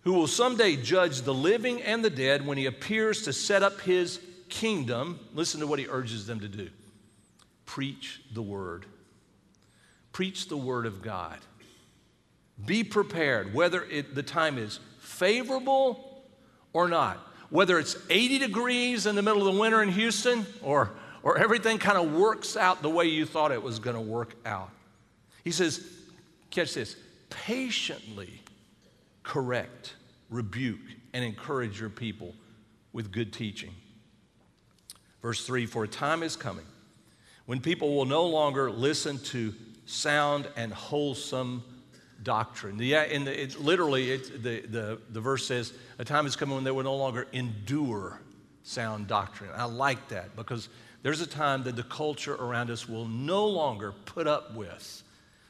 who 0.00 0.14
will 0.14 0.28
someday 0.28 0.76
judge 0.76 1.20
the 1.20 1.34
living 1.34 1.82
and 1.82 2.02
the 2.02 2.08
dead 2.08 2.46
when 2.46 2.56
he 2.56 2.64
appears 2.64 3.20
to 3.24 3.34
set 3.34 3.62
up 3.62 3.82
his 3.82 4.18
kingdom. 4.48 5.20
Listen 5.34 5.60
to 5.60 5.66
what 5.66 5.78
he 5.78 5.86
urges 5.90 6.26
them 6.26 6.40
to 6.40 6.48
do 6.48 6.70
preach 7.66 8.22
the 8.32 8.42
word. 8.42 8.86
Preach 10.20 10.48
the 10.48 10.56
word 10.58 10.84
of 10.84 11.00
God. 11.00 11.38
Be 12.66 12.84
prepared, 12.84 13.54
whether 13.54 13.84
it, 13.84 14.14
the 14.14 14.22
time 14.22 14.58
is 14.58 14.78
favorable 14.98 16.22
or 16.74 16.88
not. 16.88 17.16
Whether 17.48 17.78
it's 17.78 17.96
80 18.10 18.40
degrees 18.40 19.06
in 19.06 19.14
the 19.14 19.22
middle 19.22 19.48
of 19.48 19.54
the 19.54 19.58
winter 19.58 19.82
in 19.82 19.88
Houston 19.88 20.44
or, 20.60 20.90
or 21.22 21.38
everything 21.38 21.78
kind 21.78 21.96
of 21.96 22.12
works 22.12 22.54
out 22.54 22.82
the 22.82 22.90
way 22.90 23.06
you 23.06 23.24
thought 23.24 23.50
it 23.50 23.62
was 23.62 23.78
going 23.78 23.96
to 23.96 24.02
work 24.02 24.34
out. 24.44 24.68
He 25.42 25.52
says, 25.52 25.82
catch 26.50 26.74
this, 26.74 26.96
patiently 27.30 28.42
correct, 29.22 29.94
rebuke, 30.28 30.80
and 31.14 31.24
encourage 31.24 31.80
your 31.80 31.88
people 31.88 32.34
with 32.92 33.10
good 33.10 33.32
teaching. 33.32 33.72
Verse 35.22 35.46
3 35.46 35.64
For 35.64 35.84
a 35.84 35.88
time 35.88 36.22
is 36.22 36.36
coming 36.36 36.66
when 37.46 37.58
people 37.58 37.96
will 37.96 38.04
no 38.04 38.26
longer 38.26 38.70
listen 38.70 39.18
to 39.18 39.54
sound 39.90 40.48
and 40.56 40.72
wholesome 40.72 41.62
doctrine. 42.22 42.76
The, 42.76 42.94
in 43.12 43.24
the, 43.24 43.42
it, 43.42 43.60
literally, 43.60 44.12
it, 44.12 44.42
the, 44.42 44.60
the, 44.60 45.00
the 45.10 45.20
verse 45.20 45.46
says, 45.46 45.72
A 45.98 46.04
time 46.04 46.26
is 46.26 46.36
coming 46.36 46.54
when 46.54 46.64
they 46.64 46.70
will 46.70 46.84
no 46.84 46.96
longer 46.96 47.26
endure 47.32 48.20
sound 48.62 49.08
doctrine. 49.08 49.50
I 49.54 49.64
like 49.64 50.08
that 50.08 50.36
because 50.36 50.68
there's 51.02 51.20
a 51.20 51.26
time 51.26 51.64
that 51.64 51.76
the 51.76 51.82
culture 51.82 52.34
around 52.34 52.70
us 52.70 52.88
will 52.88 53.06
no 53.06 53.46
longer 53.46 53.92
put 54.04 54.26
up 54.26 54.54
with 54.54 55.02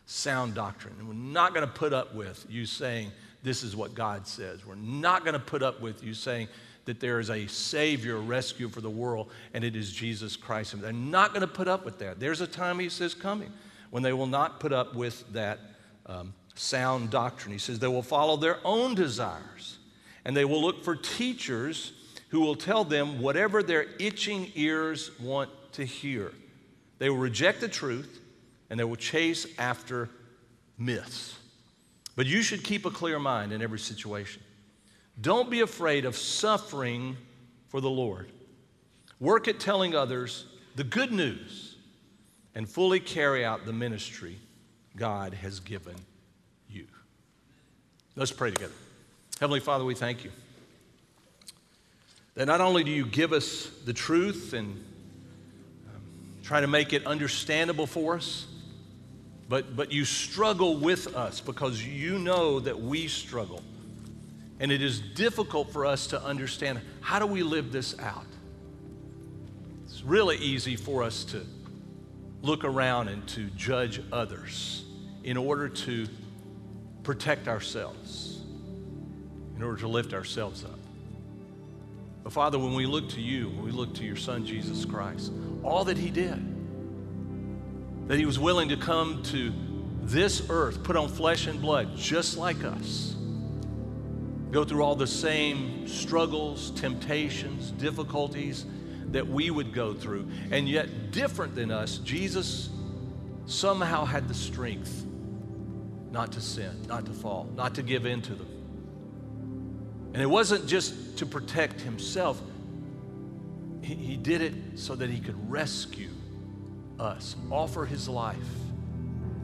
sound 0.06 0.54
doctrine. 0.54 0.94
And 0.98 1.08
we're 1.08 1.14
not 1.14 1.54
going 1.54 1.66
to 1.66 1.72
put 1.72 1.92
up 1.92 2.14
with 2.14 2.46
you 2.48 2.66
saying, 2.66 3.10
This 3.42 3.62
is 3.62 3.76
what 3.76 3.94
God 3.94 4.26
says. 4.26 4.64
We're 4.64 4.74
not 4.76 5.24
going 5.24 5.34
to 5.34 5.40
put 5.40 5.62
up 5.62 5.80
with 5.80 6.02
you 6.02 6.14
saying, 6.14 6.48
that 6.86 6.98
there 6.98 7.20
is 7.20 7.30
a 7.30 7.46
Savior, 7.46 8.16
rescue 8.16 8.68
for 8.68 8.80
the 8.80 8.90
world, 8.90 9.30
and 9.52 9.62
it 9.62 9.76
is 9.76 9.92
Jesus 9.92 10.34
Christ. 10.34 10.80
They're 10.80 10.92
not 10.92 11.28
going 11.28 11.42
to 11.42 11.46
put 11.46 11.68
up 11.68 11.84
with 11.84 11.98
that. 11.98 12.18
There's 12.18 12.40
a 12.40 12.46
time, 12.46 12.78
he 12.78 12.88
says, 12.88 13.14
coming 13.14 13.52
when 13.90 14.02
they 14.02 14.12
will 14.12 14.26
not 14.26 14.60
put 14.60 14.72
up 14.72 14.94
with 14.94 15.24
that 15.32 15.58
um, 16.06 16.32
sound 16.54 17.10
doctrine. 17.10 17.52
He 17.52 17.58
says 17.58 17.78
they 17.78 17.88
will 17.88 18.02
follow 18.02 18.36
their 18.36 18.58
own 18.64 18.94
desires, 18.94 19.78
and 20.24 20.36
they 20.36 20.44
will 20.44 20.62
look 20.62 20.84
for 20.84 20.96
teachers 20.96 21.92
who 22.28 22.40
will 22.40 22.54
tell 22.54 22.84
them 22.84 23.20
whatever 23.20 23.62
their 23.62 23.86
itching 23.98 24.52
ears 24.54 25.10
want 25.20 25.50
to 25.72 25.84
hear. 25.84 26.32
They 26.98 27.10
will 27.10 27.16
reject 27.16 27.60
the 27.60 27.68
truth, 27.68 28.20
and 28.68 28.78
they 28.78 28.84
will 28.84 28.96
chase 28.96 29.46
after 29.58 30.08
myths. 30.78 31.36
But 32.14 32.26
you 32.26 32.42
should 32.42 32.62
keep 32.62 32.86
a 32.86 32.90
clear 32.90 33.18
mind 33.18 33.52
in 33.52 33.62
every 33.62 33.78
situation. 33.78 34.42
Don't 35.20 35.50
be 35.50 35.60
afraid 35.60 36.04
of 36.04 36.16
suffering 36.16 37.16
for 37.68 37.80
the 37.80 37.90
Lord. 37.90 38.30
Work 39.18 39.48
at 39.48 39.60
telling 39.60 39.94
others 39.94 40.46
the 40.76 40.84
good 40.84 41.12
news 41.12 41.69
and 42.54 42.68
fully 42.68 43.00
carry 43.00 43.44
out 43.44 43.64
the 43.64 43.72
ministry 43.72 44.38
God 44.96 45.34
has 45.34 45.60
given 45.60 45.94
you. 46.68 46.86
Let's 48.16 48.32
pray 48.32 48.50
together. 48.50 48.72
Heavenly 49.38 49.60
Father, 49.60 49.84
we 49.84 49.94
thank 49.94 50.24
you 50.24 50.30
that 52.34 52.46
not 52.46 52.60
only 52.60 52.84
do 52.84 52.90
you 52.90 53.06
give 53.06 53.32
us 53.32 53.70
the 53.84 53.92
truth 53.92 54.52
and 54.52 54.72
um, 55.86 56.02
try 56.42 56.60
to 56.60 56.66
make 56.66 56.92
it 56.92 57.06
understandable 57.06 57.86
for 57.86 58.16
us, 58.16 58.46
but, 59.48 59.76
but 59.76 59.92
you 59.92 60.04
struggle 60.04 60.76
with 60.76 61.14
us 61.16 61.40
because 61.40 61.84
you 61.84 62.18
know 62.18 62.60
that 62.60 62.80
we 62.80 63.08
struggle. 63.08 63.62
And 64.60 64.70
it 64.70 64.82
is 64.82 65.00
difficult 65.00 65.72
for 65.72 65.86
us 65.86 66.06
to 66.08 66.22
understand 66.22 66.80
how 67.00 67.18
do 67.18 67.26
we 67.26 67.42
live 67.42 67.72
this 67.72 67.98
out? 67.98 68.26
It's 69.86 70.02
really 70.02 70.36
easy 70.36 70.76
for 70.76 71.02
us 71.02 71.24
to 71.24 71.44
look 72.42 72.64
around 72.64 73.08
and 73.08 73.26
to 73.28 73.44
judge 73.50 74.00
others 74.12 74.84
in 75.24 75.36
order 75.36 75.68
to 75.68 76.06
protect 77.02 77.48
ourselves, 77.48 78.40
in 79.56 79.62
order 79.62 79.78
to 79.78 79.88
lift 79.88 80.14
ourselves 80.14 80.64
up. 80.64 80.78
But 82.22 82.32
Father, 82.32 82.58
when 82.58 82.74
we 82.74 82.86
look 82.86 83.08
to 83.10 83.20
you, 83.20 83.48
when 83.48 83.64
we 83.64 83.70
look 83.70 83.94
to 83.94 84.04
your 84.04 84.16
Son, 84.16 84.44
Jesus 84.44 84.84
Christ, 84.84 85.32
all 85.62 85.84
that 85.84 85.96
He 85.96 86.10
did, 86.10 86.38
that 88.08 88.18
He 88.18 88.26
was 88.26 88.38
willing 88.38 88.68
to 88.70 88.76
come 88.76 89.22
to 89.24 89.52
this 90.02 90.48
earth, 90.50 90.82
put 90.82 90.96
on 90.96 91.08
flesh 91.08 91.46
and 91.46 91.60
blood, 91.60 91.96
just 91.96 92.36
like 92.36 92.64
us 92.64 93.16
go 94.50 94.64
through 94.64 94.82
all 94.82 94.96
the 94.96 95.06
same 95.06 95.86
struggles, 95.86 96.72
temptations, 96.72 97.70
difficulties 97.72 98.66
that 99.12 99.26
we 99.26 99.50
would 99.50 99.72
go 99.72 99.94
through. 99.94 100.28
And 100.50 100.68
yet, 100.68 101.10
different 101.10 101.54
than 101.54 101.70
us, 101.70 101.98
Jesus 101.98 102.70
somehow 103.46 104.04
had 104.04 104.28
the 104.28 104.34
strength 104.34 105.04
not 106.10 106.32
to 106.32 106.40
sin, 106.40 106.86
not 106.88 107.06
to 107.06 107.12
fall, 107.12 107.48
not 107.56 107.74
to 107.76 107.82
give 107.82 108.06
in 108.06 108.22
to 108.22 108.34
them. 108.34 108.48
And 110.12 110.22
it 110.22 110.26
wasn't 110.26 110.66
just 110.66 111.18
to 111.18 111.26
protect 111.26 111.80
himself, 111.80 112.40
he, 113.82 113.94
he 113.94 114.16
did 114.16 114.42
it 114.42 114.54
so 114.74 114.94
that 114.96 115.08
he 115.08 115.20
could 115.20 115.50
rescue 115.50 116.10
us, 116.98 117.36
offer 117.50 117.84
his 117.84 118.08
life 118.08 118.36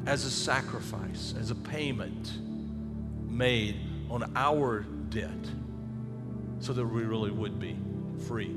as 0.07 0.25
a 0.25 0.31
sacrifice, 0.31 1.35
as 1.39 1.51
a 1.51 1.55
payment 1.55 2.33
made 3.29 3.77
on 4.11 4.31
our 4.37 4.81
debt 5.09 5.31
so 6.61 6.73
that 6.73 6.85
we 6.85 7.03
really 7.03 7.31
would 7.31 7.59
be 7.59 7.77
free 8.27 8.55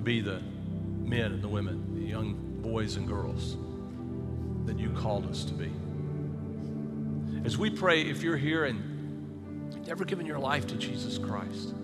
to 0.00 0.04
be 0.04 0.22
the 0.22 0.40
men 1.04 1.30
and 1.30 1.42
the 1.42 1.48
women, 1.48 1.94
the 1.94 2.00
young 2.00 2.32
boys 2.62 2.96
and 2.96 3.06
girls 3.06 3.58
that 4.64 4.78
you 4.78 4.88
called 4.92 5.28
us 5.28 5.44
to 5.44 5.52
be. 5.52 5.70
As 7.44 7.58
we 7.58 7.68
pray, 7.68 8.00
if 8.00 8.22
you're 8.22 8.38
here 8.38 8.64
and 8.64 9.86
never 9.86 10.06
given 10.06 10.24
your 10.24 10.38
life 10.38 10.66
to 10.68 10.76
Jesus 10.76 11.18
Christ, 11.18 11.74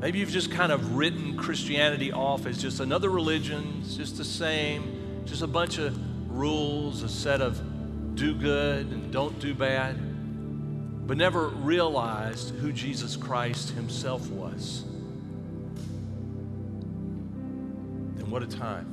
maybe 0.00 0.18
you've 0.18 0.28
just 0.28 0.50
kind 0.50 0.70
of 0.70 0.94
written 0.94 1.34
Christianity 1.38 2.12
off 2.12 2.44
as 2.44 2.60
just 2.60 2.80
another 2.80 3.08
religion, 3.08 3.80
it's 3.80 3.96
just 3.96 4.18
the 4.18 4.24
same, 4.24 5.24
just 5.24 5.40
a 5.40 5.46
bunch 5.46 5.78
of 5.78 5.98
rules, 6.30 7.02
a 7.02 7.08
set 7.08 7.40
of 7.40 7.58
do 8.16 8.34
good 8.34 8.84
and 8.88 9.10
don't 9.10 9.38
do 9.38 9.54
bad 9.54 9.96
but 11.06 11.16
never 11.16 11.48
realized 11.48 12.50
who 12.56 12.70
Jesus 12.70 13.16
Christ 13.16 13.70
himself 13.70 14.28
was. 14.28 14.84
What 18.32 18.42
a 18.42 18.46
time 18.46 18.86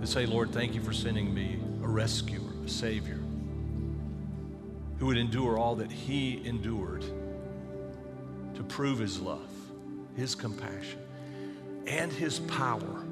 to 0.00 0.06
say, 0.06 0.26
Lord, 0.26 0.50
thank 0.50 0.74
you 0.74 0.80
for 0.80 0.92
sending 0.92 1.32
me 1.32 1.60
a 1.84 1.86
rescuer, 1.86 2.40
a 2.66 2.68
savior, 2.68 3.20
who 4.98 5.06
would 5.06 5.16
endure 5.16 5.56
all 5.56 5.76
that 5.76 5.92
he 5.92 6.44
endured 6.44 7.04
to 8.54 8.64
prove 8.64 8.98
his 8.98 9.20
love, 9.20 9.48
his 10.16 10.34
compassion, 10.34 10.98
and 11.86 12.10
his 12.12 12.40
power 12.40 13.04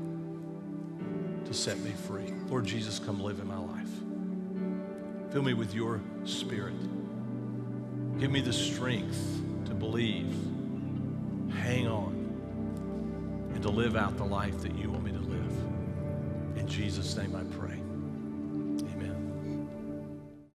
to 1.44 1.54
set 1.54 1.78
me 1.78 1.92
free. 1.92 2.34
Lord 2.48 2.66
Jesus, 2.66 2.98
come 2.98 3.22
live 3.22 3.38
in 3.38 3.46
my 3.46 3.56
life. 3.56 5.32
Fill 5.32 5.42
me 5.42 5.54
with 5.54 5.76
your 5.76 6.00
spirit. 6.24 6.74
Give 8.18 8.32
me 8.32 8.40
the 8.40 8.52
strength 8.52 9.44
to 9.66 9.74
believe, 9.74 10.34
hang 11.62 11.86
on, 11.86 12.15
and 13.56 13.62
to 13.62 13.70
live 13.70 13.96
out 13.96 14.14
the 14.18 14.24
life 14.24 14.60
that 14.60 14.74
you 14.74 14.90
want 14.90 15.02
me 15.02 15.12
to 15.12 15.18
live. 15.18 16.58
In 16.58 16.68
Jesus' 16.68 17.16
name 17.16 17.34
I 17.34 17.42
pray. 17.56 17.85